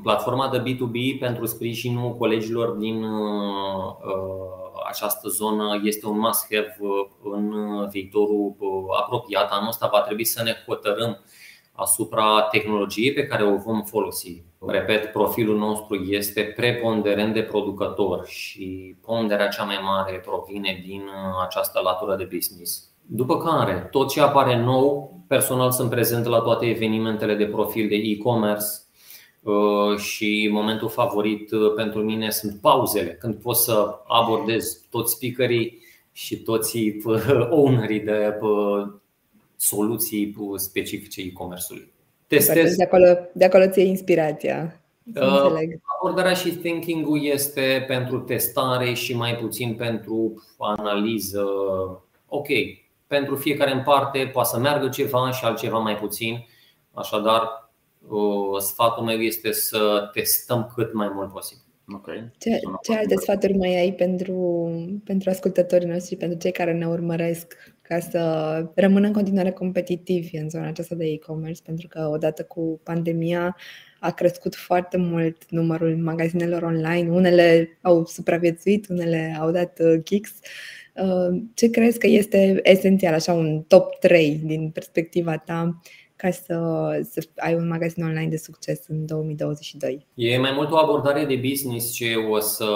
Platforma 0.02 0.50
de 0.52 0.58
B2B 0.58 1.20
pentru 1.20 1.46
sprijinul 1.46 2.16
colegilor 2.16 2.68
din 2.68 3.04
această 4.90 5.28
zonă 5.28 5.80
este 5.82 6.06
un 6.06 6.18
must-have 6.18 6.76
uh, 6.80 6.88
în 7.32 7.54
viitorul 7.90 8.54
uh, 8.58 8.68
apropiat. 9.00 9.50
Anul 9.50 9.68
ăsta 9.68 9.88
va 9.92 10.00
trebui 10.00 10.24
să 10.24 10.42
ne 10.42 10.56
hotărâm 10.66 11.18
asupra 11.72 12.42
tehnologiei 12.50 13.12
pe 13.12 13.26
care 13.26 13.44
o 13.44 13.56
vom 13.56 13.82
folosi. 13.82 14.42
Repet, 14.66 15.12
profilul 15.12 15.58
nostru 15.58 15.94
este 15.94 16.42
preponderent 16.56 17.34
de 17.34 17.42
producător 17.42 18.26
și 18.26 18.96
ponderea 19.00 19.48
cea 19.48 19.64
mai 19.64 19.78
mare 19.82 20.22
provine 20.24 20.82
din 20.86 21.00
uh, 21.00 21.44
această 21.46 21.80
latură 21.82 22.16
de 22.16 22.28
business. 22.32 22.88
După 23.02 23.38
care, 23.38 23.88
tot 23.90 24.10
ce 24.10 24.20
apare 24.20 24.56
nou, 24.56 25.18
personal 25.28 25.70
sunt 25.70 25.90
prezent 25.90 26.24
la 26.24 26.40
toate 26.40 26.66
evenimentele 26.66 27.34
de 27.34 27.46
profil 27.46 27.88
de 27.88 27.94
e-commerce, 27.94 28.64
Uh, 28.64 28.89
și 29.96 30.48
momentul 30.52 30.88
favorit 30.88 31.50
uh, 31.50 31.72
pentru 31.76 32.02
mine 32.02 32.30
sunt 32.30 32.60
pauzele, 32.60 33.10
când 33.20 33.34
pot 33.34 33.56
să 33.56 34.00
abordez 34.06 34.86
toți 34.90 35.12
speakerii 35.12 35.78
și 36.12 36.36
toți 36.36 36.78
uh, 37.04 37.48
ownerii 37.50 38.00
de 38.00 38.38
soluții 39.56 40.36
specifice 40.56 41.20
e-commerce-ului. 41.20 41.92
Testez. 42.26 42.76
De 42.76 42.84
acolo, 42.84 43.18
de 43.32 43.44
acolo 43.44 43.68
ți 43.68 43.80
inspirația. 43.80 44.80
Abordarea 46.00 46.32
și 46.32 46.50
thinking-ul 46.50 47.24
este 47.24 47.84
pentru 47.86 48.18
testare 48.18 48.92
și 48.92 49.16
mai 49.16 49.36
puțin 49.36 49.74
pentru 49.74 50.42
analiză. 50.58 51.44
Ok, 52.28 52.46
pentru 53.06 53.36
fiecare 53.36 53.72
în 53.72 53.82
parte 53.82 54.30
poate 54.32 54.48
să 54.48 54.58
meargă 54.58 54.88
ceva 54.88 55.30
și 55.30 55.44
altceva 55.44 55.78
mai 55.78 55.96
puțin. 55.96 56.46
Așadar, 56.92 57.69
sfatul 58.58 59.04
meu 59.04 59.18
este 59.18 59.52
să 59.52 60.10
testăm 60.12 60.72
cât 60.74 60.92
mai 60.94 61.10
mult 61.14 61.32
posibil. 61.32 61.64
Okay. 61.94 62.30
Ce, 62.38 62.60
ce 62.82 62.94
alte 62.94 63.14
sfaturi 63.16 63.56
mai 63.56 63.80
ai 63.80 63.92
pentru, 63.92 64.70
pentru 65.04 65.30
ascultătorii 65.30 65.88
noștri, 65.88 66.16
pentru 66.16 66.38
cei 66.38 66.52
care 66.52 66.72
ne 66.72 66.86
urmăresc, 66.86 67.56
ca 67.82 67.98
să 67.98 68.20
rămână 68.74 69.06
în 69.06 69.12
continuare 69.12 69.50
competitivi 69.50 70.36
în 70.36 70.48
zona 70.48 70.66
aceasta 70.66 70.94
de 70.94 71.04
e-commerce? 71.04 71.62
Pentru 71.64 71.88
că 71.88 72.08
odată 72.12 72.44
cu 72.44 72.80
pandemia 72.82 73.56
a 74.00 74.10
crescut 74.10 74.54
foarte 74.54 74.96
mult 74.96 75.50
numărul 75.50 75.96
magazinelor 75.96 76.62
online. 76.62 77.10
Unele 77.10 77.78
au 77.82 78.04
supraviețuit, 78.04 78.88
unele 78.88 79.36
au 79.40 79.50
dat 79.50 79.78
uh, 79.80 80.00
kicks. 80.04 80.32
Uh, 80.94 81.42
ce 81.54 81.70
crezi 81.70 81.98
că 81.98 82.06
este 82.06 82.60
esențial, 82.62 83.14
așa 83.14 83.32
un 83.32 83.62
top 83.62 83.98
3 83.98 84.40
din 84.44 84.70
perspectiva 84.70 85.36
ta 85.36 85.80
ca 86.20 86.30
să, 86.30 86.56
să 87.10 87.28
ai 87.36 87.54
un 87.54 87.68
magazin 87.68 88.04
online 88.04 88.28
de 88.28 88.36
succes 88.36 88.86
în 88.88 89.06
2022? 89.06 90.06
E 90.14 90.38
mai 90.38 90.52
mult 90.52 90.70
o 90.70 90.76
abordare 90.76 91.24
de 91.24 91.36
business 91.36 91.92
ce 91.92 92.14
o 92.14 92.38
să 92.38 92.66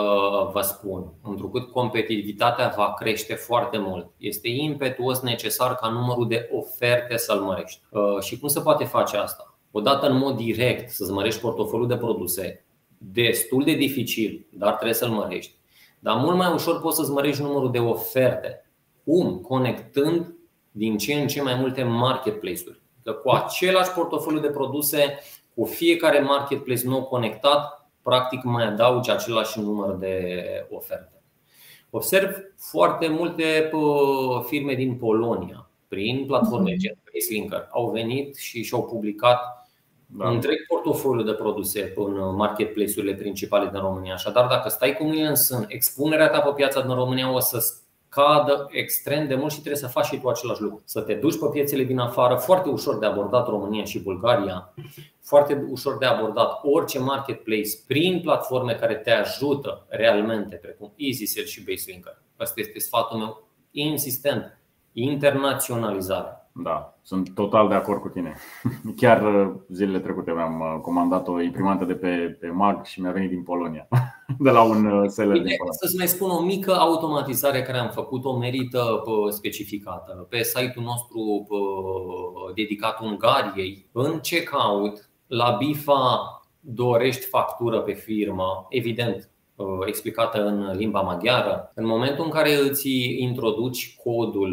vă 0.53 0.61
spun. 0.61 1.13
Întrucât 1.23 1.71
competitivitatea 1.71 2.75
va 2.77 2.95
crește 2.99 3.35
foarte 3.35 3.79
mult. 3.79 4.11
Este 4.17 4.49
impetuos 4.49 5.21
necesar 5.21 5.75
ca 5.75 5.89
numărul 5.89 6.29
de 6.29 6.49
oferte 6.53 7.17
să-l 7.17 7.41
mărești. 7.41 7.81
Uh, 7.91 8.23
și 8.23 8.39
cum 8.39 8.49
se 8.49 8.61
poate 8.61 8.85
face 8.85 9.17
asta? 9.17 9.59
Odată 9.71 10.07
în 10.07 10.17
mod 10.17 10.37
direct 10.37 10.91
să-ți 10.91 11.13
mărești 11.13 11.41
portofoliul 11.41 11.89
de 11.89 11.97
produse, 11.97 12.65
destul 12.99 13.65
de 13.65 13.75
dificil, 13.75 14.47
dar 14.51 14.73
trebuie 14.73 14.95
să-l 14.95 15.11
mărești. 15.11 15.55
Dar 16.01 16.17
mult 16.17 16.37
mai 16.37 16.53
ușor 16.53 16.81
poți 16.81 16.97
să-ți 16.97 17.11
mărești 17.11 17.43
numărul 17.43 17.71
de 17.71 17.79
oferte. 17.79 18.71
Cum? 19.05 19.39
Conectând 19.39 20.35
din 20.71 20.99
ce 20.99 21.15
în 21.15 21.27
ce 21.27 21.43
mai 21.43 21.55
multe 21.55 21.83
marketplace-uri 21.83 22.83
că 23.05 23.13
cu 23.13 23.31
același 23.31 23.91
portofoliu 23.91 24.41
de 24.41 24.49
produse, 24.49 25.19
cu 25.55 25.65
fiecare 25.65 26.21
marketplace 26.21 26.87
nou 26.87 27.05
conectat, 27.05 27.89
practic 28.03 28.43
mai 28.43 28.65
adaugi 28.65 29.11
același 29.11 29.61
număr 29.61 29.95
de 29.95 30.67
oferte. 30.71 31.23
Observ 31.91 32.37
foarte 32.57 33.09
multe 33.09 33.71
firme 34.47 34.75
din 34.75 34.95
Polonia, 34.95 35.69
prin 35.89 36.25
platforme 36.27 36.71
mhm. 36.71 36.79
gen 36.79 36.95
FaceLinker, 37.13 37.69
au 37.71 37.91
venit 37.91 38.37
și 38.37 38.63
și-au 38.63 38.85
publicat 38.85 39.69
da. 40.07 40.29
întreg 40.29 40.67
portofoliu 40.67 41.25
de 41.25 41.33
produse 41.33 41.93
în 41.97 42.35
marketplace-urile 42.35 43.15
principale 43.15 43.71
din 43.71 43.81
România. 43.81 44.13
Așadar, 44.13 44.47
dacă 44.47 44.69
stai 44.69 44.97
cu 44.97 45.05
mine 45.05 45.27
în 45.27 45.35
sân, 45.35 45.65
expunerea 45.69 46.29
ta 46.29 46.41
pe 46.41 46.53
piața 46.55 46.81
din 46.81 46.95
România 46.95 47.33
o 47.33 47.39
să 47.39 47.59
cadă 48.15 48.67
extrem 48.71 49.27
de 49.27 49.35
mult 49.35 49.51
și 49.51 49.61
trebuie 49.61 49.81
să 49.81 49.89
faci 49.89 50.05
și 50.05 50.19
tu 50.19 50.29
același 50.29 50.61
lucru. 50.61 50.83
Să 50.85 51.01
te 51.01 51.15
duci 51.15 51.39
pe 51.39 51.47
piețele 51.53 51.83
din 51.83 51.99
afară, 51.99 52.35
foarte 52.35 52.69
ușor 52.69 52.99
de 52.99 53.07
abordat 53.07 53.49
România 53.49 53.85
și 53.85 54.03
Bulgaria, 54.03 54.75
foarte 55.23 55.67
ușor 55.71 55.99
de 55.99 56.07
abordat 56.07 56.61
orice 56.63 56.99
marketplace 56.99 57.71
prin 57.87 58.21
platforme 58.21 58.75
care 58.75 58.95
te 58.95 59.11
ajută 59.11 59.87
realmente, 59.89 60.57
precum 60.57 60.93
EasySell 60.97 61.47
și 61.47 61.65
BaseLinker. 61.65 62.23
Asta 62.37 62.61
este 62.61 62.79
sfatul 62.79 63.19
meu 63.19 63.49
insistent. 63.71 64.59
Internaționalizare. 64.93 66.44
Da, 66.63 66.99
sunt 67.03 67.35
total 67.35 67.69
de 67.69 67.75
acord 67.75 68.01
cu 68.01 68.09
tine. 68.09 68.35
Chiar 69.01 69.35
uh, 69.35 69.55
zilele 69.69 69.99
trecute 69.99 70.33
mi-am 70.33 70.61
uh, 70.61 70.81
comandat 70.81 71.29
o 71.29 71.41
imprimantă 71.41 71.85
de 71.85 71.95
pe, 71.95 72.37
pe 72.41 72.49
Mag 72.49 72.85
și 72.85 73.01
mi-a 73.01 73.11
venit 73.11 73.29
din 73.29 73.43
Polonia, 73.43 73.89
de 74.39 74.51
la 74.51 74.63
un 74.63 74.87
uh, 74.87 75.09
seller 75.09 75.37
din 75.37 75.57
Polonia. 75.57 75.79
Să-ți 75.81 75.97
mai 75.97 76.07
spun 76.07 76.31
o 76.31 76.43
mică 76.43 76.73
automatizare 76.73 77.63
care 77.63 77.79
am 77.79 77.91
făcut-o 77.91 78.37
merită 78.37 79.03
specificată. 79.29 80.27
Pe 80.29 80.43
site-ul 80.43 80.85
nostru 80.85 81.47
dedicat 82.55 83.01
Ungariei, 83.01 83.89
în 83.93 84.19
checkout, 84.19 85.11
la 85.27 85.57
BIFA 85.59 86.41
dorești 86.61 87.27
factură 87.27 87.81
pe 87.81 87.93
firmă, 87.93 88.67
evident, 88.69 89.31
explicată 89.87 90.47
în 90.47 90.77
limba 90.77 91.01
maghiară. 91.01 91.73
În 91.75 91.87
momentul 91.87 92.25
în 92.25 92.31
care 92.31 92.55
îți 92.55 92.89
introduci 93.19 93.97
codul 94.05 94.53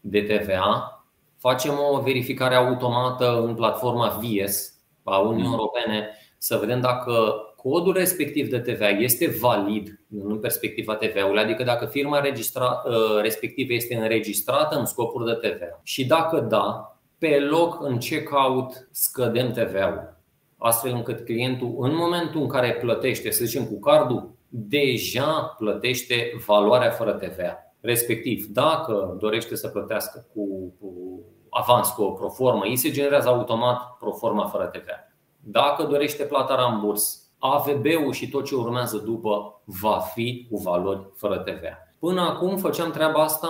de 0.00 0.20
TVA, 0.20 1.02
facem 1.38 1.72
o 1.90 2.00
verificare 2.00 2.54
automată 2.54 3.42
în 3.42 3.54
platforma 3.54 4.18
VIES 4.20 4.72
a 5.04 5.18
Uniunii 5.18 5.46
mm. 5.46 5.52
Europene 5.52 6.08
să 6.38 6.56
vedem 6.56 6.80
dacă 6.80 7.42
codul 7.56 7.92
respectiv 7.92 8.48
de 8.48 8.58
TVA 8.58 8.88
este 8.88 9.36
valid 9.40 10.00
în 10.26 10.38
perspectiva 10.38 10.94
TVA-ului, 10.94 11.42
adică 11.42 11.62
dacă 11.62 11.86
firma 11.86 12.20
registra, 12.20 12.82
ă, 12.86 13.20
respectivă 13.20 13.72
este 13.72 13.96
înregistrată 13.96 14.78
în 14.78 14.86
scopuri 14.86 15.24
de 15.24 15.48
TVA. 15.48 15.80
Și 15.82 16.06
dacă 16.06 16.40
da, 16.40 16.96
pe 17.18 17.38
loc 17.40 17.78
în 17.82 17.98
checkout 17.98 18.88
scădem 18.90 19.50
TVA-ul. 19.50 20.16
Astfel 20.58 20.92
încât 20.92 21.24
clientul, 21.24 21.76
în 21.78 21.94
momentul 21.94 22.40
în 22.40 22.48
care 22.48 22.72
plătește, 22.80 23.30
să 23.30 23.44
zicem 23.44 23.64
cu 23.64 23.78
cardul, 23.78 24.30
deja 24.48 25.54
plătește 25.58 26.32
valoarea 26.46 26.90
fără 26.90 27.12
TVA. 27.12 27.67
Respectiv, 27.80 28.46
dacă 28.46 29.16
dorește 29.18 29.56
să 29.56 29.68
plătească 29.68 30.26
cu, 30.34 30.74
cu 30.80 31.20
avans, 31.50 31.88
cu 31.88 32.02
o 32.02 32.10
proformă, 32.10 32.62
îi 32.64 32.76
se 32.76 32.90
generează 32.90 33.28
automat 33.28 33.96
proforma 33.98 34.46
fără 34.46 34.64
TVA. 34.64 35.12
Dacă 35.40 35.82
dorește 35.82 36.22
plata 36.22 36.54
ramburs, 36.54 37.28
AVB-ul 37.38 38.12
și 38.12 38.28
tot 38.28 38.44
ce 38.44 38.54
urmează 38.54 38.96
după 38.96 39.62
va 39.64 39.98
fi 39.98 40.46
cu 40.50 40.58
valori 40.58 41.06
fără 41.16 41.38
TVA. 41.38 41.88
Până 41.98 42.20
acum 42.20 42.56
făceam 42.56 42.90
treaba 42.90 43.22
asta 43.22 43.48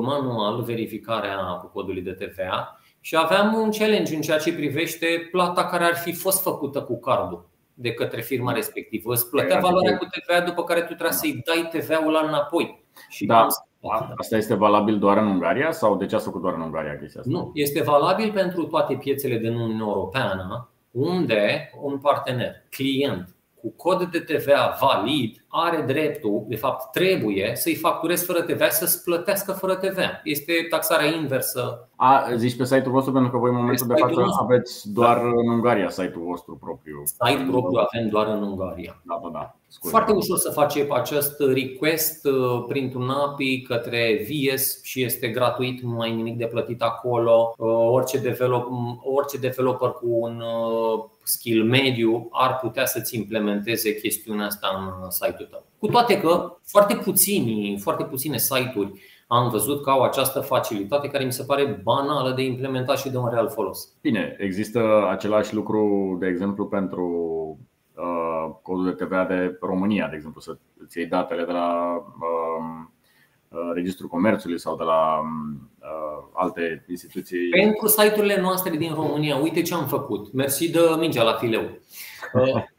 manual, 0.00 0.62
verificarea 0.62 1.70
codului 1.72 2.02
de 2.02 2.12
TVA 2.12 2.80
și 3.00 3.16
aveam 3.16 3.54
un 3.54 3.70
challenge 3.70 4.14
în 4.14 4.20
ceea 4.20 4.38
ce 4.38 4.54
privește 4.54 5.28
plata 5.30 5.64
care 5.64 5.84
ar 5.84 5.96
fi 5.96 6.12
fost 6.12 6.42
făcută 6.42 6.82
cu 6.82 6.98
cardul 6.98 7.48
de 7.74 7.92
către 7.92 8.20
firma 8.20 8.52
respectivă. 8.52 9.12
Îți 9.12 9.30
plătea 9.30 9.60
valoarea 9.60 9.96
cu 9.96 10.04
TVA, 10.04 10.40
după 10.40 10.64
care 10.64 10.80
tu 10.80 10.86
trebuie 10.86 11.12
să-i 11.12 11.42
dai 11.44 11.68
TVA-ul 11.72 12.12
la 12.12 12.26
înapoi. 12.26 12.83
Și 13.08 13.26
da, 13.26 13.46
asta 14.16 14.36
este 14.36 14.54
valabil 14.54 14.98
doar 14.98 15.16
în 15.16 15.26
Ungaria 15.26 15.72
sau 15.72 15.96
de 15.96 16.06
ce 16.06 16.14
ați 16.14 16.24
făcut 16.24 16.40
doar 16.40 16.54
în 16.54 16.60
Ungaria 16.60 16.98
chestia 16.98 17.20
asta? 17.20 17.32
Nu, 17.32 17.50
este 17.54 17.82
valabil 17.82 18.32
pentru 18.32 18.62
toate 18.64 18.94
piețele 18.94 19.38
din 19.38 19.54
Uniunea 19.54 19.86
Europeană, 19.86 20.68
unde 20.90 21.70
un 21.82 21.98
partener, 21.98 22.54
client, 22.70 23.34
cu 23.60 23.72
cod 23.76 24.04
de 24.04 24.18
TVA 24.18 24.76
valid 24.80 25.43
are 25.56 25.84
dreptul, 25.86 26.44
de 26.48 26.56
fapt 26.56 26.92
trebuie, 26.92 27.52
să-i 27.54 27.74
facturezi 27.74 28.24
fără 28.24 28.42
TVA 28.42 28.68
să-ți 28.68 29.04
plătească 29.04 29.52
fără 29.52 29.74
TVA. 29.74 30.20
Este 30.24 30.52
taxarea 30.70 31.06
inversă. 31.06 31.88
A, 31.96 32.34
zici 32.36 32.56
pe 32.56 32.64
site-ul 32.64 32.92
vostru 32.92 33.12
pentru 33.12 33.30
că 33.30 33.38
voi 33.38 33.50
în 33.50 33.56
momentul 33.56 33.86
de 33.86 33.94
față 33.98 34.20
aveți 34.40 34.92
doar 34.92 35.16
da. 35.16 35.22
în 35.22 35.48
Ungaria 35.48 35.90
site-ul 35.90 36.24
vostru 36.24 36.56
propriu. 36.56 37.02
Site 37.04 37.46
propriu 37.50 37.78
avem 37.78 38.08
doar 38.08 38.26
în 38.26 38.42
Ungaria. 38.42 39.00
Da, 39.02 39.20
da, 39.22 39.28
da. 39.32 39.54
Scuze. 39.74 39.90
Foarte 39.90 40.12
ușor 40.12 40.38
să 40.38 40.50
faci 40.50 40.76
acest 40.90 41.40
request 41.40 42.26
uh, 42.26 42.64
printr-un 42.68 43.08
API 43.10 43.62
către 43.62 44.26
VS 44.28 44.82
și 44.82 45.02
este 45.02 45.28
gratuit, 45.28 45.80
nu 45.80 46.00
ai 46.00 46.14
nimic 46.14 46.36
de 46.36 46.46
plătit 46.46 46.82
acolo. 46.82 47.54
Uh, 47.58 47.88
orice, 47.90 48.18
develop, 48.18 48.68
orice 49.02 49.36
developer 49.36 49.88
cu 49.88 50.06
un 50.06 50.40
uh, 50.40 51.04
skill 51.22 51.64
mediu 51.64 52.28
ar 52.30 52.58
putea 52.58 52.86
să-ți 52.86 53.16
implementeze 53.16 53.94
chestiunea 53.94 54.46
asta 54.46 55.00
în 55.02 55.10
site-ul 55.10 55.43
tău. 55.44 55.66
Cu 55.78 55.86
toate 55.86 56.20
că 56.20 56.56
foarte 56.64 56.94
puțini, 56.96 57.78
foarte 57.80 58.04
puține 58.04 58.38
site-uri 58.38 58.92
am 59.26 59.50
văzut 59.50 59.82
că 59.82 59.90
au 59.90 60.02
această 60.02 60.40
facilitate 60.40 61.08
care 61.08 61.24
mi 61.24 61.32
se 61.32 61.44
pare 61.44 61.80
banală 61.82 62.32
de 62.34 62.42
implementat 62.42 62.98
și 62.98 63.10
de 63.10 63.16
un 63.16 63.28
real 63.28 63.48
folos. 63.48 63.88
Bine, 64.00 64.36
există 64.38 65.08
același 65.10 65.54
lucru, 65.54 66.16
de 66.20 66.26
exemplu, 66.26 66.66
pentru 66.66 67.06
uh, 67.94 68.54
codul 68.62 68.84
de 68.84 69.04
TVA 69.04 69.24
de 69.24 69.58
România, 69.60 70.08
de 70.08 70.16
exemplu, 70.16 70.40
să 70.40 70.56
îți 70.78 70.98
iei 70.98 71.06
datele 71.06 71.44
de 71.44 71.52
la 71.52 71.96
uh, 71.96 72.92
Uh, 73.54 73.70
Registrul 73.74 74.08
Comerțului 74.08 74.60
sau 74.60 74.76
de 74.76 74.82
la 74.82 75.20
uh, 75.20 76.24
alte 76.32 76.84
instituții. 76.88 77.48
Pentru 77.48 77.86
site-urile 77.86 78.40
noastre 78.40 78.76
din 78.76 78.94
România, 78.94 79.36
uite 79.36 79.62
ce 79.62 79.74
am 79.74 79.86
făcut. 79.86 80.32
Mersi 80.32 80.70
de 80.70 80.78
mingea 80.98 81.22
la 81.22 81.32
fileu. 81.32 81.60
Uh, 81.60 81.68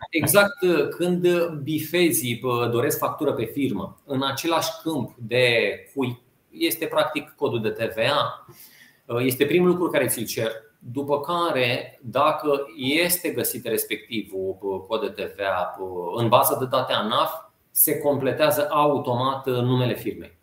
exact 0.09 0.57
când 0.89 1.47
bifezii 1.47 2.41
doresc 2.71 2.97
factură 2.97 3.33
pe 3.33 3.45
firmă, 3.45 3.97
în 4.05 4.23
același 4.23 4.69
câmp 4.83 5.15
de 5.17 5.49
cui 5.95 6.21
este 6.49 6.85
practic 6.85 7.33
codul 7.35 7.61
de 7.61 7.69
TVA, 7.69 8.45
este 9.19 9.45
primul 9.45 9.67
lucru 9.67 9.89
care 9.89 10.07
ți-l 10.07 10.25
cer. 10.25 10.51
După 10.79 11.19
care, 11.19 11.99
dacă 12.01 12.65
este 12.77 13.29
găsit 13.29 13.67
respectivul 13.67 14.57
cod 14.87 15.15
de 15.15 15.23
TVA 15.23 15.75
în 16.15 16.27
bază 16.27 16.57
de 16.59 16.65
date 16.65 16.93
ANAF, 16.93 17.33
se 17.71 17.97
completează 17.97 18.67
automat 18.69 19.45
numele 19.45 19.95
firmei. 19.95 20.37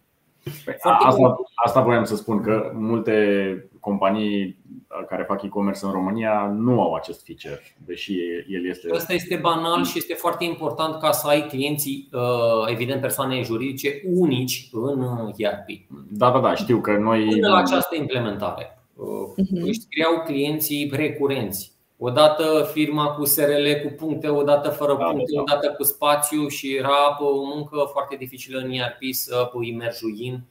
Păi, 0.64 0.74
asta, 0.80 1.36
asta 1.64 1.80
voiam 1.80 2.04
să 2.04 2.16
spun 2.16 2.42
că 2.42 2.72
multe 2.74 3.70
companii 3.80 4.61
care 5.08 5.22
fac 5.22 5.42
e-commerce 5.42 5.84
în 5.84 5.90
România 5.90 6.54
nu 6.56 6.80
au 6.80 6.94
acest 6.94 7.24
feature, 7.24 7.62
deși 7.84 8.12
el 8.48 8.68
este. 8.68 8.90
Asta 8.94 9.12
este 9.12 9.36
banal 9.36 9.84
și 9.84 9.98
este 9.98 10.14
foarte 10.14 10.44
important 10.44 11.00
ca 11.00 11.12
să 11.12 11.28
ai 11.28 11.46
clienții, 11.46 12.08
uh, 12.12 12.70
evident, 12.70 13.00
persoane 13.00 13.42
juridice 13.42 14.02
unici 14.04 14.68
în 14.72 15.32
ERP. 15.36 15.66
Da, 16.10 16.30
da, 16.30 16.40
da, 16.40 16.54
știu 16.54 16.80
că 16.80 16.96
noi. 16.96 17.24
Până 17.24 17.48
la 17.48 17.56
această 17.56 17.96
implementare. 17.96 18.78
Uh-huh. 18.92 19.62
Își 19.62 19.80
scriau 19.80 20.22
clienții 20.24 20.90
recurenți. 20.92 21.72
Odată 21.98 22.70
firma 22.72 23.06
cu 23.06 23.24
SRL 23.24 23.86
cu 23.86 23.94
puncte, 23.96 24.28
odată 24.28 24.68
fără 24.70 24.96
da, 24.98 25.04
puncte, 25.04 25.34
da. 25.34 25.40
odată 25.40 25.74
cu 25.76 25.82
spațiu 25.82 26.48
și 26.48 26.76
era 26.76 27.16
o 27.18 27.44
muncă 27.54 27.88
foarte 27.92 28.16
dificilă 28.16 28.58
în 28.58 28.70
ERP 28.70 28.98
să 29.10 29.50
îi 29.52 29.74
merjuin. 29.74 30.44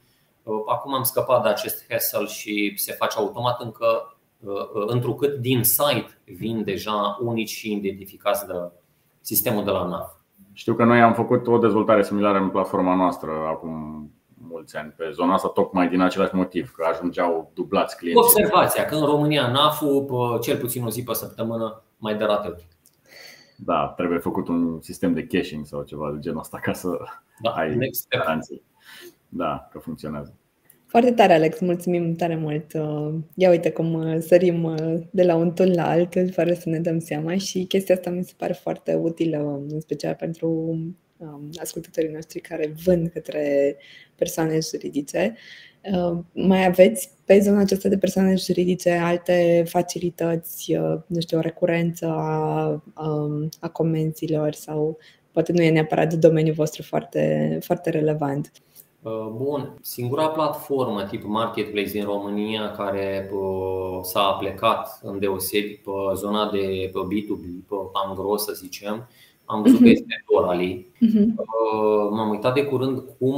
Acum 0.66 0.94
am 0.94 1.02
scăpat 1.02 1.42
de 1.42 1.48
acest 1.48 1.84
hassle 1.90 2.26
și 2.26 2.72
se 2.76 2.92
face 2.92 3.18
automat 3.18 3.60
încă 3.60 4.16
întrucât 4.86 5.34
din 5.34 5.62
site 5.62 6.20
vin 6.24 6.64
deja 6.64 7.18
unici 7.20 7.50
și 7.50 7.72
identificați 7.72 8.46
de 8.46 8.54
sistemul 9.20 9.64
de 9.64 9.70
la 9.70 9.86
NAV. 9.86 10.20
Știu 10.52 10.74
că 10.74 10.84
noi 10.84 11.00
am 11.00 11.14
făcut 11.14 11.46
o 11.46 11.58
dezvoltare 11.58 12.02
similară 12.02 12.38
în 12.38 12.50
platforma 12.50 12.94
noastră 12.94 13.30
acum 13.30 14.10
mulți 14.48 14.76
ani 14.76 14.94
pe 14.96 15.10
zona 15.12 15.34
asta, 15.34 15.48
tocmai 15.48 15.88
din 15.88 16.00
același 16.00 16.34
motiv, 16.34 16.72
că 16.76 16.84
ajungeau 16.90 17.50
dublați 17.54 17.96
clienți. 17.96 18.20
Observația 18.20 18.84
că 18.84 18.94
în 18.94 19.04
România 19.04 19.50
NAF-ul, 19.50 20.38
cel 20.40 20.58
puțin 20.58 20.84
o 20.84 20.90
zi 20.90 21.02
pe 21.02 21.12
săptămână, 21.12 21.82
mai 21.96 22.16
dă 22.16 22.24
rate. 22.24 22.56
Da, 23.56 23.92
trebuie 23.96 24.18
făcut 24.18 24.48
un 24.48 24.80
sistem 24.80 25.14
de 25.14 25.26
caching 25.26 25.66
sau 25.66 25.82
ceva 25.82 26.10
de 26.10 26.18
genul 26.18 26.38
ăsta 26.38 26.58
ca 26.58 26.72
să 26.72 26.88
da, 27.42 27.50
ai 27.50 27.90
garanții. 28.08 28.62
Da, 29.28 29.68
că 29.70 29.78
funcționează. 29.78 30.34
Foarte 30.92 31.12
tare, 31.12 31.32
Alex, 31.32 31.60
mulțumim 31.60 32.14
tare 32.14 32.36
mult. 32.36 32.72
Ia 33.34 33.50
uite 33.50 33.70
cum 33.70 33.92
uh, 33.92 34.18
sărim 34.20 34.64
uh, 34.64 34.94
de 35.10 35.22
la 35.22 35.34
un 35.34 35.52
ton 35.52 35.72
la 35.74 35.90
altul 35.90 36.30
fără 36.30 36.52
să 36.52 36.68
ne 36.68 36.78
dăm 36.78 36.98
seama 36.98 37.36
și 37.36 37.64
chestia 37.64 37.94
asta 37.94 38.10
mi 38.10 38.24
se 38.24 38.32
pare 38.36 38.52
foarte 38.52 38.94
utilă, 38.94 39.64
în 39.68 39.80
special 39.80 40.14
pentru 40.14 40.76
Um, 41.22 41.50
ascultătorii 41.60 42.10
noștri 42.10 42.40
care 42.40 42.74
vând 42.84 43.08
către 43.08 43.76
persoane 44.14 44.58
juridice. 44.70 45.34
Um, 45.92 46.26
mai 46.32 46.64
aveți 46.64 47.10
pe 47.24 47.38
zona 47.38 47.60
aceasta 47.60 47.88
de 47.88 47.98
persoane 47.98 48.34
juridice 48.34 48.90
alte 48.90 49.64
facilități, 49.66 50.74
uh, 50.74 51.00
nu 51.06 51.20
știu, 51.20 51.38
o 51.38 51.40
recurență 51.40 52.06
a, 52.06 52.82
um, 52.96 53.48
a 53.60 53.68
comenzilor 53.68 54.52
sau 54.52 54.98
poate 55.32 55.52
nu 55.52 55.62
e 55.62 55.70
neapărat 55.70 56.10
de 56.10 56.16
domeniul 56.16 56.54
vostru 56.54 56.82
foarte, 56.82 57.58
foarte 57.60 57.90
relevant. 57.90 58.52
Uh, 59.02 59.26
bun, 59.36 59.74
singura 59.80 60.28
platformă 60.28 61.04
tip 61.04 61.24
marketplace 61.24 61.90
din 61.90 62.04
România 62.04 62.70
care 62.70 63.30
uh, 63.32 64.00
s-a 64.02 64.32
plecat 64.32 65.00
în 65.02 65.18
deosebi 65.18 65.74
pe 65.74 65.90
zona 66.14 66.50
de 66.50 66.90
B2B, 66.90 67.68
pe 67.68 67.74
angro 67.92 68.36
să 68.36 68.52
zicem, 68.52 69.08
am 69.44 69.62
văzut 69.62 69.78
că 69.78 69.84
mhm. 69.84 69.92
este 69.92 70.24
Dorali. 70.32 70.92
Uh-huh. 70.96 71.26
M-am 72.10 72.30
uitat 72.30 72.54
de 72.54 72.64
curând 72.64 73.02
cum 73.18 73.34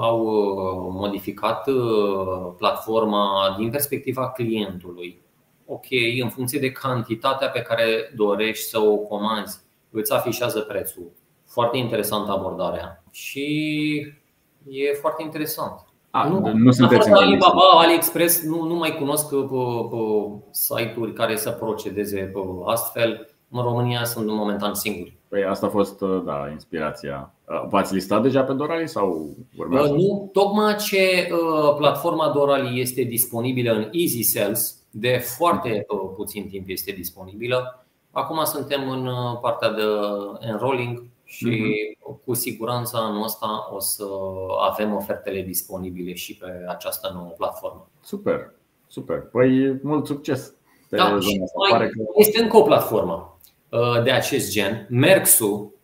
au 0.00 0.20
uh, 0.20 0.92
modificat 0.92 1.66
uh, 1.68 2.52
platforma 2.56 3.54
din 3.58 3.70
perspectiva 3.70 4.30
clientului. 4.30 5.20
Ok, 5.66 5.86
în 6.22 6.28
funcție 6.28 6.60
de 6.60 6.72
cantitatea 6.72 7.48
pe 7.48 7.60
care 7.60 8.12
dorești 8.16 8.64
să 8.64 8.80
o 8.80 8.96
comanzi, 8.96 9.60
îți 9.90 10.12
afișează 10.12 10.60
prețul. 10.60 11.10
Foarte 11.46 11.76
interesantă 11.76 12.30
abordarea 12.30 13.04
și 13.10 14.06
e 14.68 14.92
foarte 15.00 15.22
interesant. 15.22 15.84
A, 16.10 16.28
nu, 16.28 16.52
nu 16.52 16.70
sunteți 16.70 17.08
în 17.08 17.14
Alibaba, 17.14 17.62
AliExpress, 17.74 18.42
nu, 18.42 18.64
nu 18.64 18.74
mai 18.74 18.96
cunosc 18.96 19.28
pe, 19.28 19.36
pe 19.90 19.96
site-uri 20.50 21.12
care 21.12 21.36
să 21.36 21.50
procedeze 21.50 22.20
pe 22.20 22.38
astfel. 22.64 23.26
În 23.54 23.62
România 23.62 24.04
sunt 24.04 24.28
în 24.28 24.34
momentan 24.34 24.74
singuri. 24.74 25.16
Păi 25.28 25.44
asta 25.44 25.66
a 25.66 25.68
fost 25.68 26.00
da, 26.00 26.48
inspirația. 26.50 27.34
V-ați 27.68 27.94
listat 27.94 28.22
deja 28.22 28.42
pe 28.42 28.52
Dorali 28.52 28.88
sau 28.88 29.36
urmează? 29.56 29.92
Nu, 29.92 30.28
tocmai 30.32 30.76
ce 30.76 31.28
platforma 31.76 32.30
Dorali 32.34 32.80
este 32.80 33.02
disponibilă 33.02 33.72
în 33.72 33.88
Easy 33.92 34.22
Sales, 34.22 34.76
de 34.90 35.22
foarte 35.36 35.86
puțin 36.16 36.48
timp 36.48 36.64
este 36.68 36.92
disponibilă. 36.92 37.86
Acum 38.10 38.44
suntem 38.44 38.90
în 38.90 39.08
partea 39.40 39.70
de 39.70 39.82
enrolling 40.40 41.02
și 41.32 41.46
uh-huh. 41.46 42.24
cu 42.24 42.34
siguranță 42.34 42.96
anul 42.96 43.24
ăsta 43.24 43.68
o 43.74 43.78
să 43.78 44.04
avem 44.70 44.94
ofertele 44.94 45.42
disponibile 45.42 46.14
și 46.14 46.36
pe 46.36 46.46
această 46.68 47.10
nouă 47.14 47.34
platformă. 47.36 47.88
Super, 48.04 48.52
super. 48.86 49.20
Păi 49.20 49.78
mult 49.82 50.06
succes! 50.06 50.54
Da, 50.88 51.18
și 51.20 51.42
mai 51.70 51.78
că... 51.78 51.88
este 52.16 52.42
încă 52.42 52.56
o 52.56 52.62
platformă 52.62 53.38
uh, 53.68 54.02
de 54.02 54.10
acest 54.10 54.50
gen. 54.50 54.86
Merxu 54.90 55.74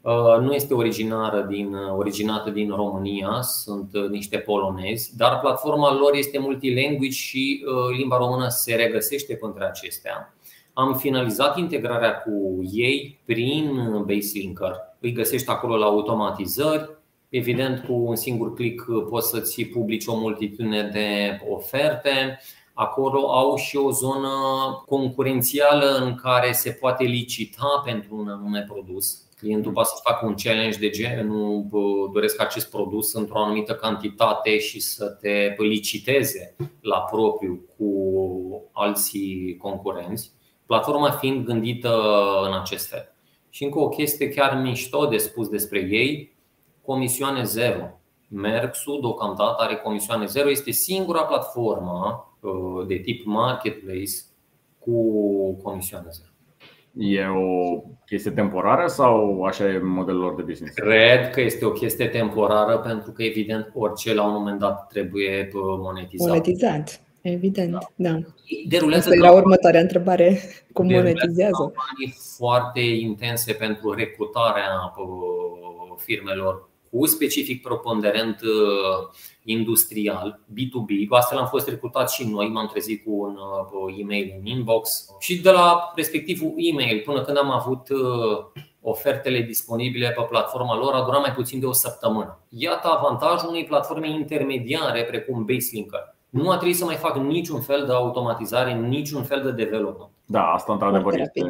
uh, 0.00 0.38
nu 0.40 0.52
este 0.52 0.74
originară 0.74 1.40
din, 1.40 1.74
uh, 1.74 1.96
originată 1.96 2.50
din 2.50 2.70
România, 2.70 3.40
sunt 3.42 3.90
niște 4.08 4.38
polonezi, 4.38 5.16
dar 5.16 5.40
platforma 5.40 5.94
lor 5.94 6.14
este 6.14 6.38
multilanguage 6.38 7.10
și 7.10 7.64
limba 7.96 8.16
română 8.16 8.48
se 8.48 8.74
regăsește 8.74 9.38
între 9.40 9.64
acestea. 9.64 10.34
Am 10.80 10.94
finalizat 10.94 11.58
integrarea 11.58 12.22
cu 12.22 12.60
ei 12.72 13.20
prin 13.24 13.74
Baselinker. 14.06 14.72
Îi 15.00 15.12
găsești 15.12 15.50
acolo 15.50 15.76
la 15.76 15.86
automatizări. 15.86 16.90
Evident, 17.28 17.84
cu 17.84 17.92
un 17.92 18.16
singur 18.16 18.54
click 18.54 18.84
poți 19.08 19.28
să-ți 19.28 19.64
publici 19.64 20.06
o 20.06 20.16
multitudine 20.16 20.90
de 20.92 21.38
oferte. 21.48 22.38
Acolo 22.74 23.32
au 23.32 23.56
și 23.56 23.76
o 23.76 23.90
zonă 23.90 24.28
concurențială 24.86 26.04
în 26.04 26.14
care 26.14 26.52
se 26.52 26.70
poate 26.70 27.04
licita 27.04 27.82
pentru 27.84 28.16
un 28.16 28.28
anume 28.28 28.64
produs. 28.68 29.22
Clientul 29.36 29.72
poate 29.72 29.88
să 29.94 30.00
facă 30.02 30.26
un 30.26 30.34
challenge 30.42 30.78
de 30.78 30.90
genul 30.90 31.66
doresc 32.12 32.40
acest 32.40 32.70
produs 32.70 33.12
într-o 33.12 33.38
anumită 33.38 33.74
cantitate 33.74 34.58
și 34.58 34.80
să 34.80 35.06
te 35.06 35.54
liciteze 35.58 36.56
la 36.80 36.98
propriu 36.98 37.64
cu 37.76 37.90
alții 38.72 39.56
concurenți 39.56 40.38
platforma 40.70 41.10
fiind 41.10 41.44
gândită 41.44 41.88
în 42.46 42.58
acest 42.60 42.88
fel. 42.88 43.12
Și 43.48 43.64
încă 43.64 43.78
o 43.78 43.88
chestie 43.88 44.28
chiar 44.28 44.60
mișto 44.62 45.06
de 45.06 45.16
spus 45.16 45.48
despre 45.48 45.78
ei, 45.78 46.36
comisioane 46.84 47.42
zero. 47.44 48.00
Merxul 48.28 49.00
deocamdată 49.00 49.62
are 49.62 49.76
comisioane 49.76 50.26
zero, 50.26 50.50
este 50.50 50.70
singura 50.70 51.22
platformă 51.22 52.28
uh, 52.40 52.86
de 52.86 52.94
tip 52.94 53.24
marketplace 53.24 54.12
cu 54.78 54.94
comisioane 55.62 56.08
zero. 56.10 56.28
E 56.96 57.26
o 57.26 57.80
chestie 58.06 58.30
temporară 58.30 58.86
sau 58.86 59.42
așa 59.42 59.68
e 59.68 59.78
modelul 59.78 60.20
lor 60.20 60.34
de 60.34 60.42
business? 60.42 60.74
Cred 60.74 61.30
că 61.30 61.40
este 61.40 61.64
o 61.64 61.70
chestie 61.70 62.08
temporară 62.08 62.78
pentru 62.78 63.12
că 63.12 63.22
evident 63.22 63.70
orice 63.74 64.14
la 64.14 64.26
un 64.26 64.32
moment 64.32 64.58
dat 64.58 64.86
trebuie 64.86 65.50
uh, 65.52 65.60
monetizat. 65.78 66.28
Monetizat. 66.28 67.00
Evident, 67.22 67.70
da. 67.70 67.78
da. 67.94 68.18
Derulează 68.68 69.08
Asta 69.08 69.20
la 69.20 69.32
următoarea 69.32 69.80
întrebare. 69.80 70.40
Cum 70.72 70.86
monetizează? 70.86 71.72
foarte 72.36 72.80
intense 72.80 73.52
pentru 73.52 73.92
recrutarea 73.92 74.94
uh, 74.96 75.94
firmelor 75.96 76.68
cu 76.90 77.06
specific 77.06 77.62
preponderent 77.62 78.40
uh, 78.40 79.08
industrial, 79.44 80.40
B2B. 80.52 81.08
Astfel 81.08 81.38
am 81.38 81.46
fost 81.46 81.68
recrutat 81.68 82.10
și 82.10 82.28
noi, 82.28 82.48
m-am 82.48 82.66
trezit 82.66 83.04
cu 83.04 83.10
un 83.12 83.36
uh, 83.86 84.00
e-mail 84.00 84.34
în 84.38 84.46
inbox 84.46 85.06
și 85.18 85.40
de 85.40 85.50
la 85.50 85.92
respectivul 85.94 86.52
e-mail 86.56 87.02
până 87.04 87.22
când 87.22 87.36
am 87.36 87.50
avut 87.50 87.88
ofertele 88.80 89.40
disponibile 89.40 90.10
pe 90.10 90.26
platforma 90.28 90.76
lor 90.76 90.94
a 90.94 91.04
durat 91.04 91.20
mai 91.20 91.32
puțin 91.32 91.60
de 91.60 91.66
o 91.66 91.72
săptămână. 91.72 92.44
Iată 92.48 92.88
avantajul 92.88 93.48
unei 93.48 93.64
platforme 93.64 94.10
intermediare 94.10 95.04
precum 95.04 95.44
Baselinker 95.44 96.18
nu 96.30 96.50
a 96.50 96.56
trebuit 96.56 96.76
să 96.76 96.84
mai 96.84 96.96
fac 96.96 97.16
niciun 97.16 97.60
fel 97.60 97.86
de 97.86 97.92
automatizare, 97.92 98.72
niciun 98.74 99.22
fel 99.22 99.42
de 99.42 99.64
development. 99.64 100.10
Da, 100.26 100.42
asta 100.42 100.72
într-adevăr 100.72 101.18
este, 101.18 101.40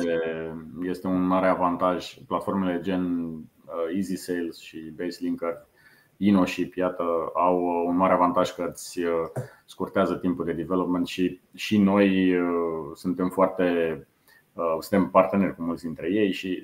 este 0.83 1.07
un 1.07 1.27
mare 1.27 1.49
avantaj. 1.49 2.15
Platformele 2.27 2.81
gen 2.83 3.25
uh, 3.25 3.95
Easy 3.95 4.17
Sales 4.17 4.59
și 4.59 4.79
Baselinker, 5.03 5.67
InnoShip, 6.17 6.75
iată, 6.75 7.03
au 7.35 7.57
uh, 7.63 7.85
un 7.87 7.97
mare 7.97 8.13
avantaj 8.13 8.51
că 8.51 8.67
îți 8.71 8.99
uh, 9.01 9.13
scurtează 9.65 10.15
timpul 10.15 10.45
de 10.45 10.53
development 10.53 11.07
și, 11.07 11.41
și 11.55 11.79
noi 11.79 12.35
suntem 12.95 13.29
foarte 13.29 14.05
suntem 14.81 15.11
parteneri 15.11 15.57
cu 15.57 15.63
mulți 15.63 15.83
dintre 15.83 16.09
ei 16.13 16.33
și 16.33 16.63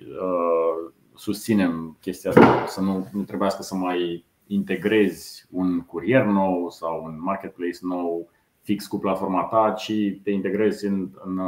susținem 1.15 1.97
chestia 2.01 2.31
asta, 2.31 2.67
să 2.67 2.81
nu, 2.81 3.09
nu 3.13 3.23
trebuiască 3.23 3.63
să 3.63 3.75
mai 3.75 4.25
integrezi 4.47 5.47
un 5.51 5.81
curier 5.81 6.25
nou 6.25 6.71
sau 6.71 7.03
un 7.05 7.17
marketplace 7.21 7.79
nou 7.81 8.29
fix 8.63 8.87
cu 8.87 8.99
platforma 8.99 9.43
ta, 9.43 9.75
ci 9.77 9.93
te 10.23 10.31
integrezi 10.31 10.87
în, 10.87 11.09
în, 11.25 11.41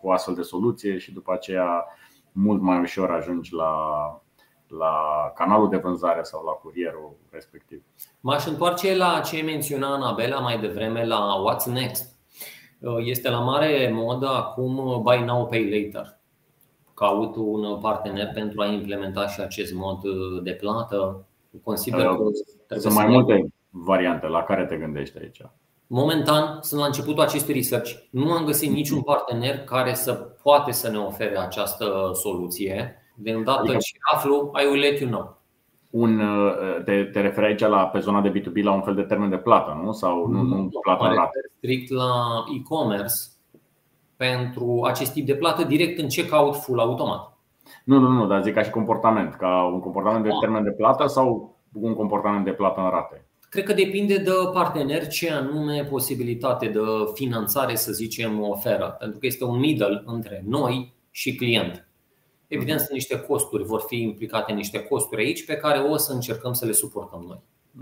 cu 0.00 0.10
astfel 0.10 0.34
de 0.34 0.42
soluție 0.42 0.98
și 0.98 1.12
după 1.12 1.32
aceea 1.32 1.84
mult 2.32 2.60
mai 2.60 2.80
ușor 2.80 3.10
ajungi 3.10 3.54
la, 3.54 3.72
la 4.68 4.94
canalul 5.34 5.68
de 5.68 5.76
vânzare 5.76 6.22
sau 6.22 6.44
la 6.44 6.52
curierul 6.52 7.16
respectiv. 7.30 7.82
M-aș 8.20 8.46
întoarce 8.46 8.96
la 8.96 9.20
ce 9.20 9.42
menționa 9.42 9.94
Anabela 9.94 10.40
mai 10.40 10.58
devreme 10.58 11.06
la 11.06 11.34
What's 11.44 11.72
Next. 11.72 12.14
Este 12.98 13.30
la 13.30 13.38
mare 13.38 13.90
modă 13.94 14.28
acum 14.28 15.02
Buy 15.02 15.24
Now, 15.24 15.46
Pay 15.46 15.70
Later. 15.70 16.18
Caut 16.94 17.36
un 17.36 17.80
partener 17.80 18.30
pentru 18.34 18.60
a 18.60 18.66
implementa 18.66 19.28
și 19.28 19.40
acest 19.40 19.74
mod 19.74 20.00
de 20.42 20.52
plată 20.52 21.25
Consider 21.64 22.06
că 22.66 22.78
sunt 22.78 22.94
mai 22.94 23.06
multe 23.06 23.46
variante 23.70 24.26
la 24.26 24.42
care 24.42 24.64
te 24.64 24.76
gândești 24.76 25.18
aici. 25.18 25.40
Momentan 25.86 26.58
sunt 26.60 26.80
la 26.80 26.86
începutul 26.86 27.22
acestui 27.22 27.54
research. 27.54 27.90
Nu 28.10 28.30
am 28.30 28.44
găsit 28.44 28.70
niciun 28.70 29.02
partener 29.02 29.58
care 29.58 29.94
să 29.94 30.12
poate 30.12 30.72
să 30.72 30.90
ne 30.90 30.98
ofere 30.98 31.38
această 31.38 32.10
soluție. 32.14 33.00
De 33.16 33.30
îndată 33.30 33.60
adică 33.60 33.76
ce 33.76 33.98
aflu, 34.14 34.52
I 34.62 34.66
will 34.66 34.80
let 34.80 35.00
you 35.00 35.10
know. 35.10 35.36
Un, 35.90 36.22
te, 36.84 37.04
te 37.04 37.20
referi 37.20 37.46
aici 37.46 37.60
la 37.60 37.86
pe 37.86 37.98
zona 37.98 38.20
de 38.20 38.40
B2B 38.40 38.62
la 38.62 38.72
un 38.72 38.82
fel 38.82 38.94
de 38.94 39.02
termen 39.02 39.30
de 39.30 39.36
plată, 39.36 39.80
nu? 39.84 39.92
Sau 39.92 40.26
nu, 40.26 40.42
nu 40.42 40.68
plată 40.82 41.04
în 41.04 41.14
rate? 41.14 41.38
Strict 41.56 41.90
la 41.90 42.44
e-commerce 42.58 43.14
pentru 44.16 44.82
acest 44.84 45.12
tip 45.12 45.26
de 45.26 45.34
plată 45.34 45.64
direct 45.64 45.98
în 45.98 46.08
checkout 46.08 46.56
full 46.56 46.78
automat. 46.78 47.35
Nu, 47.84 47.98
nu, 47.98 48.08
nu, 48.08 48.26
dar 48.26 48.42
zic 48.42 48.54
ca 48.54 48.62
și 48.62 48.70
comportament, 48.70 49.34
ca 49.34 49.70
un 49.72 49.80
comportament 49.80 50.22
de 50.22 50.28
da. 50.28 50.36
termen 50.40 50.64
de 50.64 50.70
plată 50.70 51.06
sau 51.06 51.56
un 51.72 51.94
comportament 51.94 52.44
de 52.44 52.52
plată 52.52 52.80
în 52.80 52.90
rate? 52.90 53.26
Cred 53.48 53.64
că 53.64 53.72
depinde 53.72 54.16
de 54.16 54.30
partener 54.52 55.06
ce 55.06 55.32
anume 55.32 55.84
posibilitate 55.90 56.66
de 56.66 56.80
finanțare, 57.12 57.74
să 57.74 57.92
zicem, 57.92 58.42
oferă. 58.42 58.96
Pentru 58.98 59.18
că 59.18 59.26
este 59.26 59.44
un 59.44 59.58
middle 59.58 60.02
între 60.06 60.42
noi 60.46 60.94
și 61.10 61.36
client. 61.36 61.88
Evident, 62.48 62.78
sunt 62.78 62.92
niște 62.92 63.20
costuri, 63.20 63.64
vor 63.64 63.80
fi 63.86 64.02
implicate 64.02 64.52
niște 64.52 64.82
costuri 64.82 65.22
aici 65.22 65.44
pe 65.44 65.56
care 65.56 65.78
o 65.78 65.96
să 65.96 66.12
încercăm 66.12 66.52
să 66.52 66.66
le 66.66 66.72
suportăm 66.72 67.24
noi. 67.28 67.40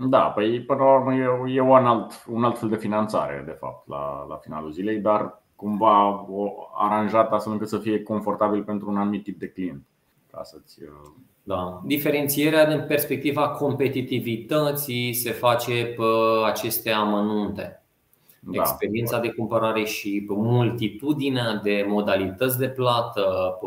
Da, 0.09 0.19
păi 0.19 0.61
până 0.61 0.83
la 0.83 0.93
urmă 0.93 1.13
e, 1.47 1.61
un, 1.61 1.85
alt, 1.85 2.25
un 2.27 2.43
alt 2.43 2.57
fel 2.57 2.69
de 2.69 2.75
finanțare, 2.75 3.43
de 3.45 3.51
fapt, 3.51 3.87
la, 3.87 4.25
la 4.29 4.35
finalul 4.35 4.71
zilei, 4.71 4.97
dar 4.97 5.43
cumva 5.55 6.25
o 6.29 6.53
aranjat 6.75 7.31
astfel 7.31 7.53
încât 7.53 7.67
să 7.67 7.77
fie 7.77 8.03
confortabil 8.03 8.63
pentru 8.63 8.89
un 8.89 8.97
anumit 8.97 9.23
tip 9.23 9.39
de 9.39 9.49
client. 9.49 9.83
Ca 10.31 10.43
să-ți 10.43 10.83
uh, 10.83 11.11
da. 11.47 11.81
Diferențierea 11.83 12.65
din 12.65 12.85
perspectiva 12.87 13.49
competitivității 13.49 15.13
se 15.13 15.31
face 15.31 15.85
pe 15.97 16.03
aceste 16.45 16.91
amănunte. 16.91 17.83
Da. 18.39 18.61
Experiența 18.61 19.19
de 19.19 19.29
cumpărare 19.29 19.83
și 19.83 20.23
pe 20.27 20.33
multitudinea 20.33 21.55
de 21.63 21.85
modalități 21.87 22.57
de 22.57 22.69
plată 22.69 23.57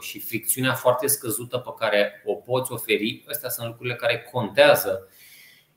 și 0.00 0.20
fricțiunea 0.20 0.72
foarte 0.72 1.06
scăzută 1.06 1.58
pe 1.58 1.70
care 1.78 2.22
o 2.24 2.34
poți 2.34 2.72
oferi, 2.72 3.24
astea 3.28 3.48
sunt 3.48 3.66
lucrurile 3.66 3.94
care 3.94 4.28
contează 4.32 5.08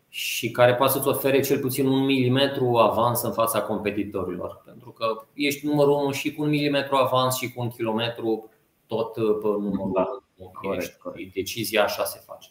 și 0.09 0.51
care 0.51 0.75
poate 0.75 0.91
să-ți 0.91 1.07
ofere 1.07 1.39
cel 1.39 1.59
puțin 1.59 1.87
un 1.87 2.05
milimetru 2.05 2.77
avans 2.77 3.21
în 3.21 3.31
fața 3.31 3.61
competitorilor. 3.61 4.63
Pentru 4.89 5.21
că 5.21 5.25
ești 5.33 5.65
numărul 5.65 5.93
1 5.93 6.11
și 6.11 6.33
cu 6.33 6.41
un 6.41 6.49
milimetru 6.49 6.95
avans 6.95 7.37
și 7.37 7.53
cu 7.53 7.61
un 7.61 7.69
kilometru 7.69 8.49
tot 8.87 9.13
pe 9.13 9.47
numărul 9.47 9.91
da. 9.93 10.07
Corect, 10.53 11.01
corect. 11.01 11.33
Decizia 11.33 11.83
așa 11.83 12.03
se 12.03 12.23
face. 12.25 12.49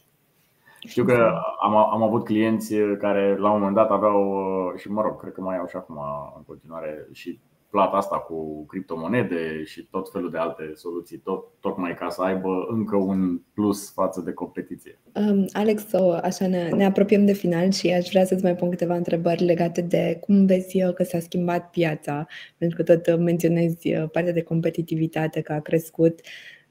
Știu 0.86 1.04
că 1.04 1.32
am, 1.60 1.76
am 1.76 2.02
avut 2.02 2.24
clienți 2.24 2.74
care 2.98 3.36
la 3.36 3.50
un 3.50 3.58
moment 3.58 3.74
dat 3.74 3.90
aveau 3.90 4.74
și 4.76 4.90
mă 4.90 5.02
rog, 5.02 5.20
cred 5.20 5.32
că 5.32 5.40
mai 5.40 5.58
au 5.58 5.66
și 5.66 5.76
acum 5.76 5.98
în 6.36 6.42
continuare 6.46 7.08
și 7.12 7.38
plata 7.70 7.96
asta 7.96 8.16
cu 8.16 8.66
criptomonede 8.66 9.64
și 9.64 9.86
tot 9.90 10.10
felul 10.10 10.30
de 10.30 10.38
alte 10.38 10.72
soluții, 10.74 11.18
tot, 11.18 11.44
tocmai 11.60 11.94
ca 11.94 12.08
să 12.08 12.22
aibă 12.22 12.66
încă 12.70 12.96
un 12.96 13.40
plus 13.54 13.92
față 13.92 14.20
de 14.20 14.32
competiție. 14.32 15.00
Um, 15.14 15.46
Alex, 15.52 15.86
so, 15.88 16.12
așa 16.12 16.46
ne, 16.46 16.68
ne 16.68 16.84
apropiem 16.84 17.26
de 17.26 17.32
final 17.32 17.70
și 17.70 17.92
aș 17.92 18.08
vrea 18.08 18.24
să-ți 18.24 18.42
mai 18.42 18.56
pun 18.56 18.70
câteva 18.70 18.94
întrebări 18.94 19.44
legate 19.44 19.80
de 19.80 20.18
cum 20.20 20.46
vezi 20.46 20.78
că 20.94 21.02
s-a 21.02 21.18
schimbat 21.18 21.70
piața, 21.70 22.26
pentru 22.58 22.82
că 22.82 22.96
tot 22.96 23.18
menționezi 23.18 23.94
uh, 23.94 24.10
partea 24.12 24.32
de 24.32 24.42
competitivitate 24.42 25.40
că 25.40 25.52
a 25.52 25.60
crescut. 25.60 26.20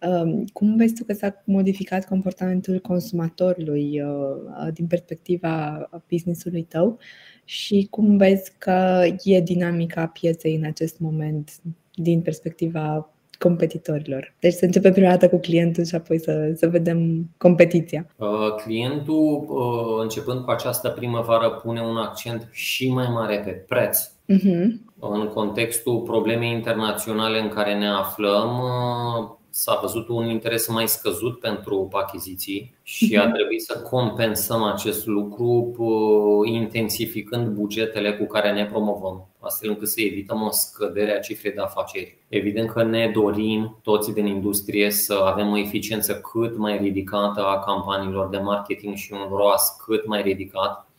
Um, 0.01 0.45
cum 0.53 0.75
vezi 0.75 0.93
tu 0.93 1.03
că 1.03 1.13
s-a 1.13 1.41
modificat 1.45 2.07
comportamentul 2.07 2.79
consumatorului 2.79 4.01
uh, 4.01 4.67
din 4.73 4.87
perspectiva 4.87 5.89
business-ului 6.09 6.63
tău 6.63 6.99
și 7.49 7.87
cum 7.89 8.17
vezi 8.17 8.51
că 8.57 9.05
e 9.23 9.41
dinamica 9.41 10.05
pieței 10.05 10.55
în 10.55 10.65
acest 10.65 10.99
moment 10.99 11.51
din 11.93 12.21
perspectiva 12.21 13.09
competitorilor. 13.39 14.33
Deci 14.39 14.53
să 14.53 14.65
începem 14.65 14.91
prima 14.91 15.09
dată 15.09 15.29
cu 15.29 15.37
clientul 15.37 15.83
și 15.83 15.95
apoi 15.95 16.19
să, 16.19 16.51
să 16.55 16.67
vedem 16.67 17.29
competiția. 17.37 18.07
Uh, 18.15 18.55
clientul, 18.63 19.45
uh, 19.49 20.01
începând 20.01 20.43
cu 20.43 20.51
această 20.51 20.89
primăvară, 20.89 21.49
pune 21.49 21.81
un 21.81 21.97
accent 21.97 22.49
și 22.51 22.91
mai 22.91 23.07
mare 23.13 23.41
pe 23.45 23.51
preț. 23.51 24.07
Uh-huh. 24.07 24.65
În 24.99 25.27
contextul 25.27 26.01
problemei 26.01 26.51
internaționale 26.51 27.39
în 27.39 27.49
care 27.49 27.77
ne 27.77 27.87
aflăm, 27.87 28.61
s-a 29.57 29.79
văzut 29.81 30.07
un 30.07 30.29
interes 30.29 30.67
mai 30.67 30.87
scăzut 30.87 31.39
pentru 31.39 31.87
achiziții 31.91 32.75
și 32.83 33.17
a 33.17 33.23
mhm. 33.23 33.33
trebuit 33.33 33.61
să 33.61 33.79
compensăm 33.79 34.63
acest 34.63 35.05
lucru 35.05 35.73
intensificând 36.45 37.47
bugetele 37.47 38.13
cu 38.13 38.25
care 38.25 38.51
ne 38.51 38.65
promovăm, 38.65 39.29
astfel 39.39 39.69
încât 39.69 39.87
să 39.87 40.01
evităm 40.01 40.41
o 40.41 40.51
scădere 40.51 41.11
a 41.11 41.19
cifrei 41.19 41.51
de 41.51 41.61
afaceri. 41.61 42.17
Evident 42.27 42.69
că 42.69 42.83
ne 42.83 43.11
dorim 43.13 43.79
toți 43.83 44.13
din 44.13 44.25
industrie 44.25 44.91
să 44.91 45.13
avem 45.13 45.51
o 45.51 45.57
eficiență 45.57 46.15
cât 46.15 46.57
mai 46.57 46.77
ridicată 46.77 47.45
a 47.45 47.59
campaniilor 47.59 48.29
de 48.29 48.37
marketing 48.37 48.95
și 48.95 49.13
un 49.13 49.27
ROAS 49.29 49.75
cât 49.85 50.07
mai 50.07 50.21
ridicat. 50.21 50.89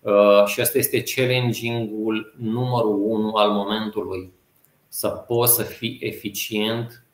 Uh, 0.00 0.44
și 0.46 0.60
asta 0.60 0.78
este 0.78 1.02
challenging-ul 1.14 2.34
numărul 2.38 3.02
unu 3.02 3.32
al 3.34 3.50
momentului. 3.50 4.32
Să 4.88 5.08
poți 5.08 5.54
să 5.54 5.62
fii 5.62 5.98
eficient 6.00 7.00
Uh, 7.00 7.05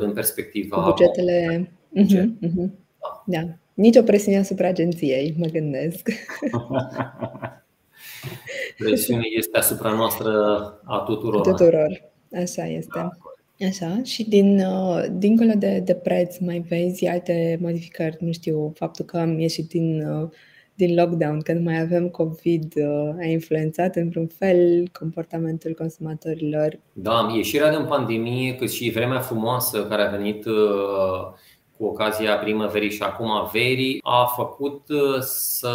din 0.00 0.12
perspectiva. 0.12 0.82
Cu 0.82 0.90
bugetele. 0.90 1.70
Buget. 1.88 2.24
Uh-huh, 2.24 2.48
uh-huh. 2.48 2.70
Da. 3.00 3.22
da. 3.26 3.48
Nici 3.74 3.96
o 3.96 4.02
presiune 4.02 4.38
asupra 4.38 4.68
agenției, 4.68 5.34
mă 5.38 5.46
gândesc. 5.46 6.08
Presiunea 8.78 9.28
este 9.36 9.58
asupra 9.58 9.92
noastră 9.92 10.30
a 10.84 10.98
tuturor. 10.98 11.40
Tuturor, 11.40 12.10
așa 12.32 12.66
este. 12.66 12.90
Da. 12.94 13.10
Așa, 13.66 14.00
și 14.04 14.28
din, 14.28 14.60
uh, 14.60 15.04
dincolo 15.12 15.52
de, 15.56 15.78
de 15.78 15.94
preț, 15.94 16.38
mai 16.38 16.58
vezi 16.68 17.06
alte 17.06 17.58
modificări? 17.60 18.16
Nu 18.20 18.32
știu, 18.32 18.72
faptul 18.74 19.04
că 19.04 19.18
am 19.18 19.38
ieșit 19.38 19.68
din 19.68 20.06
uh, 20.06 20.28
din 20.78 20.94
lockdown, 20.94 21.40
când 21.40 21.64
mai 21.64 21.80
avem 21.80 22.08
COVID, 22.08 22.72
uh, 22.76 23.14
a 23.20 23.24
influențat 23.24 23.96
într-un 23.96 24.26
fel 24.26 24.88
comportamentul 24.98 25.74
consumatorilor? 25.78 26.78
Da, 26.92 27.32
ieșirea 27.36 27.76
din 27.76 27.86
pandemie, 27.86 28.54
cât 28.54 28.70
și 28.70 28.90
vremea 28.90 29.18
frumoasă 29.18 29.86
care 29.86 30.02
a 30.02 30.10
venit 30.10 30.44
uh, 30.44 30.54
cu 31.76 31.84
ocazia 31.84 32.36
primăverii 32.36 32.90
și 32.90 33.02
acum 33.02 33.30
a 33.30 33.50
verii, 33.52 34.00
a 34.02 34.24
făcut 34.36 34.88
uh, 34.88 35.20
să 35.20 35.72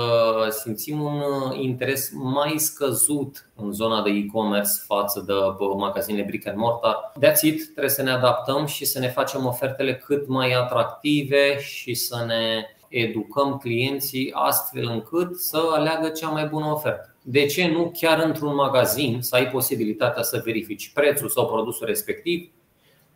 simțim 0.49 1.01
un 1.01 1.21
interes 1.59 2.11
mai 2.13 2.53
scăzut 2.57 3.49
în 3.55 3.71
zona 3.71 4.01
de 4.01 4.09
e-commerce 4.09 4.71
față 4.85 5.23
de 5.27 5.33
magazinele 5.77 6.25
brick 6.27 6.47
and 6.47 6.57
mortar. 6.57 7.11
That's 7.19 7.41
it, 7.41 7.63
trebuie 7.63 7.89
să 7.89 8.01
ne 8.01 8.11
adaptăm 8.11 8.65
și 8.65 8.85
să 8.85 8.99
ne 8.99 9.07
facem 9.07 9.45
ofertele 9.45 9.95
cât 9.95 10.27
mai 10.27 10.51
atractive 10.51 11.59
și 11.59 11.93
să 11.93 12.23
ne 12.27 12.65
educăm 12.93 13.57
clienții 13.57 14.31
astfel 14.33 14.87
încât 14.87 15.39
să 15.39 15.59
aleagă 15.75 16.07
cea 16.09 16.29
mai 16.29 16.45
bună 16.45 16.65
ofertă. 16.65 17.15
De 17.21 17.45
ce 17.45 17.67
nu 17.67 17.91
chiar 17.99 18.23
într-un 18.23 18.55
magazin 18.55 19.17
să 19.21 19.35
ai 19.35 19.47
posibilitatea 19.47 20.23
să 20.23 20.41
verifici 20.45 20.91
prețul 20.93 21.29
sau 21.29 21.45
produsul 21.45 21.85
respectiv 21.85 22.49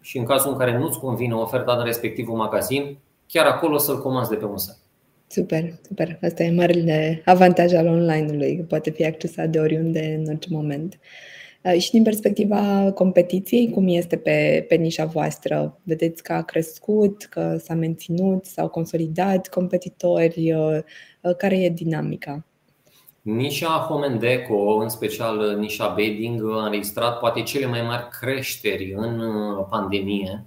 și 0.02 0.18
în 0.18 0.26
cazul 0.26 0.52
în 0.52 0.58
care 0.58 0.78
nu-ți 0.78 1.00
convine 1.00 1.34
oferta 1.34 1.76
din 1.76 1.86
respectivul 1.86 2.38
magazin, 2.38 2.98
chiar 3.28 3.46
acolo 3.46 3.78
să-l 3.78 4.02
comanzi 4.02 4.30
de 4.30 4.36
pe 4.36 4.46
un 4.46 4.58
site. 4.58 4.78
Super, 5.28 5.74
super. 5.88 6.20
Asta 6.22 6.44
e 6.44 6.52
marele 6.52 7.22
avantaj 7.26 7.74
al 7.74 7.88
online-ului, 7.88 8.58
că 8.58 8.64
poate 8.64 8.90
fi 8.90 9.06
accesat 9.06 9.50
de 9.50 9.60
oriunde 9.60 10.16
în 10.20 10.30
orice 10.30 10.48
moment. 10.52 11.00
Uh, 11.74 11.82
și 11.82 11.92
din 11.92 12.04
perspectiva 12.04 12.92
competiției, 12.96 13.70
cum 13.70 13.88
este 13.88 14.18
pe, 14.18 14.66
pe 14.68 14.76
nișa 14.76 15.06
voastră? 15.06 15.80
Vedeți 15.84 16.24
că 16.24 16.34
a 16.34 16.42
crescut, 16.42 17.24
că 17.24 17.58
s-a 17.58 17.74
menținut, 17.74 18.46
s-au 18.46 18.70
consolidat 18.70 19.48
competitori? 19.48 20.54
Uh, 20.54 20.80
uh, 21.22 21.36
care 21.36 21.64
e 21.64 21.70
dinamica? 21.70 22.46
Nișa 23.22 23.68
Home 23.68 24.06
and 24.06 24.20
Deco, 24.20 24.76
în 24.76 24.90
special 24.90 25.58
nișa 25.58 25.88
bedding, 25.88 26.52
a 26.52 26.66
înregistrat 26.66 27.20
poate 27.20 27.42
cele 27.42 27.66
mai 27.66 27.82
mari 27.82 28.08
creșteri 28.20 28.94
în 28.94 29.22
pandemie, 29.70 30.46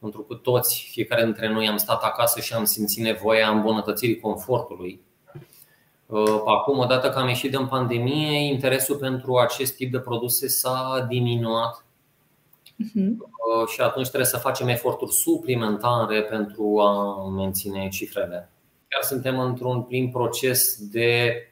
pentru 0.00 0.20
că 0.20 0.34
toți, 0.34 0.88
fiecare 0.90 1.24
dintre 1.24 1.48
noi 1.48 1.68
am 1.68 1.76
stat 1.76 2.02
acasă 2.02 2.40
și 2.40 2.54
am 2.54 2.64
simțit 2.64 3.02
nevoia 3.02 3.48
îmbunătățirii 3.48 4.20
confortului 4.20 5.00
Uh, 5.00 5.15
acum, 6.46 6.78
odată 6.78 7.10
că 7.10 7.18
am 7.18 7.28
ieșit 7.28 7.50
din 7.50 7.66
pandemie, 7.66 8.38
interesul 8.38 8.96
pentru 8.96 9.36
acest 9.36 9.76
tip 9.76 9.92
de 9.92 9.98
produse 9.98 10.48
s-a 10.48 11.06
diminuat 11.08 11.84
uh-huh. 12.64 13.72
și 13.72 13.80
atunci 13.80 14.06
trebuie 14.06 14.30
să 14.30 14.36
facem 14.36 14.68
eforturi 14.68 15.12
suplimentare 15.12 16.22
pentru 16.22 16.80
a 16.80 17.28
menține 17.28 17.88
cifrele. 17.88 18.50
Chiar 18.88 19.02
suntem 19.02 19.38
într-un 19.38 19.82
plin 19.82 20.10
proces 20.10 20.88
de 20.90 21.42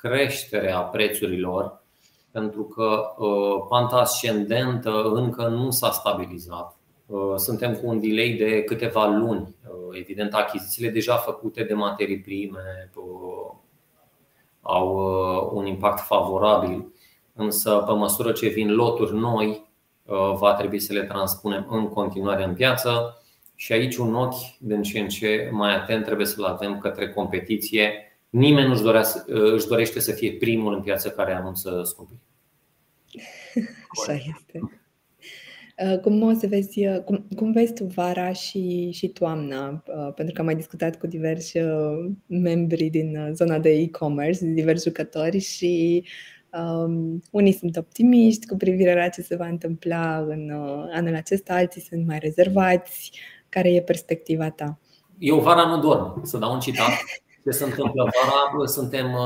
creștere 0.00 0.72
a 0.72 0.80
prețurilor, 0.80 1.82
pentru 2.30 2.62
că 2.62 3.14
uh, 3.18 3.66
panta 3.68 3.96
ascendentă 3.96 5.02
încă 5.02 5.48
nu 5.48 5.70
s-a 5.70 5.90
stabilizat. 5.90 6.76
Suntem 7.36 7.74
cu 7.74 7.86
un 7.86 8.00
delay 8.00 8.36
de 8.38 8.62
câteva 8.62 9.06
luni. 9.06 9.54
Evident, 9.92 10.34
achizițiile 10.34 10.90
deja 10.90 11.16
făcute 11.16 11.62
de 11.62 11.74
materii 11.74 12.20
prime, 12.20 12.90
au 14.60 14.96
uh, 14.96 15.50
un 15.52 15.66
impact 15.66 16.00
favorabil, 16.00 16.92
însă 17.34 17.84
pe 17.86 17.92
măsură 17.92 18.32
ce 18.32 18.48
vin 18.48 18.74
loturi 18.74 19.16
noi, 19.16 19.70
uh, 20.04 20.34
va 20.34 20.54
trebui 20.54 20.80
să 20.80 20.92
le 20.92 21.02
transpunem 21.04 21.66
în 21.70 21.88
continuare 21.88 22.44
în 22.44 22.54
piață 22.54 23.22
și 23.54 23.72
aici 23.72 23.96
un 23.96 24.14
ochi 24.14 24.58
din 24.58 24.82
ce 24.82 25.00
în 25.00 25.08
ce 25.08 25.48
mai 25.52 25.74
atent 25.74 26.04
trebuie 26.04 26.26
să-l 26.26 26.44
avem 26.44 26.78
către 26.78 27.12
competiție. 27.12 27.92
Nimeni 28.30 28.68
nu 28.68 28.88
uh, 28.88 29.12
își 29.26 29.66
dorește 29.66 30.00
să 30.00 30.12
fie 30.12 30.32
primul 30.32 30.74
în 30.74 30.82
piață 30.82 31.10
care 31.10 31.32
anunță 31.32 31.82
scumpiri. 31.84 32.20
Așa 34.00 34.12
este. 34.12 34.77
Uh, 35.84 35.98
cum 35.98 36.22
o 36.22 36.32
să 36.32 36.46
vezi, 36.46 36.86
uh, 36.86 37.00
cum, 37.04 37.26
cum 37.36 37.52
vezi 37.52 37.72
tu 37.72 37.84
vara 37.84 38.32
și, 38.32 38.90
și 38.90 39.08
toamna? 39.08 39.82
Uh, 39.86 40.12
pentru 40.14 40.34
că 40.34 40.40
am 40.40 40.44
mai 40.46 40.54
discutat 40.54 40.98
cu 40.98 41.06
diversi 41.06 41.58
membri 42.26 42.88
din 42.88 43.30
zona 43.32 43.58
de 43.58 43.70
e-commerce, 43.70 44.44
diversi 44.44 44.88
jucători 44.88 45.38
și 45.38 46.04
um, 46.52 47.22
unii 47.30 47.52
sunt 47.52 47.76
optimiști 47.76 48.46
cu 48.46 48.56
privire 48.56 48.94
la 48.94 49.08
ce 49.08 49.22
se 49.22 49.36
va 49.36 49.46
întâmpla 49.46 50.18
în 50.18 50.50
anul 50.92 51.14
acesta, 51.14 51.54
alții 51.54 51.80
sunt 51.80 52.06
mai 52.06 52.18
rezervați. 52.18 53.12
Care 53.48 53.72
e 53.72 53.82
perspectiva 53.82 54.50
ta? 54.50 54.78
Eu 55.18 55.40
vara 55.40 55.66
nu 55.66 55.78
dorm, 55.78 56.24
să 56.24 56.38
dau 56.38 56.52
un 56.52 56.60
citat. 56.60 56.90
Ce 57.44 57.50
se 57.50 57.64
întâmplă 57.64 58.02
vara? 58.02 58.66
Suntem 58.66 59.16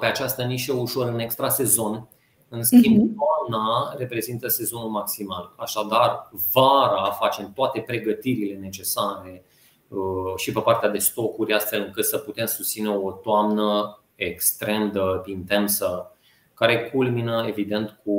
pe 0.00 0.06
această 0.06 0.42
nișă 0.42 0.72
ușor 0.72 1.08
în 1.08 1.18
extra 1.18 1.48
sezon 1.48 2.08
în 2.52 2.62
schimb, 2.62 2.96
mhm. 2.96 3.16
toamna 3.16 3.94
reprezintă 3.98 4.48
sezonul 4.48 4.88
maximal. 4.88 5.54
Așadar, 5.56 6.30
vara 6.52 7.16
facem 7.20 7.52
toate 7.54 7.80
pregătirile 7.80 8.58
necesare 8.58 9.44
uh, 9.88 10.36
și 10.36 10.52
pe 10.52 10.60
partea 10.60 10.88
de 10.88 10.98
stocuri, 10.98 11.52
astfel 11.52 11.84
încât 11.86 12.04
să 12.04 12.18
putem 12.18 12.46
susține 12.46 12.88
o 12.88 13.10
toamnă 13.10 13.98
extrem 14.14 14.90
de 14.92 15.30
intensă, 15.30 16.16
care 16.54 16.90
culmină, 16.94 17.44
evident, 17.48 18.00
cu 18.04 18.12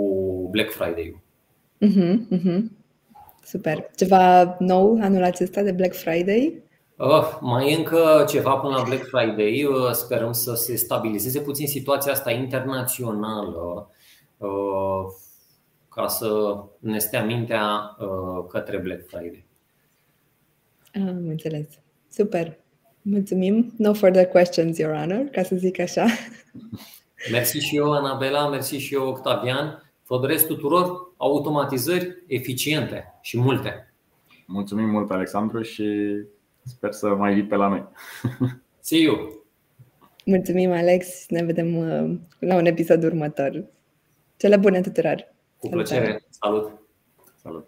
Black 0.51 0.71
Friday-ul. 0.71 1.21
Uh-huh, 1.85 2.37
uh-huh. 2.37 2.61
Super. 3.43 3.89
Ceva 3.95 4.55
nou 4.59 4.97
anul 5.01 5.23
acesta 5.23 5.61
de 5.61 5.71
Black 5.71 5.95
Friday? 5.95 6.63
Uh, 6.97 7.37
mai 7.39 7.75
încă 7.75 8.25
ceva 8.29 8.55
până 8.55 8.75
la 8.75 8.83
Black 8.83 9.03
Friday. 9.03 9.63
Uh, 9.63 9.91
sperăm 9.91 10.31
să 10.31 10.53
se 10.53 10.75
stabilizeze 10.75 11.39
puțin 11.39 11.67
situația 11.67 12.11
asta 12.11 12.31
internațională 12.31 13.87
Uh, 13.87 13.92
ca 15.89 16.07
să 16.07 16.55
ne 16.79 16.99
stea 16.99 17.23
mintea 17.23 17.95
uh, 17.99 18.45
către 18.49 18.77
Black 18.77 19.07
Friday. 19.07 19.45
Am 20.93 21.27
înțeles. 21.27 21.67
Super. 22.09 22.57
Mulțumim. 23.01 23.73
No 23.77 23.93
further 23.93 24.25
questions, 24.25 24.77
Your 24.77 24.95
Honor, 24.95 25.23
ca 25.31 25.43
să 25.43 25.55
zic 25.55 25.79
așa. 25.79 26.05
Mersi 27.31 27.57
și 27.57 27.75
eu, 27.75 27.91
Anabela, 27.91 28.49
mersi 28.49 28.75
și 28.75 28.93
eu, 28.93 29.07
Octavian. 29.07 29.91
Vă 30.07 30.19
doresc 30.19 30.47
tuturor 30.47 31.13
automatizări 31.17 32.23
eficiente 32.27 33.19
și 33.21 33.39
multe. 33.39 33.93
Mulțumim 34.47 34.89
mult, 34.89 35.11
Alexandru, 35.11 35.61
și 35.61 35.85
sper 36.63 36.91
să 36.91 37.07
mai 37.07 37.33
vii 37.33 37.45
pe 37.45 37.55
la 37.55 37.67
noi. 37.67 37.87
See 38.79 39.01
you! 39.01 39.43
Mulțumim, 40.25 40.71
Alex. 40.71 41.25
Ne 41.29 41.43
vedem 41.43 41.75
uh, 41.75 42.17
la 42.39 42.55
un 42.55 42.65
episod 42.65 43.03
următor. 43.03 43.65
Cele 44.37 44.57
bune 44.57 44.81
tuturor! 44.81 45.33
Cu 45.57 45.69
plăcere! 45.69 46.23
Salut! 46.29 46.71
Salut! 47.41 47.67